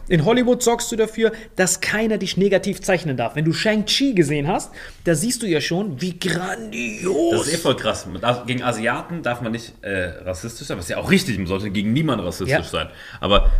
[0.08, 3.34] In Hollywood sorgst du dafür, dass keiner dich negativ zeichnen darf.
[3.36, 4.70] Wenn du Shang-Chi gesehen hast,
[5.04, 7.30] da siehst du ja schon, wie grandios.
[7.32, 8.06] Das ist eh voll krass.
[8.20, 11.70] Darf- Gegen Asiaten darf man nicht äh, rassistisch sein, was ja auch richtig, man sollte
[11.70, 12.62] gegen niemanden rassistisch Ja.
[12.62, 12.88] sein.
[13.20, 13.50] Aber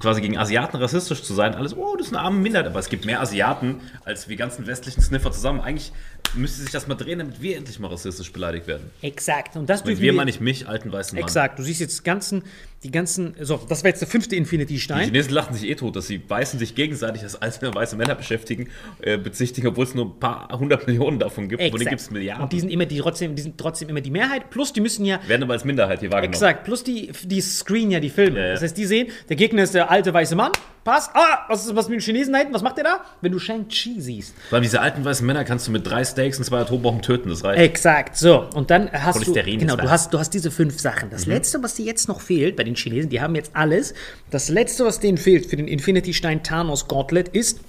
[0.00, 2.88] quasi gegen Asiaten rassistisch zu sein, alles, oh, das ist eine arme Minderheit, aber es
[2.88, 5.60] gibt mehr Asiaten als wir ganzen westlichen Sniffer zusammen.
[5.60, 5.92] Eigentlich
[6.34, 8.90] müsste sich das mal drehen, damit wir endlich mal rassistisch beleidigt werden.
[9.02, 9.56] Exakt.
[9.56, 11.24] Und das dürfen wir meine ich mich, alten weißen Mann.
[11.24, 11.58] Exakt.
[11.58, 12.42] Du siehst jetzt ganzen,
[12.82, 15.04] die ganzen, so, das war jetzt der fünfte Die Infinity-Stein.
[15.04, 18.70] Chinesen lachen sich eh tot, dass sie Weißen sich gegenseitig als alte weiße Männer beschäftigen,
[19.02, 21.62] äh, bezichtigen, obwohl es nur ein paar hundert Millionen davon gibt.
[21.62, 22.44] Von denen gibt es Milliarden.
[22.44, 24.48] Und die sind immer die trotzdem, die sind trotzdem immer die Mehrheit.
[24.48, 26.34] Plus die müssen ja werden aber als Minderheit hier wahrgenommen.
[26.34, 28.38] Exakt, plus die, die screen ja die Filme.
[28.38, 28.52] Ja, ja.
[28.52, 30.52] Das heißt, die sehen, der Gegner ist der alte weiße Mann.
[30.82, 31.10] Passt.
[31.12, 32.54] Ah, was ist was mit den Chinesen da hinten?
[32.54, 33.04] Was macht der da?
[33.20, 34.34] Wenn du Shang-Chi siehst.
[34.50, 37.44] Allem diese alten weißen Männer kannst du mit drei Steaks und zwei Atombomben töten, das
[37.44, 37.60] reicht.
[37.60, 38.48] Exakt, so.
[38.54, 41.10] Und dann hast du, genau, du hast, du hast diese fünf Sachen.
[41.10, 43.94] Das letzte, was dir jetzt noch fehlt bei den Chinesen, die haben jetzt alles.
[44.30, 47.60] Das letzte, was denen fehlt für den Infinity-Stein Thanos Gauntlet ist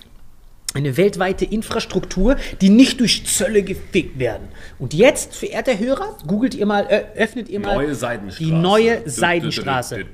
[0.74, 4.48] eine weltweite Infrastruktur, die nicht durch Zölle gefickt werden.
[4.80, 7.96] Und jetzt, verehrter Hörer, googelt ihr mal, äh, öffnet ihr mal Neue
[8.40, 10.06] die neue Seidenstraße,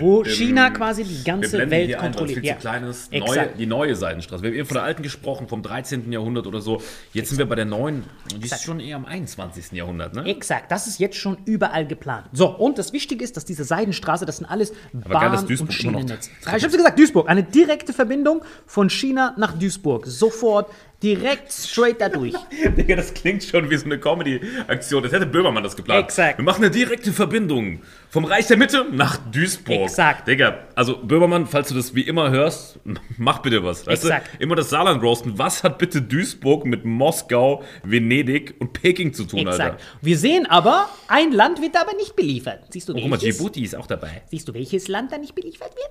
[0.00, 2.40] wo China quasi die Wir ganze blenden Welt hier ein, kontrolliert.
[2.40, 3.12] viel zu klein ist.
[3.12, 3.58] Neue, Exakt.
[3.60, 4.42] die neue Seidenstraße.
[4.42, 6.10] Wir haben eben von der alten gesprochen, vom 13.
[6.12, 6.80] Jahrhundert oder so.
[7.12, 8.04] Jetzt sind wir bei der neuen.
[8.36, 9.72] Die ist schon eher am 21.
[9.72, 10.24] Jahrhundert, ne?
[10.24, 12.26] Exakt, das ist jetzt schon überall geplant.
[12.32, 15.68] So, und das Wichtige ist, dass diese Seidenstraße, das sind alles geil, dass Bahn- Duisburg
[15.68, 16.30] und Schienennetz.
[16.56, 19.97] Ich habe gesagt, Duisburg, eine direkte Verbindung von China nach Duisburg.
[20.06, 20.70] Sofort,
[21.02, 22.34] direkt, straight dadurch.
[22.76, 25.02] Digga, das klingt schon wie so eine Comedy-Aktion.
[25.02, 26.04] Das hätte Böhmermann das geplant.
[26.04, 26.38] Exakt.
[26.38, 27.80] Wir machen eine direkte Verbindung
[28.10, 29.82] vom Reich der Mitte nach Duisburg.
[29.82, 30.26] Exakt.
[30.26, 32.80] Digga, also Böhmermann, falls du das wie immer hörst,
[33.16, 33.86] mach bitte was.
[33.86, 34.30] Weißt Exakt.
[34.34, 34.42] du?
[34.42, 35.38] Immer das Saarland roasten.
[35.38, 39.60] Was hat bitte Duisburg mit Moskau, Venedig und Peking zu tun, Exakt.
[39.60, 39.76] Alter?
[40.02, 42.64] Wir sehen aber, ein Land wird aber nicht beliefert.
[42.70, 43.36] Siehst du, Oh, guck mal, welches?
[43.36, 44.22] Djibouti ist auch dabei.
[44.30, 45.90] Siehst du, welches Land da nicht beliefert wird?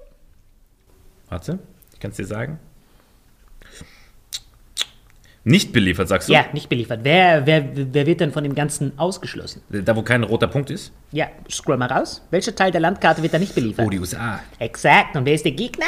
[1.30, 1.60] Warte,
[1.94, 2.60] ich kann es dir sagen.
[5.48, 6.34] Nicht beliefert, sagst du?
[6.34, 7.00] Ja, nicht beliefert.
[7.04, 9.62] Wer, wer, wer wird denn von dem Ganzen ausgeschlossen?
[9.70, 10.92] Da, wo kein roter Punkt ist?
[11.14, 12.22] Ja, scroll mal raus.
[12.32, 13.86] Welcher Teil der Landkarte wird da nicht beliefert?
[13.86, 14.42] Oh, die USA.
[14.60, 15.16] Exakt.
[15.16, 15.86] Und wer ist der Gegner?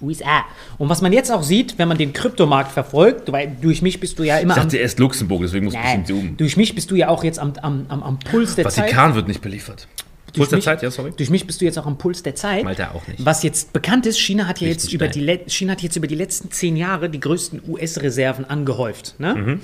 [0.00, 0.44] USA.
[0.78, 4.16] Und was man jetzt auch sieht, wenn man den Kryptomarkt verfolgt, weil durch mich bist
[4.18, 4.66] du ja immer Ich am.
[4.66, 6.36] dachte erst Luxemburg, deswegen muss ich ein bisschen zoomen.
[6.36, 8.84] durch mich bist du ja auch jetzt am, am, am, am Puls der Zeit.
[8.90, 9.88] Vatikan wird nicht beliefert.
[10.34, 11.12] Puls Durch der mich- Zeit, ja, sorry.
[11.16, 12.64] Durch mich bist du jetzt auch am Puls der Zeit.
[12.64, 13.24] Malta auch nicht.
[13.24, 16.14] Was jetzt bekannt ist, China hat ja jetzt über die, China hat jetzt über die
[16.16, 19.14] letzten zehn Jahre die größten US-Reserven angehäuft.
[19.18, 19.34] Ne?
[19.34, 19.60] Mhm.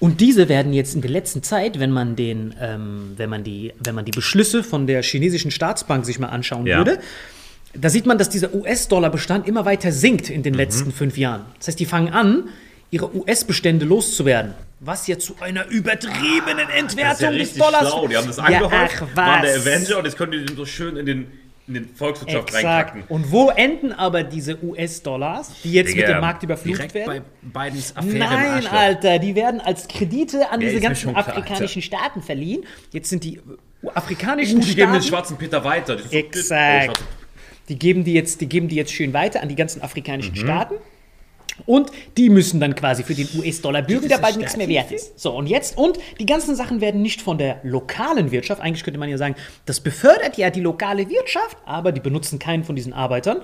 [0.00, 3.72] Und diese werden jetzt in der letzten Zeit, wenn man den, ähm, wenn man die,
[3.80, 6.78] wenn man die Beschlüsse von der chinesischen Staatsbank sich mal anschauen Ja.
[6.78, 6.98] würde,
[7.74, 10.58] da sieht man, dass dieser US-Dollar-Bestand immer weiter sinkt in den Mhm.
[10.58, 11.42] letzten fünf Jahren.
[11.58, 12.44] Das heißt, die fangen an,
[12.90, 14.54] ihre US-Bestände loszuwerden.
[14.80, 18.06] Was ja zu einer übertriebenen Entwertung des Dollars schlau.
[18.06, 19.56] Die haben das Ja, angehäuft, ach, waren der.
[19.56, 21.26] Avenger und jetzt können die den so schön in den,
[21.66, 22.54] in den Volkswirtschaft.
[22.54, 23.10] Exakt.
[23.10, 27.24] Und wo enden aber diese US-Dollars, die jetzt mit dem Markt überflutet werden?
[27.52, 28.66] bei Bidens Affäre Nein.
[28.68, 32.62] Alter, die werden als Kredite an Ja, diese ganzen klar, afrikanischen Staaten verliehen.
[32.92, 33.40] Jetzt sind die
[33.94, 35.08] afrikanischen Uh, die geben den Staaten.
[35.08, 35.98] schwarzen Peter weiter.
[35.98, 36.90] So- Exakt.
[37.00, 37.04] Oh,
[37.68, 40.36] Die geben die jetzt, die geben die jetzt schön weiter an die ganzen afrikanischen Mhm.
[40.38, 40.74] Staaten.
[41.66, 45.18] Und die müssen dann quasi für den US-Dollar bürgen, der bald nichts mehr wert ist.
[45.18, 49.00] So, und jetzt, und die ganzen Sachen werden nicht von der lokalen Wirtschaft, eigentlich könnte
[49.00, 49.34] man ja sagen,
[49.66, 53.38] das befördert ja die lokale Wirtschaft, aber die benutzen keinen von diesen Arbeitern.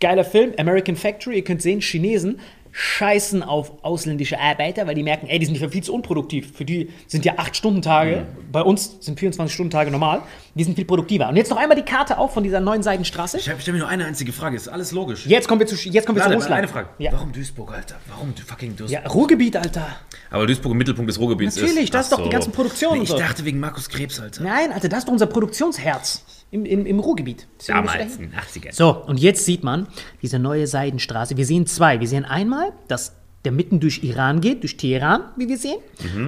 [0.00, 2.40] Geiler Film, American Factory, ihr könnt sehen, Chinesen
[2.72, 6.56] scheißen auf ausländische Arbeiter, weil die merken, ey, die sind viel zu unproduktiv.
[6.56, 10.22] Für die sind ja 8-Stunden-Tage, bei uns sind 24-Stunden-Tage normal,
[10.54, 11.28] die sind viel produktiver.
[11.28, 13.36] Und jetzt noch einmal die Karte auf von dieser neuen Seidenstraße.
[13.38, 15.26] Ich stelle mir nur eine einzige Frage, ist alles logisch.
[15.26, 16.58] Jetzt kommen wir zu, jetzt kommen wir Warte, zu Russland.
[16.58, 16.88] eine Frage.
[16.98, 17.12] Ja.
[17.12, 17.96] Warum Duisburg, Alter?
[18.08, 19.02] Warum du fucking Duisburg?
[19.04, 19.86] ja, Ruhrgebiet, Alter.
[20.30, 21.62] Aber Duisburg im Mittelpunkt des Ruhrgebiets ist.
[21.62, 23.18] Natürlich, das ist doch die ganzen Produktionen Nee, ich so.
[23.18, 24.42] dachte wegen Markus Krebs, Alter.
[24.42, 27.48] Nein, Alter, das ist doch unser Produktionsherz im, im, im Ruhrgebiet.
[27.58, 28.72] Deswegen Damals, in den 80ern.
[28.74, 29.88] So, und jetzt sieht man
[30.20, 31.36] diese neue Seidenstraße.
[31.36, 31.98] Wir sehen zwei.
[31.98, 35.78] Wir sehen einmal, dass der mitten durch Iran geht, durch Teheran, wie wir sehen.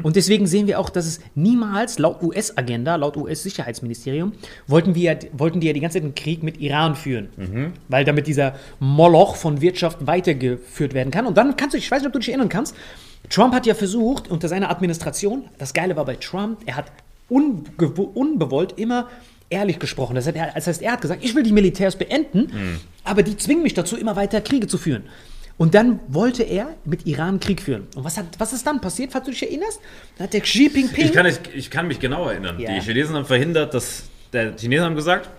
[0.02, 4.32] Und deswegen sehen wir auch, dass es niemals laut US-Agenda, laut US-Sicherheitsministerium,
[4.66, 7.28] wollten, wir, wollten die ja die ganze Zeit einen Krieg mit Iran führen.
[7.88, 11.26] Weil damit dieser Moloch von Wirtschaft weitergeführt werden kann.
[11.26, 12.74] Und dann kannst du, ich weiß nicht, ob du dich erinnern kannst,
[13.30, 16.86] Trump hat ja versucht, unter seiner Administration, das Geile war bei Trump, er hat
[17.28, 19.08] unbewollt immer
[19.50, 20.14] ehrlich gesprochen.
[20.14, 23.96] Das heißt, er, hat gesagt, ich will die Militärs beenden, aber die zwingen mich dazu,
[23.96, 25.04] immer weiter Kriege zu führen.
[25.56, 27.86] Und dann wollte er mit Iran Krieg führen.
[27.94, 29.80] Und was, hat, was ist dann passiert, falls du dich erinnerst?
[30.18, 30.90] Da hat der Xi Jinping...
[30.96, 32.58] Ich kann, ich, ich kann mich genau erinnern.
[32.58, 32.74] Ja.
[32.74, 34.04] Die Chinesen haben verhindert, dass.
[34.32, 35.30] Der Chinesen haben gesagt,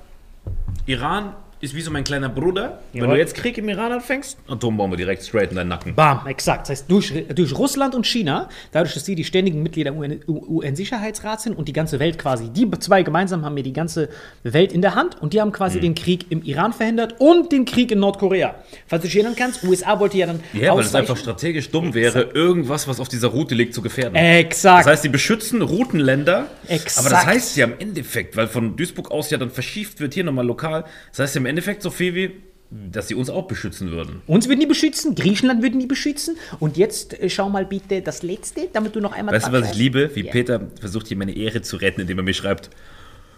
[0.86, 2.80] Iran ist wie so mein kleiner Bruder.
[2.92, 3.16] Wenn Jawohl.
[3.16, 5.96] du jetzt Krieg im Iran anfängst, Atombombe direkt straight in deinen Nacken.
[5.96, 6.64] Bam, exakt.
[6.64, 11.42] Das heißt, durch, durch Russland und China, dadurch, dass sie die ständigen Mitglieder im UN-Sicherheitsrat
[11.42, 14.10] sind und die ganze Welt quasi, die zwei gemeinsam haben mir die ganze
[14.44, 17.66] Welt in der Hand und die haben quasi den Krieg im Iran verhindert und den
[17.66, 18.56] Krieg in Nordkorea.
[18.88, 20.96] Falls du dich erinnern kannst, USA wollte ja dann Ja, weil es ausweichen.
[20.98, 24.16] einfach strategisch dumm wäre, irgendwas, was auf dieser Route liegt, zu gefährden.
[24.16, 24.82] Exakt.
[24.86, 26.48] Das heißt, die beschützen Routenländer.
[26.68, 27.00] Exakt.
[27.00, 30.24] Aber das heißt ja im Endeffekt, weil von Duisburg aus ja dann verschieft wird, hier
[30.24, 30.86] nochmal lokal.
[31.12, 32.32] Das heißt ja im Endeffekt so viel wie,
[32.72, 34.24] dass sie uns auch beschützen würden.
[34.26, 36.38] Uns würden die beschützen, Griechenland würden die beschützen.
[36.60, 39.36] Und jetzt äh, schau mal bitte das letzte, damit du noch einmal.
[39.36, 40.10] Weißt du, was ich liebe?
[40.16, 40.32] Wie Ja.
[40.32, 42.72] Peter versucht hier meine Ehre zu retten, indem er mir schreibt,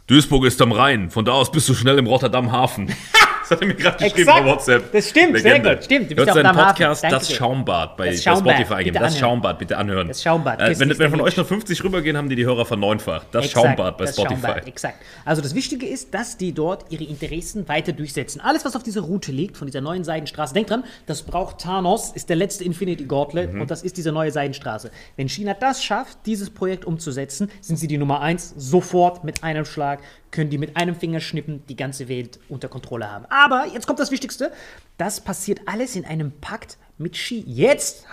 [0.07, 2.87] Duisburg ist am Rhein, von da aus bist du schnell im Rotterdam Hafen.
[3.47, 4.43] Das hat er mir gerade geschrieben Exakt.
[4.45, 4.91] bei WhatsApp.
[4.91, 5.75] Das stimmt, sehr Legende.
[5.75, 6.11] gut, stimmt.
[6.11, 6.57] Du bist Hört Hafen.
[6.65, 7.33] Podcast Danke Das.
[7.33, 8.99] Schaumbad bei, Das Schaumbad, bei Spotify bitte eingeben.
[9.03, 9.17] Das.
[9.19, 10.07] Schaumbad, bitte anhören.
[10.09, 13.27] Das Schaumbad, Äh, wenn, wenn von euch noch 50 rübergehen, haben die die Hörer verneunfacht.
[13.31, 14.41] Das Exakt, Schaumbad bei das Spotify.
[14.41, 14.97] Schaumbad, exakt.
[15.23, 18.41] Also das Wichtige ist, dass die dort ihre Interessen weiter durchsetzen.
[18.41, 22.11] Alles, was auf dieser Route liegt, von dieser neuen Seidenstraße, denkt dran, das braucht Thanos,
[22.11, 23.61] ist der letzte Infinity Gauntlet Mhm.
[23.61, 24.91] und das ist diese neue Seidenstraße.
[25.15, 29.63] Wenn China das schafft, dieses Projekt umzusetzen, sind sie die Nummer eins, sofort mit einem
[29.65, 29.99] Schlag
[30.31, 33.25] können die mit einem Fingerschnippen die ganze Welt unter Kontrolle haben.
[33.29, 34.51] Aber jetzt kommt das Wichtigste,
[34.97, 37.43] das passiert alles in einem Pakt mit Xi.
[37.45, 38.05] Jetzt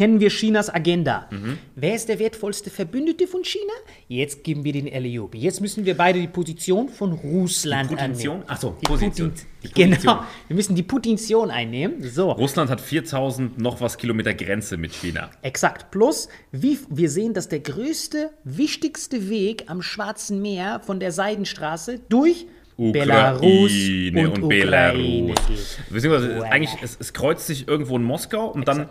[0.00, 1.26] kennen wir Chinas Agenda.
[1.30, 1.58] Mhm.
[1.76, 3.72] Wer ist der wertvollste Verbündete von China?
[4.08, 5.34] Jetzt geben wir den Eliop.
[5.34, 8.36] Jetzt müssen wir beide die Position von Russland Die Position?
[8.36, 8.44] annehmen.
[8.48, 9.30] Ach so, die Position.
[9.32, 10.00] Putin- Die Position.
[10.00, 12.02] Genau, wir müssen die Position einnehmen.
[12.02, 12.30] So.
[12.32, 15.28] Russland hat 4000 noch was Kilometer Grenze mit China.
[15.42, 15.90] Exakt.
[15.90, 22.00] Plus, wie wir sehen, dass der größte, wichtigste Weg am Schwarzen Meer von der Seidenstraße
[22.08, 22.46] durch
[22.78, 24.96] Belarus Ukraine und, und, Ukraine Belarus.
[25.46, 25.90] geht.
[25.90, 26.44] Beziehungsweise Wow.
[26.50, 28.88] eigentlich, es, es kreuzt sich irgendwo in Moskau und dann,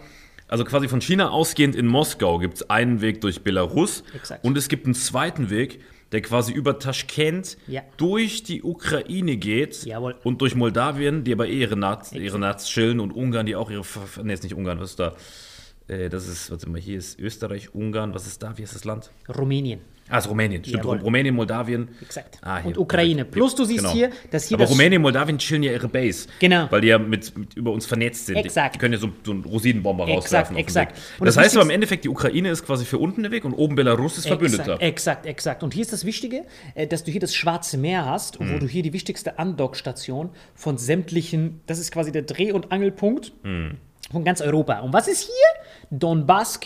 [0.49, 4.43] also quasi von China ausgehend in Moskau gibt es einen Weg durch Belarus Exakt.
[4.43, 5.79] und es gibt einen zweiten Weg,
[6.11, 7.81] der quasi über Taschkent Ja.
[7.97, 10.15] durch die Ukraine geht Jawohl.
[10.23, 13.69] und durch Moldawien, die aber eh ihre Nats, ihre Nats chillen und Ungarn, die auch
[13.69, 13.83] ihre,
[14.23, 15.15] nee, ist nicht Ungarn, was ist da?
[15.87, 18.57] Äh, Das ist, warte mal, hier ist Österreich, Ungarn, was ist da?
[18.57, 19.11] Wie ist das Land?
[19.37, 19.81] Rumänien.
[20.09, 20.63] Ah, ist Rumänien.
[20.63, 20.97] Stimmt, Jawohl.
[20.99, 21.89] Rumänien, Moldawien.
[22.01, 22.39] Exakt.
[22.41, 23.17] Ah, und Ukraine.
[23.25, 23.31] perfekt.
[23.31, 23.93] Plus du siehst Genau.
[23.93, 26.27] hier, dass hier Aber das Rumänien und Moldawien chillen ja ihre Base.
[26.39, 26.67] Genau.
[26.71, 28.35] Weil die ja mit, mit über uns vernetzt sind.
[28.37, 28.75] Exakt.
[28.75, 30.57] Die, können ja so, so einen Rosinenbomber Exakt, rauswerfen.
[30.57, 30.95] exakt.
[30.97, 31.03] Weg.
[31.19, 33.45] Und Das, das heißt aber im Endeffekt, die Ukraine ist quasi für unten der Weg
[33.45, 34.73] und oben Belarus ist Verbündeter.
[34.73, 35.63] Exakt, exakt, exakt.
[35.63, 36.45] Und hier ist das Wichtige,
[36.75, 38.53] äh, dass du hier das Schwarze Meer hast, Mhm.
[38.53, 43.31] wo du hier die wichtigste Andockstation von sämtlichen, das ist quasi der Dreh- und Angelpunkt
[43.43, 43.77] Mhm.
[44.11, 44.79] von ganz Europa.
[44.79, 45.97] Und was ist hier?
[45.97, 46.59] Donbass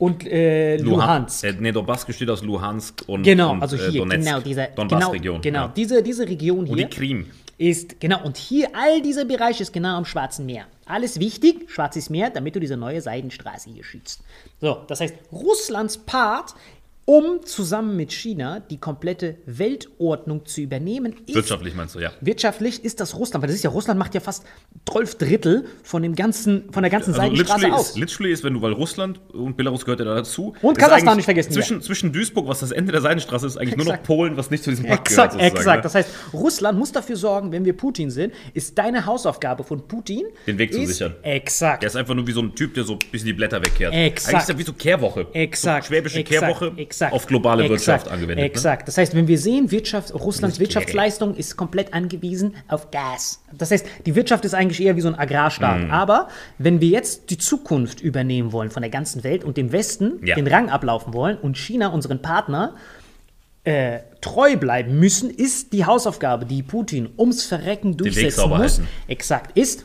[0.00, 1.44] und äh, Luhansk.
[1.44, 4.26] Äh, nee, Donbass besteht aus Luhansk und, Genau, und also äh, hier, Donetsk.
[4.26, 5.40] genau, diese genau, Donbass-Region.
[5.42, 5.72] genau, ja.
[5.76, 7.26] diese, diese Region hier Und die Krim.
[7.58, 10.64] ist, genau, und hier, all dieser Bereich ist genau am Schwarzen Meer.
[10.86, 14.22] Alles wichtig, Schwarzes Meer, damit du diese neue Seidenstraße hier schützt.
[14.60, 16.54] So, das heißt, Russlands Part,
[17.06, 22.12] um zusammen mit China die komplette Weltordnung zu übernehmen, ist Wirtschaftlich meinst du, ja.
[22.20, 24.44] Wirtschaftlich ist das Russland, weil das ist ja Russland macht ja fast
[24.88, 27.90] 12 Drittel von dem ganzen, von der ganzen Also Seidenstraße literally aus.
[27.90, 30.54] ist, literally ist, wenn du, weil Russland und Belarus gehört ja da dazu.
[30.62, 33.86] Und Kasachstan nicht vergessen, Zwischen, zwischen Duisburg, was das Ende der Seidenstraße ist, eigentlich nur
[33.86, 34.06] noch Exakt.
[34.06, 35.52] Polen, was nicht zu diesem Pakt Exakt, gehört.
[35.52, 35.76] exakt.
[35.78, 35.82] ne?
[35.82, 40.26] Das heißt, Russland muss dafür sorgen, wenn wir Putin sind, ist deine Hausaufgabe von Putin,
[40.46, 41.14] Den Weg zu ist, sichern.
[41.22, 41.82] Exakt.
[41.82, 43.92] Der ist einfach nur wie so ein Typ, der so ein bisschen die Blätter wegkehrt.
[43.94, 44.28] Exakt.
[44.34, 45.26] Eigentlich ist er wie so Kehrwoche.
[45.32, 45.84] Exakt.
[45.86, 46.80] So schwäbische exakt, Kehrwoche exakt,
[47.10, 48.38] auf globale exakt, Wirtschaft angewendet.
[48.38, 48.44] Ne?
[48.44, 48.88] Exakt.
[48.88, 53.42] Das heißt, wenn wir sehen, Wirtschaft, Russlands Nicht Wirtschaftsleistung ist komplett angewiesen auf Gas.
[53.56, 55.84] Das heißt, die Wirtschaft ist eigentlich eher wie so ein Agrarstaat.
[55.84, 55.90] Mhm.
[55.90, 56.28] Aber
[56.58, 60.34] wenn wir jetzt die Zukunft übernehmen wollen von der ganzen Welt und dem Westen Ja.
[60.34, 62.74] den Rang ablaufen wollen und China unseren Partner
[63.64, 68.88] äh, treu bleiben müssen, ist die Hausaufgabe, die Putin ums Verrecken durchsetzen muss, halten.
[69.06, 69.84] exakt ist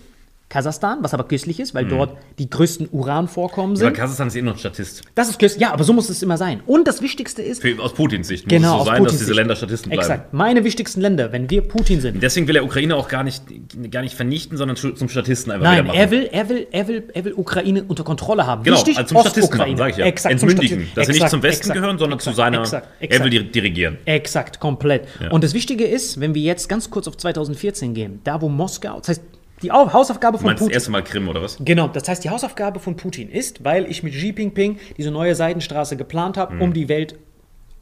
[0.55, 3.77] Kasachstan, was aber köstlich ist, weil dort die größten Uranvorkommen Mhm.
[3.81, 3.93] Aber sind.
[3.97, 5.01] Kasachstan ist eh noch ein Statist.
[5.15, 6.61] Das ist köstlich, ja, aber so muss es immer sein.
[6.65, 9.19] Und das Wichtigste ist, Für, aus Putins Sicht muss genau, es so sein, Putins dass
[9.19, 9.35] diese Sicht.
[9.37, 10.01] Länder Statisten bleiben.
[10.01, 12.23] Exakt, meine wichtigsten Länder, wenn wir Putin sind.
[12.23, 13.43] Deswegen will er Ukraine auch gar nicht,
[13.91, 15.99] gar nicht vernichten, sondern zu- zum Statisten einfach Nein, wieder machen.
[15.99, 18.63] er will, er, will, er, will, er will Ukraine unter Kontrolle haben.
[18.63, 20.05] Genau, Wichtig, also zum Statisten machen, sage ich ja.
[20.05, 22.87] Exakt, Entmündigen, dass sie nicht Exakt, zum Westen exakt, gehören, sondern exakt, zu seiner, exakt,
[22.99, 23.23] er exakt.
[23.25, 23.97] will die dirigieren.
[24.05, 25.03] Exakt, komplett.
[25.19, 25.31] Ja.
[25.31, 28.99] Und das Wichtige ist, wenn wir jetzt ganz kurz auf 2014 gehen, da wo Moskau,
[28.99, 29.21] das heißt,
[29.61, 30.73] die Au- Hausaufgabe von meinst das Putin.
[30.73, 31.57] erste Mal Krim, oder was?
[31.59, 35.33] Genau, das heißt, die Hausaufgabe von Putin ist, weil ich mit Xi Jinping diese neue
[35.35, 36.61] Seidenstraße geplant habe, Mhm.
[36.61, 37.15] um die Welt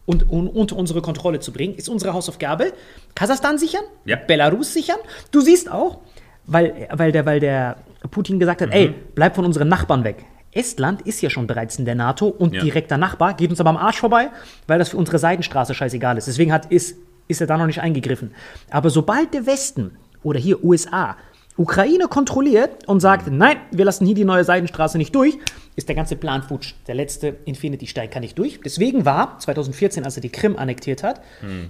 [0.06, 2.74] und, un- unter unsere Kontrolle zu bringen, ist unsere Hausaufgabe
[3.16, 4.18] Kasachstan sichern, Ja.
[4.18, 4.98] Belarus sichern.
[5.32, 6.00] Du siehst auch,
[6.46, 7.78] weil, weil, der, weil der
[8.12, 8.66] Putin gesagt Mhm.
[8.66, 10.26] hat, ey, bleib von unseren Nachbarn weg.
[10.52, 12.62] Estland ist ja schon bereits in der NATO und Ja.
[12.62, 14.28] direkter Nachbar, geht uns aber am Arsch vorbei,
[14.68, 16.28] weil das für unsere Seidenstraße scheißegal ist.
[16.28, 16.98] Deswegen hat, ist,
[17.28, 18.36] ist er da noch nicht eingegriffen.
[18.70, 21.16] Aber sobald der Westen oder hier USA
[21.58, 25.38] Ukraine kontrolliert und sagt, nein, wir lassen hier die neue Seidenstraße nicht durch,
[25.76, 26.74] ist der ganze Plan futsch.
[26.88, 28.60] Der letzte Infinity-Stein kann nicht durch.
[28.64, 31.22] Deswegen war 2014, als er die Krim annektiert hat,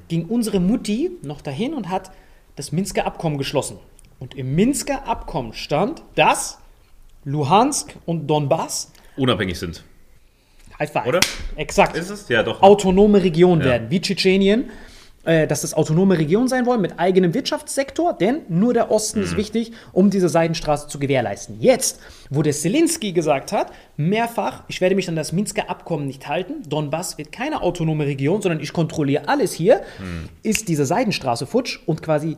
[0.07, 2.11] ging unsere Mutti noch dahin und hat
[2.55, 3.77] das Minsker Abkommen geschlossen.
[4.19, 6.59] Und im Minsker Abkommen stand, dass
[7.25, 9.83] Luhansk und Donbass Unabhängig sind.
[10.79, 11.05] High five.
[11.05, 11.19] Oder?
[11.55, 11.95] Exakt.
[11.95, 12.27] Ist es?
[12.29, 12.61] Ja, doch.
[12.61, 13.65] Autonome Region Ja.
[13.65, 14.69] werden, wie Tschetschenien.
[15.25, 19.23] Äh, dass das autonome Region sein wollen mit eigenem Wirtschaftssektor, denn nur der Osten Mhm.
[19.25, 21.61] ist wichtig, um diese Seidenstraße zu gewährleisten.
[21.61, 26.27] Jetzt, wo der Zelensky gesagt hat, mehrfach, ich werde mich an das Minsker Abkommen nicht
[26.27, 30.27] halten, Donbass wird keine autonome Region, sondern ich kontrolliere alles hier, Mhm.
[30.43, 32.35] ist diese Seidenstraße futsch und quasi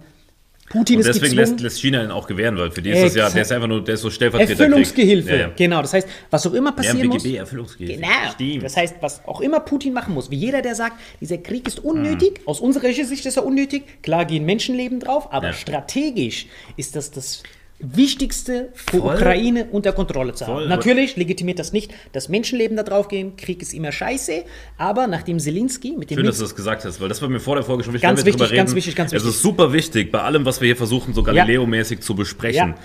[0.70, 3.16] Putin Und ist deswegen lässt, lässt China ihn auch gewähren, weil für die ist das
[3.16, 4.63] ja, der ist einfach nur, der ist so Stellvertreter.
[4.63, 5.30] Erfüllungsgehilfe.
[5.30, 5.51] Ja, ja.
[5.55, 7.22] Genau, das heißt, was auch immer Ja, passieren muss.
[7.24, 8.01] BGB, Erfüllungsgehilfe.
[8.01, 8.32] Genau.
[8.34, 8.63] Stimmt.
[8.63, 11.80] Das heißt, was auch immer Putin machen muss, wie jeder, der sagt, dieser Krieg ist
[11.84, 15.53] unnötig, aus unserer Sicht ist er unnötig, klar gehen Menschenleben drauf, aber Ja.
[15.53, 16.47] strategisch
[16.78, 17.43] ist das das
[17.80, 19.15] Wichtigste für Voll.
[19.15, 20.53] Ukraine unter Kontrolle zu haben.
[20.53, 20.67] Voll.
[20.69, 24.45] Natürlich legitimiert das nicht, dass Menschenleben da drauf gehen, Krieg ist immer scheiße,
[24.78, 27.41] aber nachdem Zelensky mit dem Schön, dass du das gesagt hast, weil das war mir
[27.41, 28.08] vor der Folge schon wichtig.
[28.08, 28.75] Ganz wichtig, ganz reden.
[28.75, 29.29] wichtig, ganz Es wichtig.
[29.36, 32.70] ist super wichtig, bei allem, was wir hier versuchen, so Galileo-mäßig zu besprechen.
[32.70, 32.75] Ja.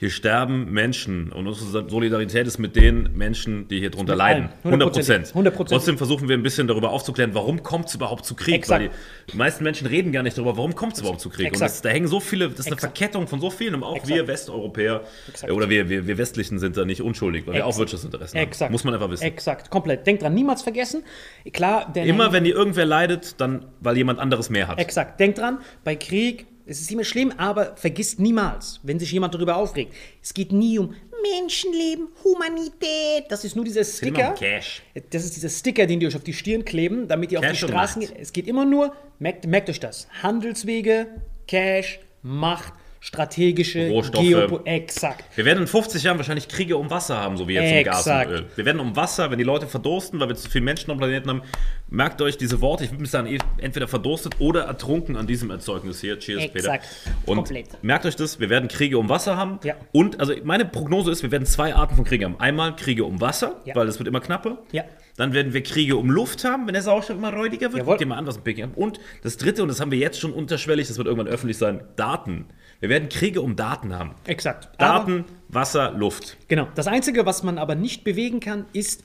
[0.00, 4.44] Hier sterben Menschen und unsere Solidarität ist mit den Menschen, die hier drunter leiden.
[4.64, 4.80] allen.
[4.80, 5.26] 100 Prozent.
[5.26, 5.68] 100%.
[5.68, 8.54] Trotzdem versuchen wir ein bisschen darüber aufzuklären, warum kommt es überhaupt zu Krieg?
[8.54, 8.84] Exakt.
[8.84, 8.90] Weil
[9.30, 11.48] die meisten Menschen reden gar nicht darüber, warum kommt es überhaupt zu Krieg.
[11.48, 11.70] Und Exakt.
[11.72, 12.96] das, da hängen so viele, das ist eine Exakt.
[12.96, 15.02] Verkettung von so vielen, und auch wir Westeuropäer
[15.42, 17.76] äh, oder wir, wir, wir Westlichen sind da nicht unschuldig, weil wir auch.
[17.76, 18.68] Wirtschaftsinteressen Exakt.
[18.68, 18.72] haben.
[18.72, 19.24] Muss man einfach wissen.
[19.24, 20.06] Exakt, komplett.
[20.06, 21.02] Denk dran, niemals vergessen.
[21.52, 24.78] Klar, Immer wenn dir irgendwer leidet, dann weil jemand anderes mehr hat.
[24.78, 25.20] Exakt.
[25.20, 29.56] Denk dran, bei Krieg es ist immer schlimm, aber vergisst niemals, wenn sich jemand darüber
[29.56, 29.92] aufregt.
[30.22, 33.24] Es geht nie um Menschenleben, Humanität.
[33.28, 34.34] Das ist nur dieser Sticker.
[34.38, 34.82] Cash.
[35.10, 37.58] Das ist dieser Sticker, den die euch auf die Stirn kleben, damit ihr auf Cash
[37.58, 38.14] die und Straßen geht.
[38.16, 41.08] Es geht immer nur, merkt, merkt euch das, Handelswege,
[41.48, 44.22] Cash, Macht, strategische Rohstoffe.
[44.24, 45.24] Geopo Exakt.
[45.34, 47.98] Wir werden in 50 Jahren wahrscheinlich Kriege um Wasser haben, so wie jetzt um Gas
[48.00, 48.30] Exakt.
[48.30, 48.46] und Öl.
[48.56, 51.00] Wir werden um Wasser, wenn die Leute verdursten, weil wir zu viele Menschen auf dem
[51.00, 51.42] Planeten haben,
[51.88, 55.50] merkt euch diese Worte, ich bin bis dahin eh entweder verdurstet oder ertrunken an diesem
[55.50, 56.18] Erzeugnis hier.
[56.18, 56.86] Cheers, Exakt.
[57.04, 57.16] Peter.
[57.26, 57.82] Und Komplett.
[57.82, 59.58] merkt euch das, wir werden Kriege um Wasser haben.
[59.64, 59.74] Ja.
[59.92, 62.38] Und, also meine Prognose ist, wir werden zwei Arten von Kriegen haben.
[62.38, 63.74] Einmal Kriege um Wasser, Ja.
[63.76, 64.58] weil das wird immer knapper.
[64.72, 64.84] Ja.
[65.20, 67.80] Dann werden wir Kriege um Luft haben, wenn der Sauerstoff immer räudiger wird.
[67.80, 67.92] Jawohl.
[67.92, 68.70] Guck dir mal an, was in Peking.
[68.74, 71.82] Und das dritte, und das haben wir jetzt schon unterschwellig, das wird irgendwann öffentlich sein,
[71.96, 72.46] Daten.
[72.80, 74.14] Wir werden Kriege um Daten haben.
[74.26, 74.70] Exakt.
[74.80, 76.38] Aber- Daten, Wasser, Luft.
[76.48, 76.68] Genau.
[76.74, 79.04] Das Einzige, was man aber nicht bewegen kann, ist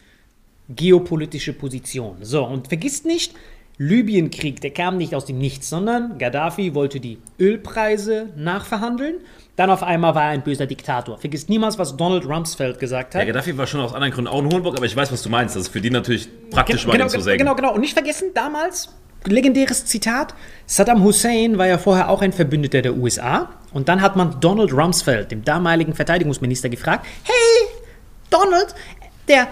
[0.70, 2.16] geopolitische Position.
[2.22, 3.34] So, und vergisst nicht,
[3.78, 9.16] Libyenkrieg, der kam nicht aus dem Nichts, sondern Gaddafi wollte die Ölpreise nachverhandeln.
[9.58, 11.18] Dann auf einmal war er ein böser Diktator.
[11.18, 13.22] Vergisst niemals, was Donald Rumsfeld gesagt hat.
[13.22, 15.30] Ja, Gaddafi war schon aus anderen Gründen auch ein Hohenburg, aber ich weiß, was du
[15.30, 15.56] meinst.
[15.56, 17.38] Das ist für die natürlich praktisch war, genau, ihn zu genau, sägen.
[17.40, 17.74] genau, genau.
[17.74, 18.94] Und nicht vergessen, damals,
[19.26, 20.34] legendäres Zitat,
[20.66, 23.50] Saddam Hussein war ja vorher auch ein Verbündeter der USA.
[23.74, 27.68] Und dann hat man Donald Rumsfeld, dem damaligen Verteidigungsminister, gefragt, hey,
[28.30, 28.74] Donald,
[29.28, 29.48] der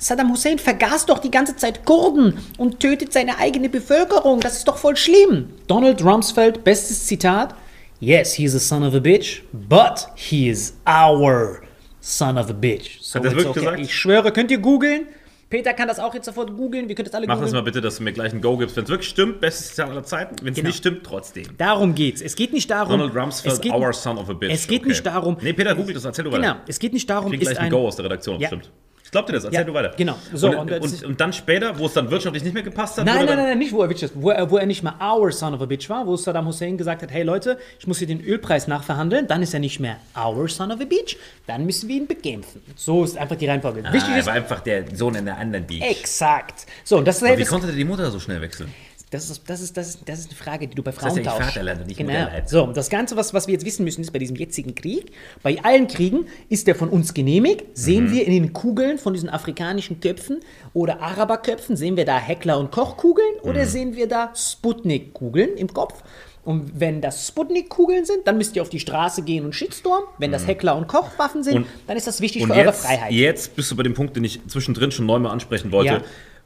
[0.00, 4.40] Saddam Hussein vergaß doch die ganze Zeit Kurden und tötet seine eigene Bevölkerung.
[4.40, 5.50] Das ist doch voll schlimm.
[5.66, 7.54] Donald Rumsfeld, bestes Zitat.
[8.00, 11.60] Yes, he is a son of a bitch, but he is our
[12.00, 12.98] son of a bitch.
[13.02, 13.78] So Hat er wirklich gesagt?
[13.80, 15.06] Ich schwöre, könnt ihr googeln.
[15.50, 16.88] Peter kann das auch jetzt sofort googeln.
[16.88, 17.56] Wir können das alle Mach das googeln.
[17.56, 18.76] mal bitte, dass du mir gleich ein Go gibst.
[18.76, 20.36] Wenn es wirklich stimmt, bestes Zitat aller Zeiten.
[20.42, 20.68] Wenn es Genau.
[20.68, 21.44] nicht stimmt, trotzdem.
[21.58, 22.22] Darum geht's.
[22.22, 23.00] Es geht nicht darum.
[23.00, 24.50] Donald Rumsfeld, es geht, our son of a bitch.
[24.54, 24.88] Es geht Okay.
[24.90, 25.36] nicht darum.
[25.42, 26.42] Nee, Peter, google das, erzähl du Genau.
[26.42, 26.60] weiter.
[26.68, 27.70] Es geht nicht darum, Ich krieg ist gleich ein ein.
[27.72, 28.46] Go aus der Redaktion, Ja.
[28.46, 28.70] stimmt.
[29.10, 29.92] Ich glaub dir das, erzähl Ja, du weiter.
[29.96, 30.14] genau.
[30.32, 33.04] So, und, und und, und, dann später, wo es dann wirtschaftlich nicht mehr gepasst hat?
[33.04, 34.12] Nein, nein, nein, nein, nicht wo er bitch ist.
[34.14, 36.78] Wo er, wo er nicht mehr our son of a bitch war, wo Saddam Hussein
[36.78, 39.96] gesagt hat, hey Leute, ich muss hier den Ölpreis nachverhandeln, dann ist er nicht mehr
[40.16, 41.16] our son of a bitch,
[41.48, 42.62] dann müssen wir ihn bekämpfen.
[42.76, 43.82] So ist einfach die Reihenfolge.
[43.84, 45.82] Ah, Wichtig er ist, war einfach der Sohn in der anderen Beach.
[45.82, 46.66] exakt.
[46.84, 48.72] So, und das, Aber wie ist, konnte der die Mutter so schnell wechseln?
[49.10, 51.14] Das, ist, das, ist, das, ist, das ist eine Frage, die du bei heißt Frauen
[51.16, 51.42] nicht tauschst.
[51.50, 52.28] Vaterland und nicht genau.
[52.46, 55.12] So, und das Ganze, was, was wir jetzt wissen müssen, ist bei diesem jetzigen Krieg,
[55.42, 57.64] bei allen Kriegen ist der von uns genehmigt.
[57.74, 58.12] Sehen Mhm.
[58.12, 60.40] wir in den Kugeln von diesen afrikanischen Köpfen
[60.74, 63.48] oder Araberköpfen, sehen wir da Heckler- und Kochkugeln Mhm.
[63.50, 66.02] oder sehen wir da Sputnik-Kugeln im Kopf?
[66.42, 70.04] Und wenn das Sputnik-Kugeln sind, dann müsst ihr auf die Straße gehen und Shitstorm.
[70.18, 71.62] Wenn das Heckler- und Kochwaffen sind, Mhm.
[71.64, 73.12] Und- dann ist das wichtig für eure jetzt, Freiheit.
[73.12, 75.92] jetzt bist du bei dem Punkt, den ich zwischendrin schon neunmal ansprechen wollte.
[75.94, 76.00] Ja.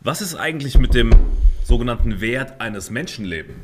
[0.07, 1.13] Was ist eigentlich mit dem
[1.65, 3.57] sogenannten Wert eines Menschenlebens?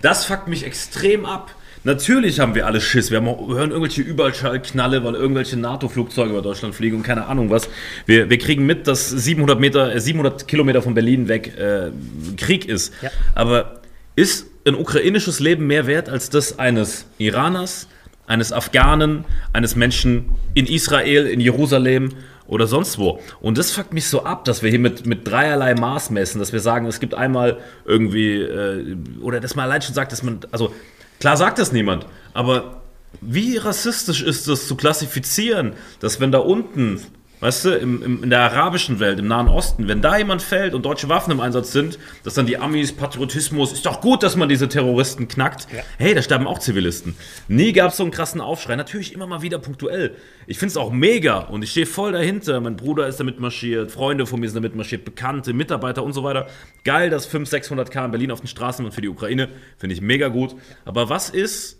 [0.00, 1.52] Das fuckt mich extrem ab.
[1.82, 3.10] Natürlich haben wir alle Schiss.
[3.10, 7.68] Wir auch- hören irgendwelche Überschallknalle, weil irgendwelche NATO-Flugzeuge über Deutschland fliegen und keine Ahnung was.
[8.06, 11.90] Wir, wir kriegen mit, dass 700, Meter, äh, 700 Kilometer von Berlin weg äh,
[12.36, 12.94] Krieg ist.
[13.02, 13.10] Ja.
[13.34, 13.80] Aber
[14.14, 17.88] ist ein ukrainisches Leben mehr wert als das eines Iraners,
[18.28, 22.10] eines Afghanen, eines Menschen in Israel, in Jerusalem
[22.48, 23.20] oder sonst wo?
[23.40, 26.52] Und das fuckt mich so ab, dass wir hier mit, mit dreierlei Maß messen, dass
[26.52, 30.40] wir sagen, es gibt einmal irgendwie, äh, oder dass man allein schon sagt, dass man,
[30.50, 30.74] also
[31.20, 32.82] klar sagt das niemand, aber
[33.20, 37.00] wie rassistisch ist es zu klassifizieren, dass wenn da unten
[37.40, 40.74] Weißt du, im, im, in der arabischen Welt, im Nahen Osten, wenn da jemand fällt
[40.74, 44.34] und deutsche Waffen im Einsatz sind, dass dann die Amis, Patriotismus, ist doch gut, dass
[44.34, 45.68] man diese Terroristen knackt.
[45.98, 47.14] Hey, da sterben auch Zivilisten.
[47.46, 48.74] Nie gab es so einen krassen Aufschrei.
[48.74, 50.16] Natürlich immer mal wieder punktuell.
[50.46, 52.60] Ich finde es auch mega und ich stehe voll dahinter.
[52.60, 56.24] Mein Bruder ist damit marschiert, Freunde von mir sind damit marschiert, Bekannte, Mitarbeiter und so
[56.24, 56.48] weiter.
[56.84, 59.48] Geil, dass 500, 600 K in Berlin auf den Straßen und für die Ukraine.
[59.76, 60.56] Finde ich mega gut.
[60.84, 61.78] Aber was ist,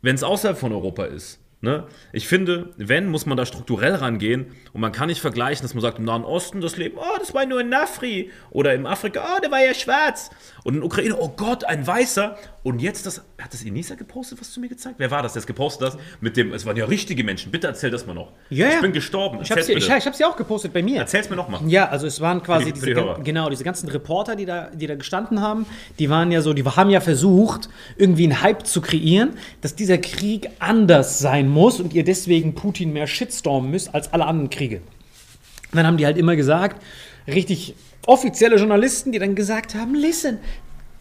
[0.00, 1.41] wenn es außerhalb von Europa ist.
[1.64, 1.84] Ne?
[2.12, 5.80] Ich finde, wenn, muss man da strukturell rangehen und man kann nicht vergleichen, dass man
[5.80, 9.22] sagt, im Nahen Osten das Leben, oh, das war nur in Nafri oder im Afrika,
[9.36, 10.30] oh, der war ja schwarz
[10.64, 14.52] und in Ukraine, oh Gott, ein Weißer und jetzt das, hat das Enisa gepostet, was
[14.52, 14.96] du mir gezeigt?
[14.98, 16.00] Wer war das, der es gepostet hat?
[16.20, 18.32] Mit dem, es waren ja richtige Menschen, bitte erzähl das mal noch.
[18.50, 18.74] Ja, ja.
[18.74, 19.86] Ich bin gestorben, ich habe erzähl's sie, bitte.
[19.98, 20.98] ich, ich hab sie auch gepostet bei mir.
[20.98, 21.60] Erzähl's mir noch mal.
[21.68, 24.88] Ja, also es waren quasi die- diese, die genau, diese ganzen Reporter, die da, die
[24.88, 25.66] da gestanden haben,
[26.00, 29.98] die waren ja so, die haben ja versucht, irgendwie einen Hype zu kreieren, dass dieser
[29.98, 34.76] Krieg anders sein muss und ihr deswegen Putin mehr shitstormen müsst als alle anderen Kriege.
[34.78, 36.82] Und dann haben die halt immer gesagt,
[37.26, 37.74] richtig
[38.06, 40.38] offizielle Journalisten, die dann gesagt haben, listen,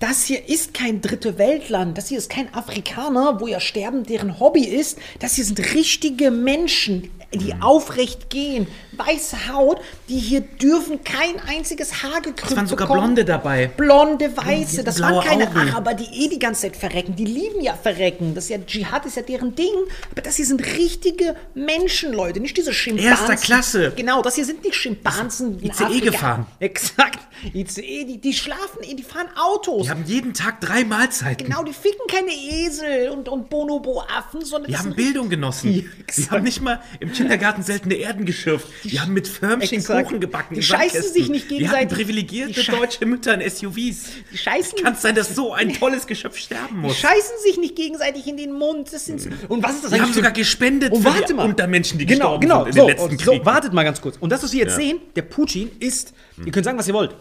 [0.01, 4.39] das hier ist kein dritte Weltland, das hier ist kein Afrikaner, wo ja Sterben deren
[4.39, 4.97] Hobby ist.
[5.19, 7.61] Das hier sind richtige Menschen, die Mhm.
[7.61, 9.79] aufrecht gehen, weiße Haut,
[10.09, 13.03] die hier dürfen kein einziges Haar gekrümmt Es waren sogar bekommen.
[13.05, 13.67] Blonde dabei.
[13.67, 15.69] Blonde, weiße, das waren keine Augen.
[15.69, 17.15] Araber, die eh die ganze Zeit verrecken.
[17.15, 18.35] Die lieben ja verrecken.
[18.35, 19.73] Das ist ja Dschihad ist ja deren Ding.
[20.11, 23.11] Aber das hier sind richtige Menschen, Leute, nicht diese Schimpansen.
[23.11, 23.93] Erster Klasse.
[23.95, 25.63] Genau, das hier sind nicht Schimpansen.
[25.63, 26.47] ICE gefahren.
[26.59, 27.19] Exakt.
[27.53, 29.83] ICE, die, die schlafen eh, die fahren Autos.
[29.83, 31.45] Die haben jeden Tag drei Mahlzeiten.
[31.47, 35.71] Genau, die ficken keine Esel und, und Bonobo-Affen, sondern Die haben Bildung genossen.
[35.73, 35.81] Ja,
[36.17, 38.67] die haben nicht mal im Kindergarten seltene Erden geschürft.
[38.83, 40.07] Die haben mit Förmchen Exakt.
[40.07, 40.55] Kuchen gebacken.
[40.55, 41.85] Die scheißen sich nicht Die gegenseitig.
[41.85, 44.09] hatten privilegierte Die deutsche Mütter in SUVs.
[44.31, 46.97] Die scheißen, Kann es sein, dass so ein tolles Geschöpf sterben die muss?
[46.97, 48.91] scheißen sich nicht gegenseitig in den Mund.
[48.91, 51.33] Das sind, und was ist das Die haben eigentlich sogar gespendet Und für warte die
[51.33, 51.45] mal.
[51.45, 53.45] Untermenschen, die genau, gestorben genau, sind in so, den letzten so, Kriegen.
[53.45, 54.17] wartet mal ganz kurz.
[54.17, 54.77] Und das, was wir jetzt Ja.
[54.77, 56.13] sehen, der Putin ist,
[56.45, 57.15] ihr könnt sagen, was ihr wollt.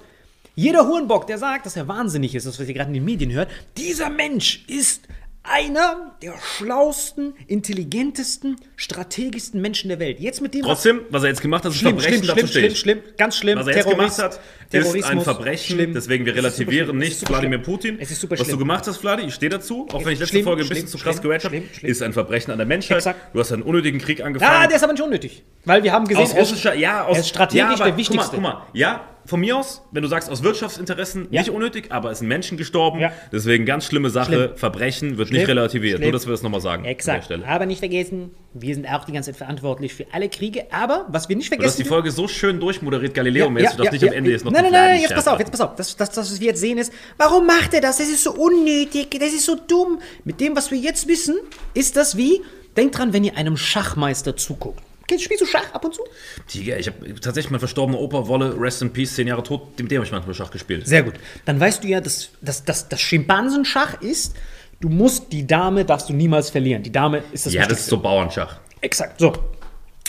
[0.55, 3.33] Jeder Hurenbock, der sagt, dass er wahnsinnig ist, das, was ihr gerade in den Medien
[3.33, 5.03] hört, dieser Mensch ist
[5.43, 10.21] einer der schlausten, intelligentesten, strategischsten Menschen der Welt.
[10.21, 12.37] Jetzt mit dem, was Trotzdem, was er jetzt gemacht hat, ist ein schlimm, Verbrechen, schlimm,
[12.37, 13.59] dazu schlimm, schlimm, schlimm, ganz schlimm.
[13.59, 14.41] Was er jetzt Terrorist- gemacht hat,
[14.71, 15.77] ist ein Verbrechen.
[15.77, 15.95] schlimm.
[15.95, 17.59] Deswegen, wir relativieren nicht Wladimir.
[17.59, 17.97] Putin.
[17.99, 18.59] Es ist super Was du schlimm.
[18.59, 20.99] gemacht hast, Vladi, ich stehe dazu, auch wenn ich letzte Schlimm, Folge ein bisschen zu
[20.99, 22.99] krass gehört habe, ist ein Verbrechen an der Menschheit.
[22.99, 23.35] Exakt.
[23.35, 24.55] Du hast einen unnötigen Krieg angefangen.
[24.55, 25.43] Ah, der ist aber nicht unnötig.
[25.65, 28.31] Weil wir haben gesehen, aus russischer, ja, aus er ist strategisch ja, aber der wichtigste.
[28.35, 31.41] Guck mal, guck mal, ja, von mir aus, wenn du sagst aus Wirtschaftsinteressen, Ja.
[31.43, 33.01] nicht unnötig, aber es sind Menschen gestorben.
[33.01, 33.13] Ja.
[33.33, 34.33] Deswegen ganz schlimme Sache.
[34.33, 34.57] Schlimm.
[34.57, 35.41] Verbrechen wird Schlimm.
[35.41, 35.97] nicht relativiert.
[35.99, 36.09] Schlimm.
[36.09, 36.85] Nur, dass wir das nochmal sagen.
[36.85, 37.31] Exakt.
[37.47, 40.67] Aber nicht vergessen, wir sind auch die ganze Zeit verantwortlich für alle Kriege.
[40.73, 44.03] Aber was wir nicht Du hast vergessen die Folge so schön durchmoderiert, Galileo-mäßig, dass nicht
[44.03, 45.75] ja, am Ende jetzt noch Nein, nein, nein, jetzt pass auf, jetzt pass auf.
[45.77, 47.99] Das, das, das, was wir jetzt sehen, ist, warum macht er das?
[47.99, 50.01] Das ist so unnötig, das ist so dumm.
[50.25, 51.37] Mit dem, was wir jetzt wissen,
[51.75, 52.41] ist das wie,
[52.77, 54.83] denkt dran, wenn ihr einem Schachmeister zuguckt.
[55.19, 56.03] Spielst du Schach ab und zu?
[56.47, 59.91] Tiger, ich habe tatsächlich mein verstorbener Opa Wolle, Rest in Peace, zehn Jahre tot, mit
[59.91, 60.87] dem habe ich manchmal Schach gespielt.
[60.87, 61.15] Sehr gut.
[61.45, 64.37] Dann weißt du ja, dass, dass, dass das Schimpansenschach ist,
[64.81, 66.83] du musst die Dame, darfst du niemals verlieren.
[66.83, 68.59] Die Dame ist das ja, das ist so Bauernschach.
[68.81, 69.33] Exakt, so.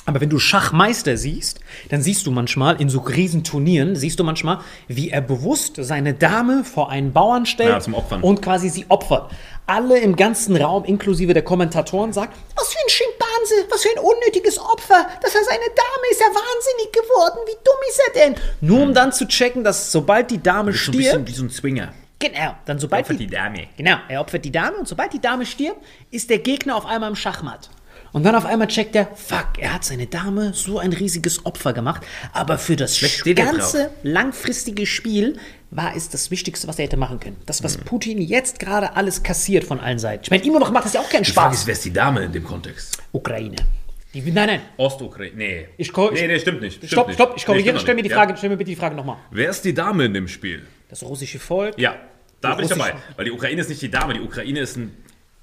[0.06, 1.60] Aber wenn du Schachmeister siehst,
[1.90, 6.64] dann siehst du manchmal in so Riesenturnieren, siehst du manchmal, wie er bewusst seine Dame
[6.64, 9.32] vor einen Bauern stellt Ja, und quasi sie opfert.
[9.68, 12.90] Alle im ganzen Raum, inklusive der Kommentatoren, sagen, was für ein
[13.42, 17.58] Schimpanse, was für ein unnötiges Opfer, dass er seine Dame ist ja wahnsinnig geworden, wie
[17.64, 18.36] dumm ist er denn?
[18.62, 21.34] Nur um dann zu checken, dass sobald die Dame ist so ein bisschen stirbt, wie
[21.34, 21.94] so ein Zwinger.
[22.20, 23.68] genau, dann sobald Opfert die Dame.
[23.78, 25.82] Genau, er opfert die Dame und sobald die Dame stirbt,
[26.12, 27.70] ist der Gegner auf einmal im Schachmatt.
[28.14, 31.72] Und dann auf einmal checkt er, fuck, er hat seine Dame so ein riesiges Opfer
[31.74, 32.02] gemacht,
[32.34, 33.00] aber für das
[33.36, 35.38] ganze langfristige Spiel
[35.70, 37.38] war es das Wichtigste, was er hätte machen können.
[37.46, 40.24] Das, was Putin jetzt gerade alles kassiert von allen Seiten.
[40.26, 41.62] Ich meine, immer noch macht das ja auch keinen Die Frage Spaß.
[41.62, 42.98] ist, wer ist die Dame in dem Kontext?
[43.14, 43.56] Ukraine.
[44.14, 44.62] Die, nein, nein.
[44.76, 45.32] Ostukraine.
[45.38, 45.68] Nee.
[45.78, 46.76] Ich ko- nee, nee, stimmt nicht.
[46.76, 47.16] Stimmt Stopp, nicht.
[47.16, 47.76] stopp, ich Nee, korrigiere.
[47.76, 48.10] stimmt stell mir die.
[48.10, 48.38] Frage, Ja.
[48.38, 49.16] stell mir bitte die Frage nochmal.
[49.32, 50.64] Wer ist die Dame in dem Spiel?
[50.90, 51.80] Das russische Volk.
[51.80, 51.96] Ja,
[52.42, 52.96] da bin ich dabei.
[53.16, 54.94] Weil die Ukraine ist nicht die Dame, die Ukraine ist ein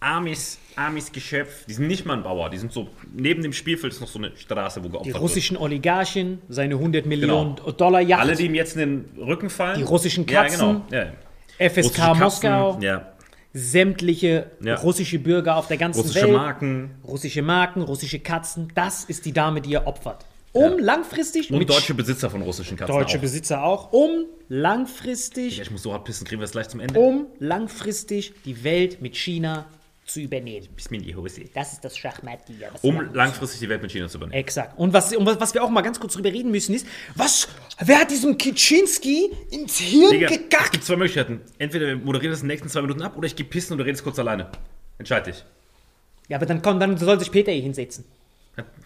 [0.00, 1.66] armes, armes Geschöpf.
[1.66, 2.48] Die sind nicht mal ein Bauer.
[2.50, 5.22] Die sind so, neben dem Spielfeld ist noch so eine Straße, wo geopfert Die wird.
[5.22, 8.22] russischen Oligarchen, seine 100 Millionen Dollar Yacht.
[8.22, 8.80] Alle, die ihm jetzt in
[9.14, 9.76] den Rücken fallen.
[9.78, 10.58] Die russischen Ja, Katzen.
[10.58, 10.84] genau.
[10.90, 11.12] Ja.
[11.58, 12.78] FSK Russische Katzen, Moskau.
[12.80, 13.12] Ja.
[13.52, 14.76] sämtliche Ja.
[14.76, 16.32] russische Bürger auf der ganzen Russische Welt.
[16.36, 16.90] Marken.
[17.06, 18.70] Russische Marken, russische Katzen.
[18.74, 20.24] Das ist die Dame, die er opfert.
[20.52, 22.94] Um langfristig Und mit deutsche Besitzer von russischen Katzen.
[22.94, 23.22] deutsche auch.
[23.22, 26.80] Besitzer auch, um langfristig, Ja, ich muss so hart pissen, kriegen wir es gleich zum
[26.80, 26.98] Ende.
[26.98, 29.66] um langfristig die Welt mit China
[30.08, 30.66] zu übernehmen.
[30.74, 31.44] Bis mir in die Hose.
[31.54, 32.12] Das ist das wir
[32.82, 34.38] Um langfristig die Welt mit China zu übernehmen.
[34.38, 34.78] Exakt.
[34.78, 37.48] Und was, und was wir auch mal ganz kurz drüber reden müssen ist, was,
[37.78, 40.72] wer hat diesem Kitschinski ins Hirn Digga, es gekackt?
[40.72, 41.40] gibt zwei Möglichkeiten.
[41.58, 43.78] Entweder wir moderieren das in den nächsten zwei Minuten ab oder ich gehe pissen und
[43.78, 44.50] du redest kurz alleine.
[44.98, 45.44] Entscheid dich.
[46.28, 48.04] Ja, aber dann komm, dann soll sich Peter hier hinsetzen.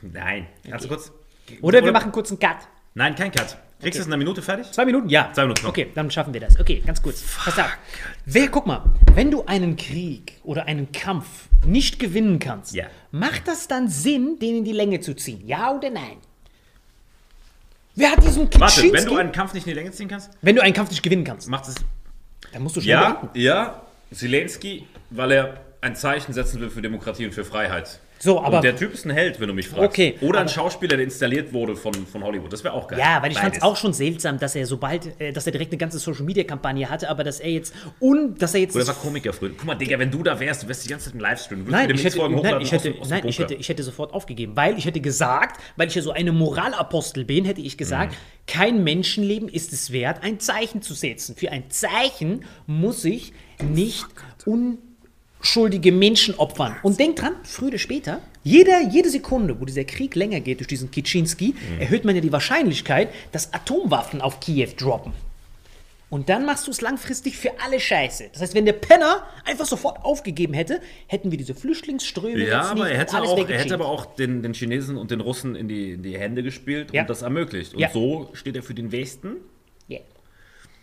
[0.03, 0.47] Nein.
[0.69, 1.12] Kannst du kurz?
[1.61, 2.59] Oder wir machen kurz einen Cut.
[2.94, 3.57] Nein, kein Cut.
[3.82, 4.70] Kriegst du es in einer Minute fertig?
[4.72, 5.09] Zwei Minuten?
[5.09, 5.30] Ja.
[5.32, 5.70] Zwei Minuten noch.
[5.70, 6.59] Okay, dann schaffen wir das.
[6.59, 7.22] Okay, ganz kurz.
[7.44, 7.76] Pass auf.
[8.26, 8.84] Wer, guck mal,
[9.14, 11.26] wenn du einen Krieg oder einen Kampf
[11.66, 12.86] nicht gewinnen kannst, Ja.
[13.10, 15.42] macht das dann Sinn, den in die Länge zu ziehen?
[15.46, 16.16] Ja oder nein?
[17.94, 18.92] Wer hat diesen Warte, Kitschinski?
[18.92, 21.02] wenn du einen Kampf nicht in die Länge ziehen kannst, wenn du einen Kampf nicht
[21.02, 21.74] gewinnen kannst, macht es.
[22.52, 23.38] dann musst du schnell Ja, beenden.
[23.38, 23.82] ja.
[24.12, 27.98] Zelensky, weil er ein Zeichen setzen will für Demokratie und für Freiheit.
[28.24, 29.85] So, aber- und der Typ ist ein Held, wenn du mich fragst.
[29.85, 32.53] Okay, Oder ein Schauspieler, der installiert wurde von, von Hollywood.
[32.53, 32.97] Das wäre auch geil.
[33.01, 35.73] Ja, weil ich fand es auch schon seltsam, dass er sobald, äh, dass er direkt
[35.73, 38.86] eine ganze Social Media Kampagne hatte, aber dass er jetzt und dass er jetzt Oder
[38.86, 39.51] war Komiker früher.
[39.57, 41.65] Guck mal, Digga, wenn du da wärst, du wärst die ganze Zeit im Livestream.
[41.69, 43.82] Nein, ich hätte, nein, ich hätte, aus dem- aus dem nein ich, hätte, ich hätte
[43.82, 47.77] sofort aufgegeben, weil ich hätte gesagt, weil ich ja so eine Moralapostel bin, hätte ich
[47.77, 48.16] gesagt, Mhm.
[48.47, 51.35] kein Menschenleben ist es wert, ein Zeichen zu setzen.
[51.35, 53.32] Für ein Zeichen muss ich
[53.65, 54.07] nicht
[55.47, 56.77] unschuldige Menschen opfern.
[56.82, 60.69] Und denk dran, früher oder später, jeder, jede Sekunde, wo dieser Krieg länger geht durch
[60.69, 61.81] diesen Kitschinski, Mhm.
[61.81, 65.12] erhöht man ja die Wahrscheinlichkeit, dass Atomwaffen auf Kiew droppen.
[66.10, 68.28] Und dann machst du es langfristig für alle Scheiße.
[68.32, 72.89] Das heißt, wenn der Penner einfach sofort aufgegeben hätte, hätten wir diese Flüchtlingsströme Ja, aber
[72.90, 75.93] er hätte, auch, er hätte aber auch den, den Chinesen und den Russen in die,
[75.93, 77.02] in die Hände gespielt Ja.
[77.02, 77.73] und das ermöglicht.
[77.74, 77.90] Und Ja.
[77.90, 79.36] so steht er für den Westen.
[79.89, 80.01] Ja.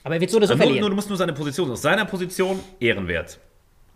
[0.03, 0.79] Aber er wird so oder so verlieren.
[0.81, 3.39] nur, du musst nur seine Position, aus seiner Position ehrenwert.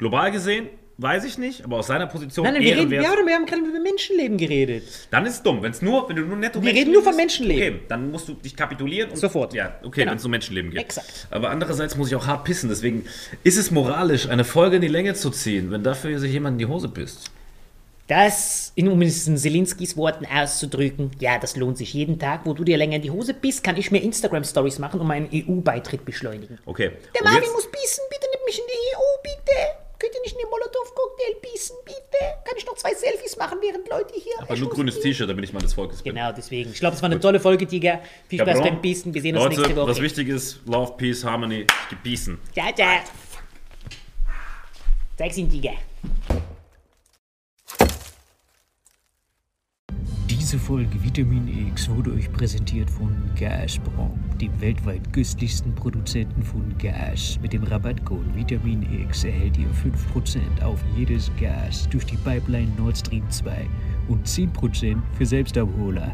[0.04, 0.68] Global gesehen,
[0.98, 3.46] weiß ich nicht, aber aus seiner Position Nein, nein, wir, reden, wir, haben, wir haben
[3.46, 4.84] gerade über Menschenleben geredet.
[5.12, 5.62] Dann ist es dumm.
[5.62, 7.76] Wenn's nur, wenn du nur netto Wir reden nur von Menschenleben.
[7.76, 9.12] Okay, dann musst du dich kapitulieren.
[9.12, 9.54] Und, Sofort.
[9.54, 10.12] Ja, okay, Genau.
[10.12, 10.82] wenn es um Menschenleben geht.
[10.82, 11.28] Exakt.
[11.32, 12.68] Aber andererseits muss ich auch hart pissen.
[12.70, 13.06] Deswegen
[13.46, 16.60] ist es moralisch, eine Folge in die Länge zu ziehen, wenn dafür sich jemand in
[16.60, 17.32] die Hose pisst.
[18.08, 22.42] Das, in, um es in Zelinskis Worten auszudrücken, ja, das lohnt sich jeden Tag.
[22.44, 25.30] Wo du dir länger in die Hose bist, kann ich mir Instagram-Stories machen und meinen
[25.34, 26.60] EU-Beitritt beschleunigen.
[26.66, 26.92] Okay.
[27.16, 29.83] Der Marvin muss bissen, bitte nimm mich in die EU, bitte.
[30.04, 32.20] Könnt ihr nicht in den Molotow-Cocktail bissen, bitte?
[32.44, 34.34] Kann ich noch zwei Selfies machen, während Leute hier...
[34.38, 36.14] Aber nur grünes T-Shirt, damit ich mal des Volkes bin.
[36.14, 36.72] Genau, deswegen.
[36.72, 38.02] Ich glaube, es war eine tolle Folge, Tiger.
[38.28, 39.14] Viel Spaß beim Bissen.
[39.14, 39.88] Wir sehen uns Leute, nächste Woche.
[39.92, 42.38] was wichtig ist, Love, Peace, Harmony, gebissen.
[42.52, 43.00] Ciao, ciao.
[45.18, 45.72] Zeig's ihm, Tiger.
[50.54, 53.10] Diese Folge Vitamin X wurde euch präsentiert von
[53.40, 57.40] Gazprom, dem weltweit günstigsten Produzenten von Gas.
[57.42, 62.96] Mit dem Rabattcode Vitamin X erhält ihr 5% auf jedes Gas durch die Pipeline Nord
[62.96, 63.66] Stream 2
[64.10, 66.14] und 10% für Selbstabholer.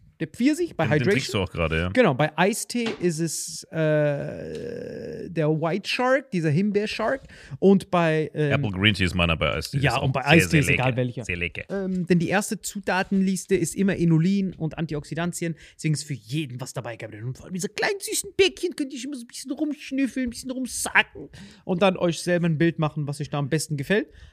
[0.21, 1.43] der Pfirsich bei Den, den trinkst du Hydration.
[1.43, 1.89] auch gerade, ja.
[1.89, 7.23] Genau, bei Eistee ist es äh, der White Shark, dieser Himbeer-Shark.
[7.57, 9.79] Und bei ähm, Apple Green Tea ist meiner bei Eistee.
[9.79, 10.97] Ja, und bei Eistee ist egal lecker.
[10.97, 11.25] welcher.
[11.25, 11.63] Sehr lecker.
[11.69, 15.55] ähm, denn die erste Zutatenliste ist immer Inulin und Antioxidantien.
[15.75, 17.23] Deswegen ist für jeden was dabei, Gabriel.
[17.23, 20.29] Und vor allem diese kleinen süßen Bäckchen könnt ihr immer so ein bisschen rumschnüffeln, ein
[20.29, 21.29] bisschen rumsacken
[21.65, 24.07] und dann euch selber ein Bild machen, was euch da am besten gefällt.